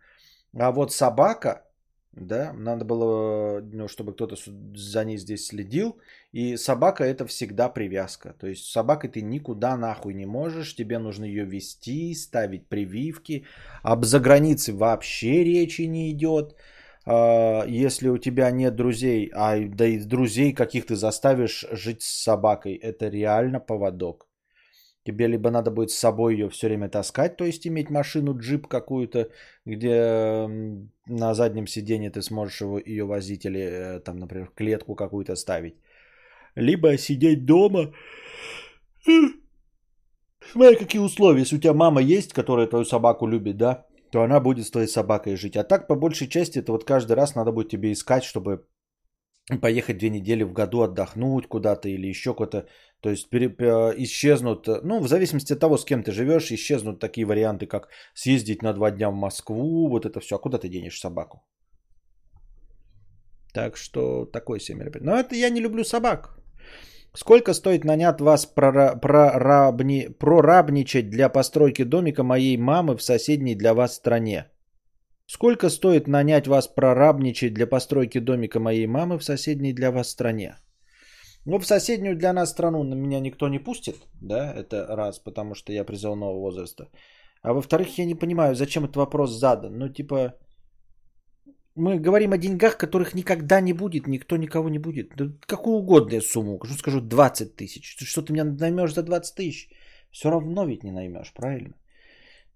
А 0.56 0.72
вот 0.72 0.94
собака, 0.94 1.64
да, 2.12 2.54
надо 2.54 2.86
было, 2.86 3.60
ну, 3.62 3.88
чтобы 3.88 4.14
кто-то 4.14 4.36
за 4.76 5.04
ней 5.04 5.18
здесь 5.18 5.48
следил, 5.48 5.98
и 6.32 6.58
собака 6.58 7.04
это 7.04 7.26
всегда 7.26 7.70
привязка. 7.70 8.36
То 8.38 8.46
есть 8.48 8.66
с 8.66 8.72
собакой 8.72 9.10
ты 9.10 9.22
никуда 9.24 9.76
нахуй 9.78 10.14
не 10.14 10.28
можешь, 10.28 10.76
тебе 10.76 11.00
нужно 11.00 11.26
ее 11.26 11.46
вести, 11.46 12.14
ставить 12.14 12.68
прививки, 12.68 13.46
об 13.82 14.06
загранице 14.06 14.74
вообще 14.74 15.44
речи 15.44 15.88
не 15.88 16.12
идет. 16.12 16.56
А, 17.06 17.66
если 17.68 18.10
у 18.10 18.18
тебя 18.18 18.52
нет 18.52 18.76
друзей, 18.76 19.30
а 19.34 19.60
да 19.60 19.86
и 19.86 20.00
друзей 20.00 20.54
каких 20.54 20.86
ты 20.86 20.96
заставишь 20.96 21.66
жить 21.72 22.02
с 22.02 22.24
собакой, 22.24 22.76
это 22.76 23.10
реально 23.10 23.60
поводок. 23.60 24.28
Тебе 25.06 25.28
либо 25.28 25.52
надо 25.52 25.70
будет 25.70 25.92
с 25.92 25.98
собой 25.98 26.34
ее 26.34 26.50
все 26.50 26.68
время 26.68 26.88
таскать, 26.88 27.36
то 27.36 27.44
есть 27.44 27.68
иметь 27.68 27.90
машину, 27.90 28.38
джип 28.38 28.68
какую-то, 28.68 29.30
где 29.66 30.48
на 31.08 31.34
заднем 31.34 31.68
сиденье 31.68 32.10
ты 32.10 32.22
сможешь 32.22 32.62
его, 32.62 32.80
ее 32.80 33.04
возить 33.04 33.46
или 33.46 33.60
э, 33.60 34.00
там, 34.00 34.18
например, 34.18 34.52
клетку 34.56 34.96
какую-то 34.96 35.36
ставить. 35.36 35.76
Либо 36.56 36.98
сидеть 36.98 37.46
дома. 37.46 37.92
Смотри, 40.52 40.78
какие 40.78 41.02
условия. 41.02 41.42
Если 41.42 41.58
у 41.58 41.60
тебя 41.60 41.74
мама 41.74 42.02
есть, 42.02 42.32
которая 42.32 42.68
твою 42.68 42.86
собаку 42.86 43.28
любит, 43.28 43.58
да, 43.58 43.86
то 44.14 44.22
она 44.22 44.40
будет 44.40 44.66
с 44.66 44.72
твоей 44.72 44.88
собакой 44.88 45.36
жить. 45.36 45.58
А 45.58 45.64
так, 45.64 45.88
по 45.88 45.96
большей 45.96 46.28
части, 46.28 46.60
это 46.60 46.72
вот 46.72 46.84
каждый 46.84 47.14
раз 47.14 47.36
надо 47.36 47.52
будет 47.52 47.70
тебе 47.70 47.92
искать, 47.92 48.24
чтобы 48.24 48.68
поехать 49.62 49.98
две 49.98 50.10
недели 50.10 50.44
в 50.44 50.54
году 50.54 50.82
отдохнуть 50.82 51.48
куда-то 51.48 51.90
или 51.90 52.10
еще 52.10 52.36
куда-то. 52.36 52.68
То 53.02 53.10
есть 53.10 53.30
пере, 53.30 53.48
исчезнут, 53.98 54.68
ну, 54.84 55.00
в 55.00 55.08
зависимости 55.08 55.54
от 55.54 55.60
того, 55.60 55.78
с 55.78 55.86
кем 55.86 56.04
ты 56.04 56.12
живешь, 56.12 56.52
исчезнут 56.52 57.00
такие 57.00 57.26
варианты, 57.26 57.66
как 57.66 57.90
съездить 58.14 58.62
на 58.62 58.74
два 58.74 58.92
дня 58.92 59.10
в 59.10 59.16
Москву, 59.16 59.90
вот 59.90 60.06
это 60.06 60.20
все. 60.20 60.36
А 60.36 60.40
куда 60.40 60.60
ты 60.60 60.70
денешь 60.70 61.00
собаку? 61.00 61.42
Так 63.52 63.78
что 63.78 64.26
такой 64.26 64.60
мероприятие. 64.70 65.12
Но 65.12 65.20
это 65.20 65.36
я 65.36 65.50
не 65.50 65.62
люблю 65.62 65.84
собак. 65.84 66.38
Сколько 67.16 67.54
стоит 67.54 67.86
нанять 67.86 68.22
вас 68.22 68.46
прора- 68.46 69.00
прорабни- 69.00 70.10
прорабничать 70.10 71.10
для 71.10 71.30
постройки 71.30 71.84
домика 71.84 72.24
моей 72.24 72.58
мамы 72.58 72.98
в 72.98 73.04
соседней 73.04 73.56
для 73.56 73.74
вас 73.74 73.94
стране? 73.94 74.46
Сколько 75.28 75.70
стоит 75.70 76.08
нанять 76.08 76.48
вас 76.48 76.68
прорабничать 76.68 77.54
для 77.54 77.68
постройки 77.68 78.20
домика 78.20 78.60
моей 78.60 78.88
мамы 78.88 79.20
в 79.20 79.24
соседней 79.24 79.74
для 79.74 79.92
вас 79.92 80.10
стране? 80.10 80.56
Ну, 81.46 81.60
в 81.60 81.68
соседнюю 81.68 82.18
для 82.18 82.34
нас 82.34 82.50
страну 82.50 82.84
на 82.84 82.96
меня 82.96 83.20
никто 83.20 83.48
не 83.48 83.60
пустит, 83.60 83.96
да, 84.22 84.52
это 84.52 84.88
раз, 84.90 85.20
потому 85.20 85.56
что 85.56 85.72
я 85.72 85.84
призывного 85.84 86.40
возраста. 86.40 86.88
А 87.44 87.54
во-вторых, 87.54 87.98
я 87.98 88.06
не 88.06 88.16
понимаю, 88.16 88.56
зачем 88.56 88.86
этот 88.86 88.96
вопрос 88.96 89.32
задан. 89.32 89.78
Ну, 89.78 89.90
типа, 89.90 90.34
мы 91.76 92.00
говорим 92.00 92.34
о 92.34 92.38
деньгах, 92.38 92.78
которых 92.78 93.14
никогда 93.14 93.62
не 93.62 93.74
будет, 93.74 94.08
никто 94.08 94.38
никого 94.38 94.70
не 94.70 94.80
будет. 94.80 95.16
Да 95.16 95.26
какую 95.48 95.78
угодно 95.78 96.22
сумму, 96.22 96.60
что 96.64 96.78
скажу 96.78 97.02
20 97.02 97.56
тысяч. 97.56 97.98
Что 98.08 98.22
ты 98.22 98.34
меня 98.34 98.44
наймешь 98.44 98.94
за 98.94 99.04
20 99.04 99.36
тысяч? 99.36 99.70
Все 100.12 100.30
равно 100.30 100.66
ведь 100.66 100.84
не 100.84 100.92
наймешь, 100.92 101.34
правильно? 101.34 101.74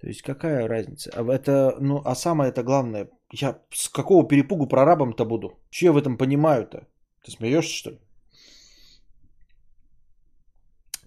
То 0.01 0.07
есть 0.07 0.22
какая 0.22 0.68
разница? 0.68 1.11
А 1.15 1.24
это, 1.34 1.76
ну, 1.80 2.01
а 2.05 2.15
самое 2.15 2.51
это 2.51 2.63
главное, 2.63 3.09
я 3.32 3.59
с 3.74 3.89
какого 3.89 4.28
перепугу 4.28 4.68
прорабом-то 4.68 5.26
буду? 5.26 5.59
Че 5.72 5.86
я 5.88 5.91
в 5.91 5.97
этом 5.97 6.18
понимаю-то? 6.18 6.88
Ты 7.26 7.32
смеешься, 7.32 7.74
что 7.76 7.89
ли? 7.89 7.99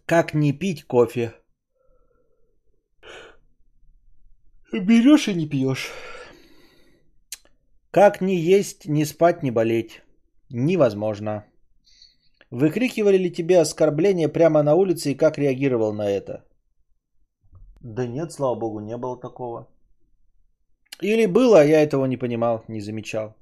Как 0.07 0.35
не 0.35 0.53
пить 0.53 0.85
кофе? 0.85 1.35
Берешь 4.73 5.29
и 5.29 5.35
не 5.35 5.49
пьешь. 5.49 5.91
Как 7.91 8.21
не 8.21 8.37
есть, 8.37 8.87
не 8.87 9.05
спать, 9.05 9.43
не 9.43 9.51
болеть? 9.51 10.03
Невозможно. 10.51 11.45
Выкрикивали 12.51 13.19
ли 13.19 13.33
тебе 13.33 13.61
оскорбления 13.61 14.29
прямо 14.29 14.63
на 14.63 14.75
улице 14.75 15.11
и 15.11 15.17
как 15.17 15.39
реагировал 15.39 15.93
на 15.93 16.09
это? 16.09 16.45
Да 17.81 18.07
нет, 18.07 18.33
слава 18.33 18.55
богу, 18.55 18.81
не 18.81 18.97
было 18.97 19.21
такого. 19.21 19.69
Или 21.03 21.27
было, 21.27 21.61
а 21.61 21.65
я 21.65 21.83
этого 21.83 22.07
не 22.07 22.17
понимал, 22.17 22.65
не 22.69 22.81
замечал. 22.81 23.35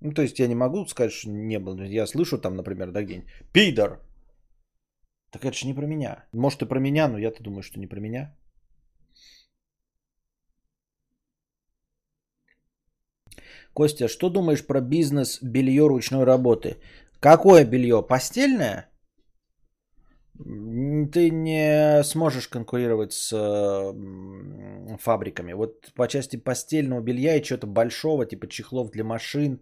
Ну, 0.00 0.12
то 0.12 0.22
есть 0.22 0.38
я 0.38 0.48
не 0.48 0.54
могу 0.54 0.86
сказать, 0.86 1.12
что 1.12 1.30
не 1.30 1.58
было. 1.58 1.82
Я 1.82 2.06
слышу 2.06 2.38
там, 2.38 2.56
например, 2.56 2.92
да, 2.92 3.02
где-нибудь 3.02 3.30
«Пидор!» 3.52 4.00
Так 5.30 5.44
это 5.44 5.56
же 5.56 5.66
не 5.66 5.74
про 5.74 5.86
меня. 5.86 6.24
Может 6.32 6.62
и 6.62 6.68
про 6.68 6.80
меня, 6.80 7.08
но 7.08 7.18
я-то 7.18 7.42
думаю, 7.42 7.62
что 7.62 7.78
не 7.78 7.86
про 7.86 8.00
меня. 8.00 8.34
Костя, 13.74 14.08
что 14.08 14.28
думаешь 14.28 14.66
про 14.66 14.80
бизнес 14.80 15.38
белье 15.42 15.86
ручной 15.86 16.24
работы? 16.24 16.76
Какое 17.20 17.64
белье? 17.64 18.02
Постельное? 18.02 18.88
Ты 21.12 21.30
не 21.30 22.02
сможешь 22.04 22.48
конкурировать 22.48 23.12
с 23.12 23.30
фабриками. 25.00 25.52
Вот 25.52 25.92
по 25.94 26.08
части 26.08 26.36
постельного 26.36 27.00
белья 27.00 27.36
и 27.36 27.42
чего-то 27.42 27.66
большого, 27.66 28.26
типа 28.26 28.48
чехлов 28.48 28.90
для 28.90 29.04
машин, 29.04 29.60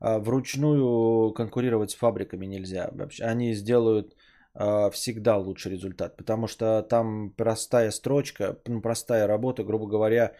а, 0.00 0.18
вручную 0.18 1.32
конкурировать 1.32 1.90
с 1.90 1.94
фабриками 1.94 2.46
нельзя. 2.46 2.90
Они 3.20 3.54
сделают 3.54 4.14
а, 4.54 4.90
всегда 4.90 5.36
лучший 5.36 5.72
результат, 5.72 6.16
потому 6.16 6.46
что 6.46 6.82
там 6.82 7.30
простая 7.30 7.90
строчка, 7.90 8.58
ну, 8.68 8.80
простая 8.80 9.26
работа, 9.26 9.64
грубо 9.64 9.86
говоря, 9.86 10.32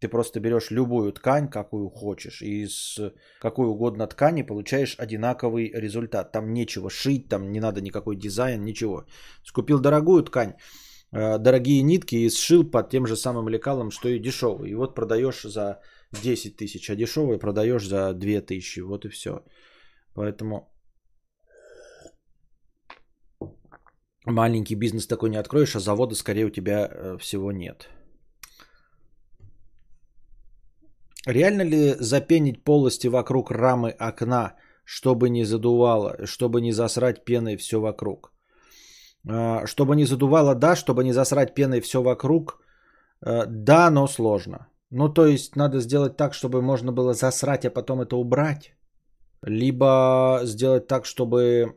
ты 0.00 0.08
просто 0.08 0.40
берешь 0.40 0.70
любую 0.70 1.12
ткань, 1.12 1.48
какую 1.48 1.90
хочешь, 1.90 2.42
и 2.42 2.62
из 2.64 2.98
какой 3.40 3.66
угодно 3.66 4.06
ткани 4.06 4.42
получаешь 4.42 4.96
одинаковый 4.98 5.72
результат. 5.74 6.32
Там 6.32 6.52
нечего 6.52 6.90
шить, 6.90 7.28
там 7.28 7.52
не 7.52 7.60
надо 7.60 7.80
никакой 7.80 8.16
дизайн, 8.16 8.64
ничего. 8.64 9.04
Скупил 9.44 9.80
дорогую 9.80 10.22
ткань, 10.22 10.54
э, 11.12 11.38
дорогие 11.38 11.82
нитки 11.82 12.16
и 12.16 12.30
сшил 12.30 12.70
под 12.70 12.90
тем 12.90 13.06
же 13.06 13.16
самым 13.16 13.48
лекалом, 13.48 13.90
что 13.90 14.08
и 14.08 14.20
дешевый. 14.20 14.70
И 14.70 14.74
вот 14.74 14.94
продаешь 14.94 15.42
за 15.42 15.80
10 16.22 16.56
тысяч, 16.56 16.90
а 16.90 16.96
дешевый 16.96 17.38
продаешь 17.38 17.86
за 17.86 18.14
2 18.14 18.40
тысячи. 18.40 18.80
Вот 18.80 19.04
и 19.04 19.08
все. 19.08 19.44
Поэтому 20.14 20.72
маленький 24.26 24.76
бизнес 24.76 25.06
такой 25.06 25.30
не 25.30 25.40
откроешь, 25.40 25.76
а 25.76 25.80
завода 25.80 26.14
скорее 26.14 26.46
у 26.46 26.50
тебя 26.50 26.88
э, 26.88 27.18
всего 27.18 27.52
нет. 27.52 27.88
Реально 31.28 31.62
ли 31.62 31.94
запенить 32.00 32.64
полости 32.64 33.08
вокруг 33.08 33.50
рамы 33.50 33.90
окна, 33.90 34.54
чтобы 34.84 35.28
не 35.28 35.44
задувало, 35.44 36.26
чтобы 36.26 36.60
не 36.62 36.72
засрать 36.72 37.24
пеной 37.24 37.56
все 37.56 37.80
вокруг? 37.80 38.32
А, 39.28 39.66
чтобы 39.66 39.94
не 39.94 40.06
задувало, 40.06 40.54
да, 40.54 40.74
чтобы 40.76 41.04
не 41.04 41.12
засрать 41.12 41.54
пеной 41.54 41.80
все 41.80 42.02
вокруг, 42.02 42.58
э, 43.26 43.44
да, 43.46 43.90
но 43.90 44.06
сложно. 44.06 44.68
Ну, 44.90 45.12
то 45.12 45.26
есть 45.26 45.56
надо 45.56 45.80
сделать 45.80 46.16
так, 46.16 46.32
чтобы 46.32 46.62
можно 46.62 46.92
было 46.92 47.12
засрать, 47.12 47.66
а 47.66 47.70
потом 47.70 48.00
это 48.00 48.16
убрать. 48.16 48.72
Либо 49.42 50.40
сделать 50.44 50.86
так, 50.86 51.04
чтобы 51.04 51.74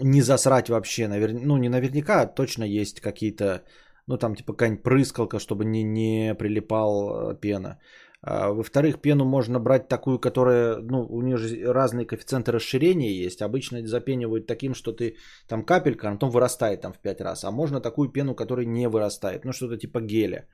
не 0.00 0.22
засрать 0.22 0.68
вообще. 0.68 1.08
Навер... 1.08 1.32
Ну, 1.32 1.56
не 1.56 1.68
наверняка, 1.68 2.20
а 2.20 2.26
точно 2.26 2.62
есть 2.64 3.00
какие-то 3.00 3.64
ну 4.08 4.18
там 4.18 4.34
типа 4.34 4.52
какая-нибудь 4.52 4.82
прыскалка, 4.82 5.38
чтобы 5.38 5.64
не, 5.64 5.84
не 5.84 6.34
прилипал 6.34 7.30
э, 7.30 7.40
пена. 7.40 7.78
А, 8.22 8.50
во-вторых, 8.50 9.00
пену 9.00 9.24
можно 9.24 9.60
брать 9.60 9.88
такую, 9.88 10.18
которая, 10.18 10.78
ну, 10.78 11.06
у 11.08 11.22
нее 11.22 11.36
же 11.36 11.72
разные 11.72 12.06
коэффициенты 12.06 12.50
расширения 12.52 13.12
есть. 13.12 13.42
Обычно 13.42 13.86
запенивают 13.86 14.46
таким, 14.46 14.74
что 14.74 14.92
ты 14.92 15.16
там 15.46 15.64
капелька, 15.64 16.08
а 16.08 16.12
потом 16.12 16.30
вырастает 16.30 16.80
там 16.80 16.92
в 16.92 16.98
5 16.98 17.20
раз. 17.20 17.44
А 17.44 17.50
можно 17.50 17.80
такую 17.80 18.08
пену, 18.08 18.34
которая 18.34 18.66
не 18.66 18.88
вырастает. 18.88 19.44
Ну, 19.44 19.52
что-то 19.52 19.76
типа 19.76 20.00
геля. 20.00 20.48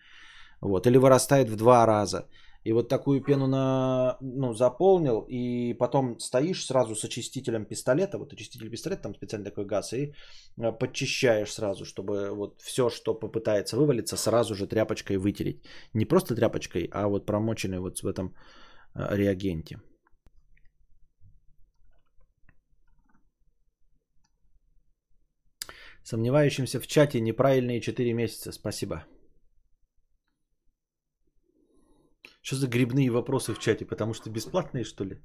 Вот. 0.60 0.86
Или 0.86 0.98
вырастает 0.98 1.48
в 1.48 1.56
два 1.56 1.86
раза. 1.86 2.26
И 2.64 2.72
вот 2.72 2.88
такую 2.88 3.20
пену 3.20 3.46
на, 3.46 4.16
ну, 4.20 4.54
заполнил, 4.54 5.26
и 5.28 5.74
потом 5.74 6.18
стоишь 6.18 6.66
сразу 6.66 6.94
с 6.94 7.04
очистителем 7.04 7.66
пистолета, 7.66 8.18
вот 8.18 8.32
очиститель 8.32 8.70
пистолета, 8.70 9.02
там 9.02 9.14
специальный 9.14 9.50
такой 9.50 9.66
газ, 9.66 9.92
и 9.92 10.14
э, 10.56 10.72
подчищаешь 10.72 11.52
сразу, 11.52 11.84
чтобы 11.84 12.30
вот 12.30 12.62
все, 12.62 12.88
что 12.88 13.14
попытается 13.14 13.76
вывалиться, 13.76 14.16
сразу 14.16 14.54
же 14.54 14.66
тряпочкой 14.66 15.18
вытереть. 15.18 15.62
Не 15.92 16.06
просто 16.06 16.34
тряпочкой, 16.34 16.88
а 16.92 17.06
вот 17.08 17.26
промоченной 17.26 17.80
вот 17.80 17.98
в 18.02 18.06
этом 18.06 18.34
э, 18.94 19.16
реагенте. 19.16 19.80
Сомневающимся 26.02 26.80
в 26.80 26.86
чате 26.86 27.20
неправильные 27.20 27.80
4 27.80 28.12
месяца. 28.14 28.52
Спасибо. 28.52 29.04
Что 32.44 32.56
за 32.56 32.68
грибные 32.68 33.10
вопросы 33.10 33.54
в 33.54 33.58
чате? 33.58 33.86
Потому 33.86 34.12
что 34.14 34.30
бесплатные, 34.30 34.84
что 34.84 35.04
ли? 35.04 35.16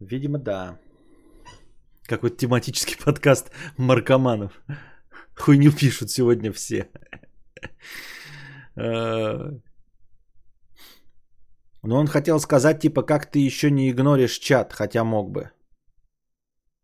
Видимо, 0.00 0.38
да. 0.38 0.78
Какой-то 2.08 2.36
тематический 2.36 2.96
подкаст 3.04 3.50
маркоманов. 3.76 4.62
Хуйню 5.36 5.72
пишут 5.72 6.10
сегодня 6.10 6.52
все. 6.52 6.88
А. 8.76 9.50
Но 11.82 11.96
он 11.96 12.06
хотел 12.06 12.38
сказать, 12.38 12.80
типа, 12.80 13.02
как 13.02 13.30
ты 13.30 13.40
еще 13.40 13.70
не 13.70 13.90
игноришь 13.90 14.38
чат, 14.38 14.72
хотя 14.72 15.02
мог 15.02 15.32
бы. 15.32 15.50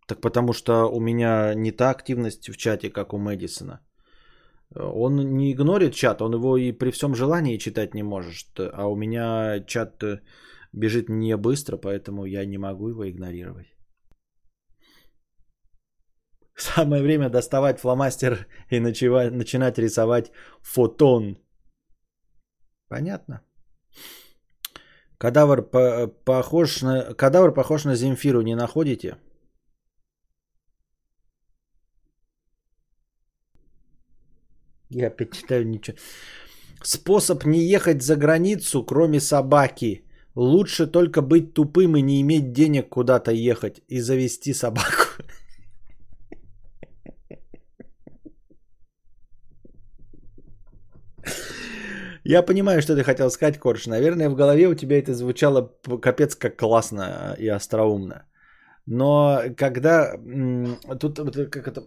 Так 0.09 0.21
потому 0.21 0.53
что 0.53 0.91
у 0.91 1.01
меня 1.01 1.55
не 1.55 1.71
та 1.71 1.91
активность 1.91 2.51
в 2.51 2.57
чате, 2.57 2.91
как 2.91 3.12
у 3.14 3.18
Мэдисона. 3.18 3.81
Он 4.75 5.16
не 5.16 5.53
игнорит 5.53 5.95
чат, 5.95 6.23
он 6.23 6.35
его 6.35 6.57
и 6.57 6.73
при 6.73 6.91
всем 6.91 7.14
желании 7.14 7.59
читать 7.59 7.95
не 7.95 8.03
может. 8.03 8.49
А 8.59 8.87
у 8.87 8.97
меня 8.97 9.64
чат 9.66 10.03
бежит 10.73 11.09
не 11.09 11.37
быстро, 11.37 11.77
поэтому 11.77 12.25
я 12.25 12.45
не 12.45 12.59
могу 12.59 12.89
его 12.89 13.09
игнорировать. 13.09 13.66
Самое 16.55 17.03
время 17.03 17.31
доставать 17.31 17.81
фломастер 17.81 18.47
и 18.71 18.81
начинать, 18.81 19.33
начинать 19.33 19.79
рисовать 19.79 20.31
фотон. 20.62 21.39
Понятно. 22.89 23.41
Кадавр 25.18 25.62
похож 26.25 26.83
на, 26.83 27.14
кадавр 27.14 27.55
похож 27.55 27.85
на 27.85 27.95
Земфиру, 27.95 28.43
не 28.43 28.55
находите? 28.55 29.16
Я 34.91 35.07
опять 35.07 35.32
читаю 35.32 35.68
ничего. 35.68 35.97
Способ 36.82 37.45
не 37.45 37.61
ехать 37.61 38.03
за 38.03 38.16
границу, 38.16 38.84
кроме 38.84 39.20
собаки. 39.20 40.05
Лучше 40.34 40.86
только 40.86 41.22
быть 41.22 41.55
тупым 41.55 41.97
и 41.97 42.03
не 42.03 42.20
иметь 42.20 42.53
денег 42.53 42.88
куда-то 42.88 43.32
ехать 43.32 43.82
и 43.88 44.01
завести 44.01 44.55
собаку. 44.55 45.22
Я 52.24 52.43
понимаю, 52.43 52.82
что 52.82 52.95
ты 52.95 53.03
хотел 53.03 53.30
сказать, 53.30 53.59
Корж. 53.59 53.86
Наверное, 53.86 54.28
в 54.30 54.34
голове 54.34 54.68
у 54.68 54.74
тебя 54.74 54.99
это 54.99 55.14
звучало 55.14 55.72
капец 56.03 56.34
как 56.36 56.57
классно 56.57 57.36
и 57.38 57.49
остроумно. 57.49 58.26
Но 58.86 59.43
когда... 59.57 60.16
Тут 61.01 61.18
как 61.51 61.68
это... 61.68 61.82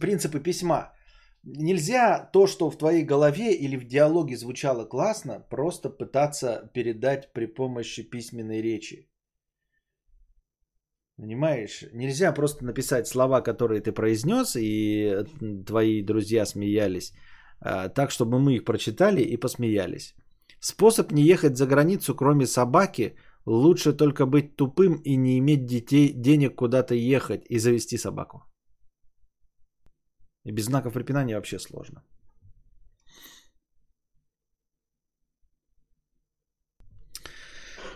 Принципы 0.00 0.40
письма. 0.40 0.92
Нельзя 1.44 2.30
то, 2.32 2.46
что 2.46 2.70
в 2.70 2.76
твоей 2.76 3.04
голове 3.04 3.54
или 3.54 3.76
в 3.76 3.84
диалоге 3.86 4.36
звучало 4.36 4.84
классно, 4.84 5.46
просто 5.50 5.88
пытаться 5.88 6.70
передать 6.74 7.32
при 7.32 7.46
помощи 7.46 8.02
письменной 8.02 8.62
речи. 8.62 9.08
Понимаешь? 11.16 11.84
Нельзя 11.92 12.32
просто 12.32 12.64
написать 12.64 13.08
слова, 13.08 13.40
которые 13.40 13.80
ты 13.80 13.92
произнес, 13.92 14.56
и 14.56 15.24
твои 15.66 16.02
друзья 16.02 16.46
смеялись, 16.46 17.12
а, 17.60 17.88
так, 17.88 18.10
чтобы 18.10 18.38
мы 18.38 18.54
их 18.54 18.64
прочитали 18.64 19.20
и 19.22 19.36
посмеялись. 19.36 20.14
Способ 20.60 21.12
не 21.12 21.22
ехать 21.22 21.56
за 21.56 21.66
границу, 21.66 22.14
кроме 22.14 22.46
собаки, 22.46 23.16
лучше 23.46 23.92
только 23.92 24.26
быть 24.26 24.56
тупым 24.56 25.00
и 25.04 25.16
не 25.16 25.38
иметь 25.38 25.66
детей, 25.66 26.12
денег 26.12 26.54
куда-то 26.54 26.94
ехать 26.94 27.44
и 27.48 27.58
завести 27.58 27.98
собаку. 27.98 28.44
И 30.48 30.52
без 30.52 30.64
знаков 30.64 30.92
препинания 30.92 31.36
вообще 31.36 31.58
сложно. 31.58 32.02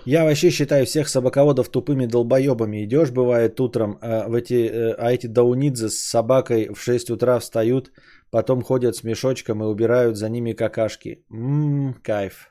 Я 0.05 0.25
вообще 0.25 0.51
считаю 0.51 0.85
всех 0.85 1.09
собаководов 1.09 1.71
тупыми 1.71 2.07
долбоебами. 2.07 2.85
Идешь, 2.85 3.11
бывает, 3.11 3.61
утром, 3.61 3.99
а, 4.03 4.29
в 4.29 4.35
эти, 4.35 4.55
э, 4.55 4.95
а 4.99 5.13
эти 5.13 5.29
даунидзы 5.29 5.89
с 5.89 6.11
собакой 6.11 6.69
в 6.75 6.81
6 6.81 7.11
утра 7.11 7.39
встают, 7.39 7.91
потом 8.31 8.63
ходят 8.63 8.97
с 8.97 9.05
мешочком 9.05 9.63
и 9.63 9.67
убирают 9.67 10.17
за 10.17 10.29
ними 10.29 10.53
какашки. 10.53 11.25
Ммм, 11.31 11.95
кайф. 12.03 12.49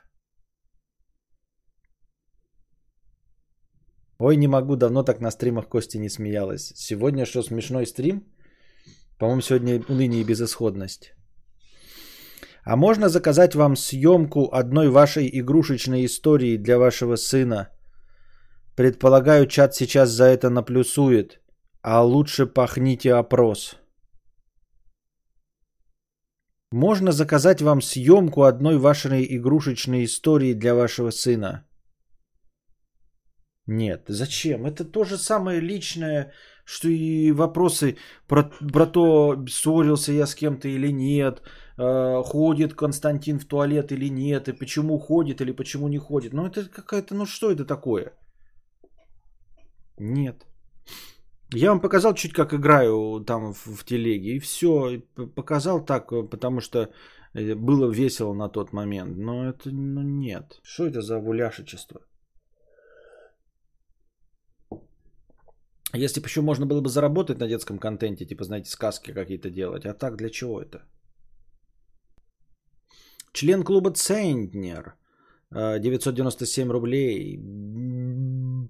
Ой, 4.18 4.36
не 4.36 4.48
могу, 4.48 4.76
давно 4.76 5.04
так 5.04 5.20
на 5.20 5.30
стримах 5.30 5.68
Кости 5.68 5.98
не 5.98 6.08
смеялась. 6.08 6.72
Сегодня 6.74 7.26
что, 7.26 7.42
смешной 7.42 7.86
стрим? 7.86 8.24
По-моему, 9.22 9.40
сегодня 9.40 9.80
уныние 9.88 10.20
и 10.20 10.24
безысходность. 10.24 11.14
А 12.64 12.76
можно 12.76 13.08
заказать 13.08 13.54
вам 13.54 13.76
съемку 13.76 14.48
одной 14.52 14.88
вашей 14.88 15.30
игрушечной 15.38 16.04
истории 16.06 16.56
для 16.56 16.76
вашего 16.76 17.14
сына? 17.14 17.68
Предполагаю, 18.76 19.46
чат 19.46 19.76
сейчас 19.76 20.10
за 20.10 20.24
это 20.24 20.50
наплюсует. 20.50 21.40
А 21.82 22.02
лучше 22.02 22.46
пахните 22.46 23.14
опрос. 23.14 23.76
Можно 26.72 27.12
заказать 27.12 27.62
вам 27.62 27.80
съемку 27.80 28.42
одной 28.42 28.76
вашей 28.76 29.24
игрушечной 29.36 30.04
истории 30.04 30.54
для 30.54 30.74
вашего 30.74 31.10
сына? 31.10 31.64
Нет, 33.68 34.06
зачем? 34.08 34.66
Это 34.66 34.84
то 34.84 35.04
же 35.04 35.16
самое 35.16 35.60
личное, 35.60 36.32
что 36.64 36.88
и 36.88 37.32
вопросы 37.32 37.96
про, 38.26 38.50
про 38.72 38.86
то, 38.86 39.44
ссорился 39.48 40.12
я 40.12 40.26
с 40.26 40.34
кем-то 40.34 40.68
или 40.68 40.92
нет, 40.92 41.42
э, 41.78 42.22
ходит 42.24 42.74
Константин 42.74 43.38
в 43.38 43.44
туалет 43.44 43.92
или 43.92 44.08
нет, 44.08 44.48
и 44.48 44.52
почему 44.52 44.98
ходит 44.98 45.40
или 45.40 45.52
почему 45.52 45.88
не 45.88 45.98
ходит. 45.98 46.32
Ну 46.32 46.46
это 46.46 46.68
какая-то, 46.68 47.14
ну 47.14 47.26
что 47.26 47.50
это 47.50 47.64
такое? 47.64 48.12
Нет. 49.98 50.46
Я 51.54 51.70
вам 51.70 51.80
показал 51.80 52.14
чуть 52.14 52.32
как 52.32 52.54
играю 52.54 53.22
там 53.26 53.52
в, 53.52 53.66
в 53.66 53.84
телеге, 53.84 54.36
и 54.36 54.38
все. 54.38 55.02
Показал 55.34 55.84
так, 55.84 56.08
потому 56.30 56.60
что 56.60 56.90
э, 57.34 57.54
было 57.54 57.90
весело 57.90 58.34
на 58.34 58.48
тот 58.48 58.72
момент. 58.72 59.18
Но 59.18 59.48
это, 59.48 59.70
ну 59.70 60.02
нет. 60.02 60.60
Что 60.62 60.86
это 60.86 61.02
за 61.02 61.18
вуляшечество? 61.18 62.00
Если 65.94 66.20
бы 66.20 66.26
еще 66.26 66.40
можно 66.40 66.66
было 66.66 66.80
бы 66.80 66.88
заработать 66.88 67.38
на 67.38 67.48
детском 67.48 67.78
контенте, 67.78 68.24
типа, 68.24 68.44
знаете, 68.44 68.70
сказки 68.70 69.12
какие-то 69.12 69.50
делать. 69.50 69.84
А 69.84 69.94
так, 69.94 70.16
для 70.16 70.30
чего 70.30 70.60
это? 70.60 70.82
Член 73.32 73.62
клуба 73.62 73.90
Центнер. 73.90 74.94
997 75.54 76.70
рублей 76.70 77.38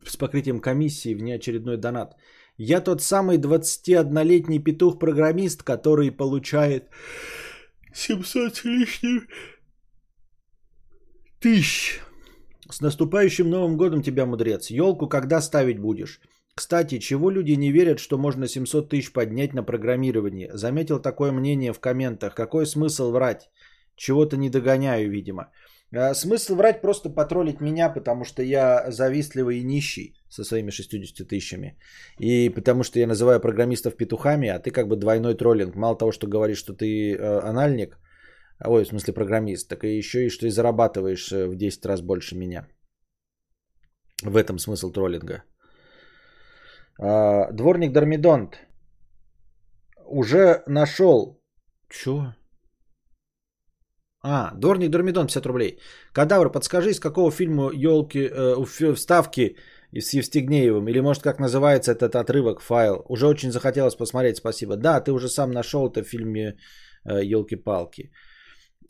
с 0.05 0.17
покрытием 0.17 0.61
комиссии 0.61 1.15
в 1.15 1.23
неочередной 1.23 1.77
донат. 1.77 2.17
Я 2.59 2.81
тот 2.81 3.03
самый 3.03 3.39
21-летний 3.39 4.59
петух-программист, 4.59 5.63
который 5.63 6.11
получает 6.11 6.91
700 7.95 8.57
с 8.57 8.65
лишним 8.65 9.29
тысяч. 11.41 12.01
С 12.69 12.81
наступающим 12.81 13.49
Новым 13.49 13.77
годом 13.77 14.03
тебя, 14.03 14.27
мудрец. 14.27 14.71
Елку 14.71 15.09
когда 15.09 15.41
ставить 15.41 15.79
будешь? 15.79 16.21
Кстати, 16.55 16.99
чего 16.99 17.31
люди 17.31 17.53
не 17.53 17.73
верят, 17.73 17.99
что 17.99 18.19
можно 18.19 18.47
700 18.47 18.91
тысяч 18.91 19.13
поднять 19.13 19.55
на 19.55 19.63
программирование? 19.63 20.51
Заметил 20.53 21.01
такое 21.01 21.33
мнение 21.33 21.73
в 21.73 21.81
комментах. 21.81 22.35
Какой 22.35 22.67
смысл 22.67 23.11
врать? 23.11 23.51
Чего-то 23.97 24.37
не 24.37 24.51
догоняю, 24.51 25.11
видимо. 25.11 25.51
А, 25.95 26.15
смысл 26.15 26.55
врать 26.57 26.83
просто 26.83 27.11
потроллить 27.11 27.61
меня, 27.61 27.89
потому 27.89 28.25
что 28.25 28.43
я 28.43 28.91
завистливый 28.91 29.59
и 29.59 29.65
нищий 29.65 30.15
со 30.29 30.45
своими 30.45 30.71
60 30.71 31.29
тысячами. 31.29 31.79
И 32.19 32.51
потому 32.51 32.83
что 32.83 32.99
я 32.99 33.07
называю 33.07 33.41
программистов 33.41 33.97
петухами, 33.97 34.49
а 34.49 34.59
ты 34.59 34.71
как 34.71 34.89
бы 34.89 34.97
двойной 34.97 35.35
троллинг. 35.35 35.75
Мало 35.75 35.97
того, 35.97 36.13
что 36.13 36.27
говоришь, 36.27 36.59
что 36.59 36.75
ты 36.75 37.15
э, 37.15 37.41
анальник, 37.49 37.99
ой, 38.65 38.85
в 38.85 38.89
смысле 38.89 39.15
программист, 39.15 39.69
так 39.69 39.85
и 39.85 39.97
еще 39.97 40.27
и 40.27 40.31
что 40.31 40.47
и 40.47 40.51
зарабатываешь 40.51 41.33
э, 41.33 41.47
в 41.47 41.57
10 41.57 41.87
раз 41.87 42.03
больше 42.03 42.37
меня. 42.37 42.67
В 44.23 44.37
этом 44.37 44.59
смысл 44.59 44.91
троллинга. 44.91 45.43
А, 47.05 47.51
дворник 47.53 47.93
Дормидонт 47.93 48.61
уже 50.07 50.63
нашел... 50.67 51.43
Чё? 51.91 52.35
А, 54.23 54.55
дворник 54.55 54.91
Дормидон 54.91 55.27
50 55.27 55.47
рублей. 55.47 55.79
Кадавр, 56.13 56.53
подскажи, 56.53 56.91
из 56.91 57.01
какого 57.01 57.33
фильма 57.33 57.73
елки 57.73 58.21
э, 58.21 58.95
вставки 58.95 59.57
с 59.93 60.15
Евстигнеевым? 60.15 60.89
Или 60.89 61.01
может 61.01 61.23
как 61.23 61.41
называется 61.41 61.91
этот 61.91 62.15
отрывок, 62.15 62.61
файл? 62.61 63.05
Уже 63.09 63.27
очень 63.27 63.51
захотелось 63.51 63.97
посмотреть, 63.97 64.37
спасибо. 64.37 64.77
Да, 64.77 65.01
ты 65.01 65.11
уже 65.11 65.29
сам 65.29 65.51
нашел 65.51 65.91
это 65.91 66.05
в 66.05 66.09
фильме 66.09 66.57
елки-палки. 67.05 68.03
Э, 68.03 68.32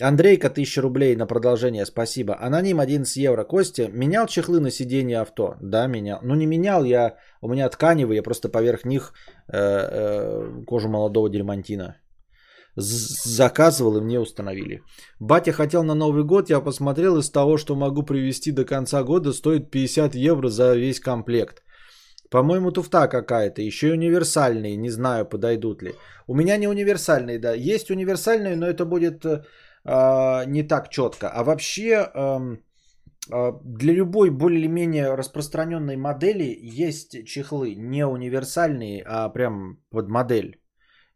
Андрейка, 0.00 0.48
1000 0.48 0.82
рублей 0.82 1.16
на 1.16 1.26
продолжение, 1.26 1.86
спасибо. 1.86 2.36
Аноним 2.40 2.80
11 2.80 3.16
евро. 3.16 3.44
Костя, 3.44 3.88
менял 3.88 4.26
чехлы 4.26 4.60
на 4.60 4.70
сиденье 4.70 5.20
авто? 5.20 5.56
Да, 5.60 5.86
менял. 5.86 6.18
Ну, 6.22 6.34
не 6.34 6.46
менял, 6.46 6.84
я, 6.84 7.16
у 7.40 7.48
меня 7.48 7.68
тканевые, 7.68 8.16
я 8.16 8.22
просто 8.22 8.48
поверх 8.48 8.84
них 8.84 9.12
э, 9.48 9.58
э, 9.58 10.64
кожу 10.66 10.88
молодого 10.88 11.28
дерьмантина 11.28 11.96
заказывал 12.76 13.98
и 13.98 14.00
мне 14.00 14.18
установили. 14.18 14.82
Батя 15.20 15.52
хотел 15.52 15.84
на 15.84 15.94
Новый 15.94 16.24
год, 16.24 16.50
я 16.50 16.60
посмотрел 16.60 17.18
из 17.18 17.30
того, 17.30 17.58
что 17.58 17.76
могу 17.76 18.02
привезти 18.02 18.50
до 18.50 18.64
конца 18.64 19.02
года, 19.02 19.32
стоит 19.32 19.70
50 19.70 20.14
евро 20.14 20.48
за 20.48 20.74
весь 20.74 21.00
комплект. 21.00 21.62
По-моему, 22.30 22.72
туфта 22.72 23.08
какая-то, 23.08 23.60
еще 23.60 23.88
и 23.88 23.92
универсальные, 23.92 24.76
не 24.76 24.90
знаю, 24.90 25.26
подойдут 25.26 25.82
ли. 25.82 25.92
У 26.26 26.34
меня 26.34 26.56
не 26.56 26.66
универсальные, 26.66 27.38
да, 27.38 27.52
есть 27.52 27.90
универсальные, 27.90 28.56
но 28.56 28.66
это 28.66 28.86
будет 28.86 29.26
а, 29.84 30.44
не 30.44 30.62
так 30.62 30.88
четко. 30.88 31.28
А 31.28 31.44
вообще 31.44 32.10
э, 32.14 33.52
для 33.64 33.92
любой 33.92 34.30
более-менее 34.30 35.14
распространенной 35.14 35.96
модели 35.96 36.58
есть 36.82 37.26
чехлы 37.26 37.74
не 37.74 38.06
универсальные, 38.06 39.02
а 39.06 39.28
прям 39.28 39.78
под 39.90 40.08
модель. 40.08 40.60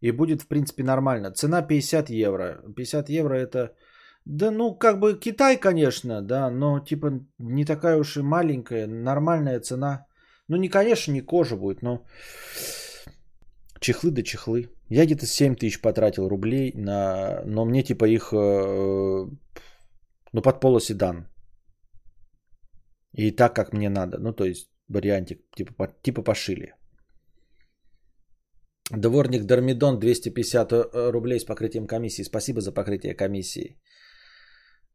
И 0.01 0.13
будет, 0.13 0.43
в 0.43 0.49
принципе, 0.49 0.83
нормально. 0.83 1.33
Цена 1.33 1.63
50 1.63 2.11
евро. 2.11 2.63
50 2.77 3.09
евро 3.09 3.35
это... 3.35 3.75
Да, 4.25 4.51
ну, 4.51 4.75
как 4.75 4.99
бы 4.99 5.21
Китай, 5.21 5.57
конечно, 5.57 6.21
да, 6.21 6.51
но 6.51 6.81
типа 6.81 7.21
не 7.39 7.65
такая 7.65 7.97
уж 7.97 8.17
и 8.17 8.23
маленькая, 8.23 8.89
нормальная 8.89 9.61
цена. 9.61 10.07
Ну, 10.49 10.57
не, 10.57 10.69
конечно, 10.69 11.13
не 11.13 11.21
кожа 11.21 11.57
будет, 11.57 11.83
но 11.83 12.05
чехлы 13.81 14.11
да 14.11 14.23
чехлы. 14.23 14.71
Я 14.89 15.05
где-то 15.05 15.27
7 15.27 15.57
тысяч 15.57 15.81
потратил 15.81 16.29
рублей, 16.29 16.73
на... 16.75 17.43
но 17.45 17.65
мне 17.65 17.83
типа 17.83 18.05
их, 18.05 18.33
э, 18.33 19.27
ну, 20.33 20.43
под 20.43 20.61
полоседан. 20.61 21.29
И 23.17 23.31
так, 23.31 23.55
как 23.55 23.73
мне 23.73 23.89
надо. 23.89 24.19
Ну, 24.19 24.33
то 24.33 24.45
есть, 24.45 24.71
вариантик 24.89 25.41
типа, 25.57 25.89
типа 26.03 26.23
пошили. 26.23 26.75
Дворник 28.91 29.45
Дормидон 29.45 29.99
250 29.99 30.73
э, 30.73 31.11
рублей 31.11 31.41
с 31.41 31.45
покрытием 31.45 31.87
комиссии. 31.87 32.23
Спасибо 32.23 32.61
за 32.61 32.73
покрытие 32.73 33.15
комиссии. 33.15 33.77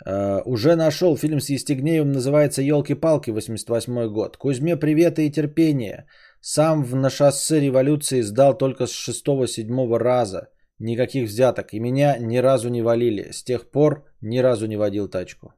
Э, 0.06 0.42
уже 0.46 0.76
нашел 0.76 1.18
фильм 1.18 1.42
с 1.42 1.50
Естегнеевым, 1.50 2.12
называется 2.12 2.62
«Елки-палки», 2.62 3.32
88 3.32 4.08
год. 4.08 4.38
Кузьме 4.38 4.78
привета 4.78 5.22
и 5.22 5.32
терпение. 5.32 6.06
Сам 6.42 6.84
в 6.84 6.96
на 6.96 7.10
шоссе 7.10 7.60
революции 7.60 8.22
сдал 8.22 8.58
только 8.58 8.88
с 8.88 8.92
шестого-седьмого 8.92 10.00
раза. 10.00 10.50
Никаких 10.80 11.30
взяток. 11.30 11.74
И 11.74 11.80
меня 11.80 12.18
ни 12.18 12.38
разу 12.38 12.70
не 12.70 12.82
валили. 12.82 13.32
С 13.32 13.44
тех 13.44 13.70
пор 13.70 14.06
ни 14.22 14.40
разу 14.40 14.66
не 14.68 14.78
водил 14.78 15.08
тачку. 15.08 15.54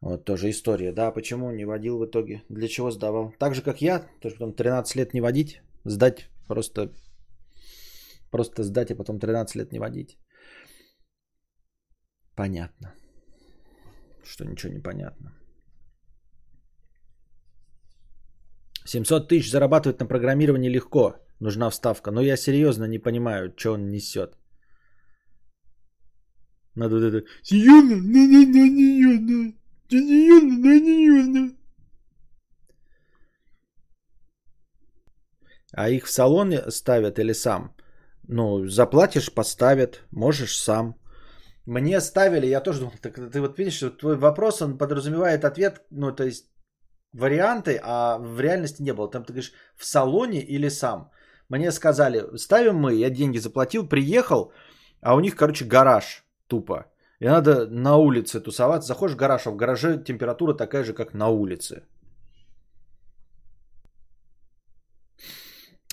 Вот 0.00 0.24
тоже 0.24 0.50
история. 0.50 0.92
Да, 0.92 1.10
почему 1.10 1.50
не 1.50 1.64
водил 1.64 1.98
в 1.98 2.06
итоге? 2.06 2.42
Для 2.48 2.68
чего 2.68 2.90
сдавал? 2.90 3.34
Так 3.38 3.54
же, 3.54 3.62
как 3.62 3.82
я. 3.82 4.06
То, 4.20 4.30
что 4.30 4.38
потом 4.38 4.54
13 4.54 4.96
лет 4.96 5.14
не 5.14 5.20
водить. 5.20 5.60
Сдать 5.84 6.28
просто... 6.46 6.92
Просто 8.30 8.62
сдать, 8.62 8.90
и 8.90 8.94
потом 8.94 9.18
13 9.18 9.56
лет 9.56 9.72
не 9.72 9.80
водить. 9.80 10.18
Понятно. 12.36 12.94
Что 14.22 14.44
ничего 14.44 14.72
не 14.72 14.82
понятно. 14.82 15.32
700 18.88 19.28
тысяч 19.28 19.50
зарабатывать 19.50 20.00
на 20.00 20.06
программировании 20.06 20.70
легко. 20.70 21.14
Нужна 21.40 21.70
вставка. 21.70 22.10
Но 22.10 22.22
я 22.22 22.36
серьезно 22.36 22.86
не 22.86 22.98
понимаю, 22.98 23.52
что 23.56 23.72
он 23.72 23.90
несет. 23.90 24.36
Надо 26.74 26.94
вот 26.94 27.04
это... 27.04 27.26
А 35.72 35.90
их 35.90 36.06
в 36.06 36.10
салоне 36.10 36.70
ставят 36.70 37.18
или 37.18 37.34
сам? 37.34 37.74
Ну, 38.28 38.66
заплатишь, 38.66 39.34
поставят. 39.34 40.02
Можешь 40.10 40.56
сам. 40.56 40.94
Мне 41.66 42.00
ставили, 42.00 42.46
я 42.46 42.62
тоже 42.62 42.80
думал, 42.80 42.94
так, 43.02 43.14
ты 43.14 43.40
вот 43.40 43.58
видишь, 43.58 43.80
твой 44.00 44.16
вопрос, 44.16 44.62
он 44.62 44.78
подразумевает 44.78 45.44
ответ, 45.44 45.82
ну, 45.90 46.16
то 46.16 46.24
есть 46.24 46.46
варианты, 47.12 47.80
а 47.82 48.18
в 48.18 48.40
реальности 48.40 48.82
не 48.82 48.92
было. 48.92 49.10
Там 49.10 49.24
ты 49.24 49.32
говоришь, 49.32 49.52
в 49.76 49.84
салоне 49.84 50.40
или 50.40 50.68
сам. 50.68 51.10
Мне 51.48 51.72
сказали, 51.72 52.36
ставим 52.36 52.76
мы, 52.76 52.94
я 52.94 53.10
деньги 53.10 53.38
заплатил, 53.38 53.88
приехал, 53.88 54.52
а 55.00 55.14
у 55.14 55.20
них, 55.20 55.34
короче, 55.34 55.64
гараж 55.64 56.24
тупо. 56.46 56.86
И 57.20 57.26
надо 57.26 57.66
на 57.66 57.96
улице 57.96 58.40
тусоваться. 58.40 58.88
Заходишь 58.88 59.14
в 59.14 59.18
гараж, 59.18 59.46
а 59.46 59.50
в 59.50 59.56
гараже 59.56 60.04
температура 60.04 60.54
такая 60.54 60.84
же, 60.84 60.92
как 60.92 61.14
на 61.14 61.28
улице. 61.28 61.82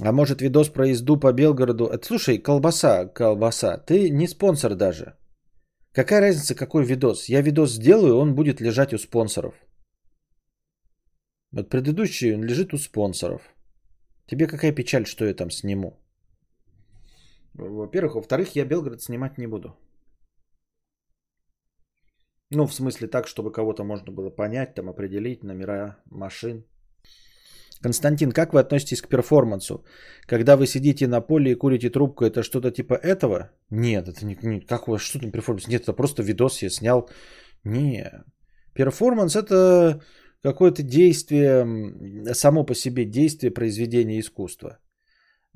А 0.01 0.11
может 0.11 0.41
видос 0.41 0.69
про 0.69 0.87
езду 0.87 1.17
по 1.17 1.31
Белгороду? 1.31 1.85
Это, 1.85 2.05
слушай, 2.05 2.37
колбаса, 2.37 3.05
колбаса, 3.05 3.77
ты 3.77 4.09
не 4.09 4.27
спонсор 4.27 4.75
даже. 4.75 5.15
Какая 5.93 6.21
разница, 6.21 6.55
какой 6.55 6.83
видос? 6.83 7.29
Я 7.29 7.41
видос 7.41 7.71
сделаю, 7.71 8.17
он 8.17 8.35
будет 8.35 8.59
лежать 8.59 8.93
у 8.93 8.97
спонсоров. 8.97 9.53
Вот 11.55 11.69
предыдущий 11.69 12.35
лежит 12.35 12.73
у 12.73 12.77
спонсоров. 12.77 13.41
Тебе 14.27 14.47
какая 14.47 14.75
печаль, 14.75 15.05
что 15.05 15.25
я 15.25 15.33
там 15.33 15.49
сниму? 15.49 15.97
Во-первых. 17.53 18.15
Во-вторых, 18.15 18.55
я 18.55 18.65
Белгород 18.65 19.01
снимать 19.01 19.37
не 19.37 19.47
буду. 19.47 19.69
Ну, 22.51 22.67
в 22.67 22.73
смысле 22.73 23.07
так, 23.07 23.27
чтобы 23.27 23.51
кого-то 23.51 23.83
можно 23.83 24.11
было 24.11 24.29
понять, 24.29 24.75
там 24.75 24.89
определить 24.89 25.43
номера 25.43 25.97
машин. 26.11 26.65
Константин, 27.81 28.31
как 28.31 28.53
вы 28.53 28.59
относитесь 28.59 29.01
к 29.01 29.07
перформансу? 29.07 29.85
Когда 30.27 30.57
вы 30.57 30.67
сидите 30.67 31.07
на 31.07 31.21
поле 31.21 31.51
и 31.51 31.55
курите 31.55 31.89
трубку, 31.89 32.25
это 32.25 32.43
что-то 32.43 32.71
типа 32.71 32.95
этого? 32.95 33.51
Нет, 33.69 34.07
это 34.07 34.25
не, 34.25 34.37
не 34.43 34.59
как 34.61 34.87
у 34.87 34.91
вас, 34.91 35.01
что 35.01 35.19
там 35.19 35.31
перформанс? 35.31 35.67
Нет, 35.67 35.83
это 35.83 35.93
просто 35.93 36.23
видос 36.23 36.61
я 36.61 36.69
снял. 36.69 37.09
Не. 37.63 38.11
Перформанс 38.73 39.35
это 39.35 40.01
какое-то 40.45 40.83
действие, 40.83 41.65
само 42.33 42.65
по 42.65 42.75
себе 42.75 43.05
действие 43.05 43.51
произведения 43.51 44.19
искусства. 44.19 44.77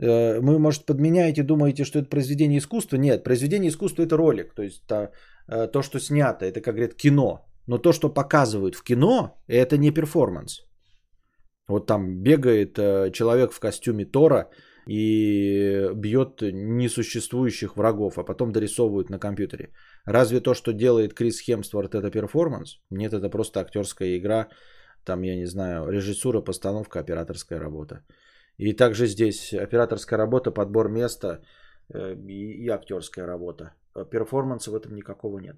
Э, 0.02 0.42
мы, 0.42 0.60
может, 0.60 0.86
подменяете, 0.86 1.44
думаете, 1.44 1.86
что 1.86 2.00
это 2.00 2.10
произведение 2.10 2.58
искусства? 2.58 2.98
Нет, 2.98 3.24
произведение 3.24 3.70
искусства 3.70 4.04
это 4.04 4.18
ролик. 4.18 4.54
То 4.56 4.64
есть 4.64 4.88
то, 4.88 4.96
э, 5.48 5.68
то 5.72 5.82
что 5.82 6.00
снято, 6.00 6.46
это, 6.46 6.62
как 6.62 6.76
говорят, 6.76 6.96
кино. 6.96 7.46
Но 7.68 7.78
то, 7.78 7.92
что 7.92 8.14
показывают 8.14 8.76
в 8.76 8.84
кино, 8.84 9.36
это 9.48 9.78
не 9.78 9.92
перформанс. 9.92 10.62
Вот 11.68 11.86
там 11.86 12.24
бегает 12.24 12.80
э, 12.80 13.12
человек 13.12 13.52
в 13.52 13.60
костюме 13.60 14.06
Тора 14.06 14.50
и 14.88 15.92
бьет 15.94 16.42
несуществующих 16.42 17.78
врагов, 17.78 18.18
а 18.18 18.24
потом 18.24 18.52
дорисовывают 18.52 19.10
на 19.10 19.20
компьютере. 19.20 19.70
Разве 20.06 20.40
то, 20.40 20.56
что 20.56 20.74
делает 20.74 21.14
Крис 21.14 21.42
Хемсворт, 21.42 21.94
это 21.94 22.10
перформанс? 22.10 22.80
Нет, 22.90 23.14
это 23.14 23.30
просто 23.30 23.60
актерская 23.60 24.18
игра 24.18 24.48
там, 25.04 25.24
я 25.24 25.36
не 25.36 25.46
знаю, 25.46 25.90
режиссура, 25.90 26.42
постановка, 26.42 27.00
операторская 27.00 27.60
работа. 27.60 28.04
И 28.58 28.74
также 28.74 29.08
здесь 29.08 29.54
операторская 29.54 30.18
работа, 30.18 30.52
подбор 30.52 30.90
места 30.90 31.42
э, 31.94 32.16
и, 32.28 32.66
и 32.66 32.70
актерская 32.70 33.26
работа. 33.26 33.74
А 33.94 34.06
перформанса 34.06 34.72
в 34.72 34.76
этом 34.76 34.96
никакого 34.96 35.40
нет. 35.40 35.58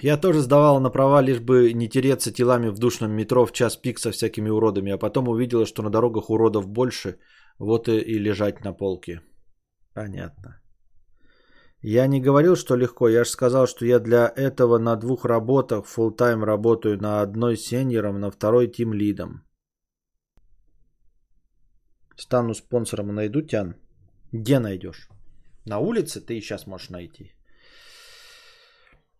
Я 0.00 0.16
тоже 0.16 0.40
сдавал 0.40 0.80
на 0.80 0.90
права, 0.90 1.22
лишь 1.22 1.40
бы 1.40 1.72
не 1.72 1.88
тереться 1.88 2.32
телами 2.32 2.68
в 2.68 2.78
душном 2.78 3.12
метро 3.12 3.46
в 3.46 3.52
час 3.52 3.76
пик 3.76 3.98
со 3.98 4.10
всякими 4.12 4.50
уродами, 4.50 4.92
а 4.92 4.98
потом 4.98 5.28
увидела, 5.28 5.66
что 5.66 5.82
на 5.82 5.90
дорогах 5.90 6.30
уродов 6.30 6.68
больше, 6.68 7.18
вот 7.58 7.88
и, 7.88 7.98
и 7.98 8.18
лежать 8.18 8.64
на 8.64 8.72
полке. 8.72 9.22
Понятно. 9.94 10.60
Я 11.82 12.06
не 12.08 12.20
говорил, 12.20 12.56
что 12.56 12.76
легко. 12.76 13.08
Я 13.08 13.24
же 13.24 13.30
сказал, 13.30 13.66
что 13.66 13.84
я 13.84 14.00
для 14.00 14.32
этого 14.36 14.78
на 14.78 14.96
двух 14.96 15.24
работах 15.24 15.86
full 15.86 16.10
тайм 16.16 16.44
работаю. 16.44 16.98
На 16.98 17.22
одной 17.22 17.56
сеньором, 17.56 18.20
на 18.20 18.30
второй 18.30 18.66
тим 18.68 18.92
лидом. 18.92 19.44
Стану 22.16 22.54
спонсором 22.54 23.14
найду 23.14 23.42
тян. 23.42 23.76
Где 24.32 24.58
найдешь? 24.58 25.08
На 25.64 25.78
улице 25.78 26.20
ты 26.20 26.36
и 26.36 26.40
сейчас 26.40 26.66
можешь 26.66 26.90
найти. 26.90 27.32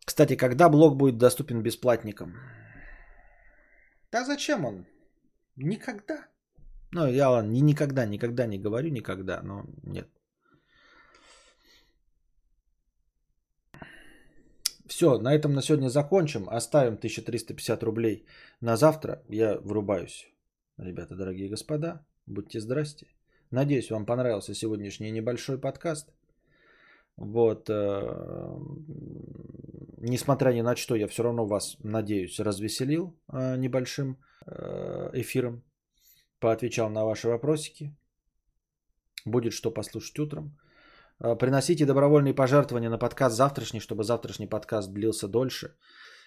Кстати, 0.05 0.37
когда 0.37 0.69
блог 0.69 0.97
будет 0.97 1.19
доступен 1.19 1.63
бесплатникам? 1.63 2.35
Да 4.11 4.25
зачем 4.25 4.65
он? 4.65 4.87
Никогда. 5.57 6.27
Ну, 6.91 7.07
я 7.07 7.31
ладно, 7.31 7.53
никогда, 7.53 8.07
никогда 8.07 8.47
не 8.47 8.59
говорю 8.59 8.91
никогда, 8.91 9.43
но 9.43 9.65
нет. 9.85 10.09
Все, 14.89 15.19
на 15.19 15.35
этом 15.35 15.53
на 15.53 15.63
сегодня 15.63 15.91
закончим. 15.91 16.49
Оставим 16.49 16.95
1350 16.95 17.83
рублей 17.83 18.25
на 18.63 18.77
завтра. 18.77 19.23
Я 19.29 19.59
врубаюсь. 19.61 20.27
Ребята, 20.79 21.15
дорогие 21.15 21.51
господа, 21.51 22.07
будьте 22.27 22.59
здрасте. 22.59 23.07
Надеюсь, 23.51 23.91
вам 23.91 24.07
понравился 24.07 24.55
сегодняшний 24.55 25.11
небольшой 25.11 25.59
подкаст. 25.59 26.11
Вот. 27.17 27.69
Э, 27.69 28.57
несмотря 29.99 30.53
ни 30.53 30.63
на 30.63 30.75
что, 30.75 30.97
я 30.97 31.07
все 31.07 31.23
равно 31.23 31.47
вас, 31.47 31.77
надеюсь, 31.85 32.41
развеселил 32.41 33.15
э, 33.31 33.57
небольшим 33.59 34.17
э, 34.47 35.11
эфиром. 35.13 35.63
Поотвечал 36.41 36.89
на 36.89 37.05
ваши 37.05 37.29
вопросики. 37.29 37.95
Будет 39.27 39.53
что 39.53 39.71
послушать 39.71 40.19
утром. 40.19 40.59
Э, 41.21 41.37
приносите 41.37 41.87
добровольные 41.87 42.35
пожертвования 42.35 42.91
на 42.91 42.99
подкаст 42.99 43.37
завтрашний, 43.37 43.81
чтобы 43.81 44.05
завтрашний 44.05 44.47
подкаст 44.47 44.93
длился 44.93 45.29
дольше. 45.29 45.75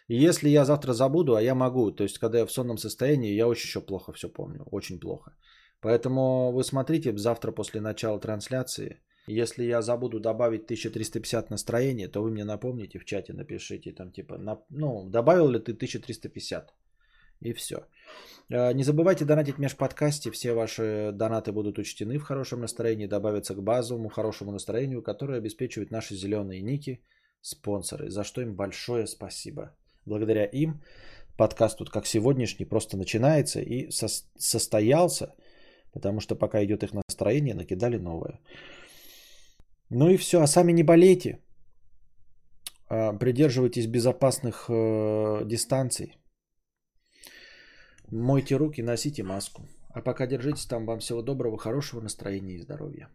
И 0.08 0.16
если 0.16 0.50
я 0.50 0.66
завтра 0.66 0.94
забуду, 0.94 1.36
а 1.36 1.42
я 1.42 1.56
могу, 1.56 1.92
то 1.92 2.04
есть 2.04 2.20
когда 2.20 2.40
я 2.40 2.46
в 2.46 2.52
сонном 2.52 2.78
состоянии, 2.78 3.34
я 3.34 3.48
очень 3.48 3.68
еще 3.68 3.82
плохо 3.82 4.12
все 4.12 4.30
помню, 4.30 4.64
очень 4.72 5.00
плохо. 5.00 5.34
Поэтому 5.80 6.52
вы 6.52 6.64
смотрите 6.64 7.18
завтра 7.18 7.52
после 7.52 7.82
начала 7.82 8.20
трансляции. 8.20 9.02
Если 9.28 9.64
я 9.64 9.82
забуду 9.82 10.20
добавить 10.20 10.64
1350 10.64 11.50
настроения, 11.50 12.08
то 12.08 12.22
вы 12.22 12.32
мне 12.32 12.44
напомните 12.44 13.00
в 13.00 13.06
чате, 13.06 13.34
напишите 13.34 13.94
там 13.94 14.12
типа, 14.12 14.38
ну, 14.70 15.10
добавил 15.10 15.50
ли 15.50 15.60
ты 15.60 15.74
1350? 15.74 16.74
И 17.42 17.54
все. 17.54 17.76
Э, 18.50 18.74
не 18.74 18.84
забывайте 18.84 19.26
донатить 19.26 19.58
межподкасте. 19.58 20.32
Все 20.32 20.54
ваши 20.54 21.12
донаты 21.14 21.52
будут 21.52 21.78
учтены 21.80 22.18
в 22.18 22.24
хорошем 22.24 22.62
настроении, 22.62 23.08
добавятся 23.08 23.56
к 23.56 23.64
базовому 23.64 24.10
хорошему 24.10 24.52
настроению, 24.52 25.02
которое 25.02 25.38
обеспечивает 25.38 25.92
наши 25.92 26.16
зеленые 26.16 26.62
ники, 26.62 27.02
спонсоры. 27.42 28.10
За 28.10 28.24
что 28.24 28.42
им 28.42 28.56
большое 28.56 29.08
спасибо. 29.08 29.76
Благодаря 30.06 30.46
им 30.46 30.82
подкаст 31.38 31.78
тут 31.78 31.90
как 31.90 32.06
сегодняшний 32.06 32.66
просто 32.66 32.98
начинается 32.98 33.62
и 33.62 33.90
со- 33.92 34.26
состоялся, 34.38 35.34
потому 35.94 36.20
что 36.20 36.36
пока 36.36 36.64
идет 36.64 36.84
их 36.84 36.94
настроение, 36.94 37.56
накидали 37.56 37.98
новое. 37.98 38.40
Ну 39.90 40.10
и 40.10 40.18
все, 40.18 40.42
а 40.42 40.48
сами 40.48 40.72
не 40.72 40.84
болейте. 40.84 41.40
А, 42.90 43.14
придерживайтесь 43.14 43.88
безопасных 43.88 44.66
э, 44.70 45.46
дистанций. 45.46 46.21
Мойте 48.12 48.58
руки, 48.58 48.82
носите 48.82 49.24
маску. 49.24 49.64
А 49.90 50.02
пока 50.02 50.28
держитесь 50.28 50.66
там. 50.66 50.86
Вам 50.86 51.00
всего 51.00 51.22
доброго, 51.22 51.58
хорошего 51.58 52.02
настроения 52.02 52.56
и 52.56 52.60
здоровья. 52.60 53.10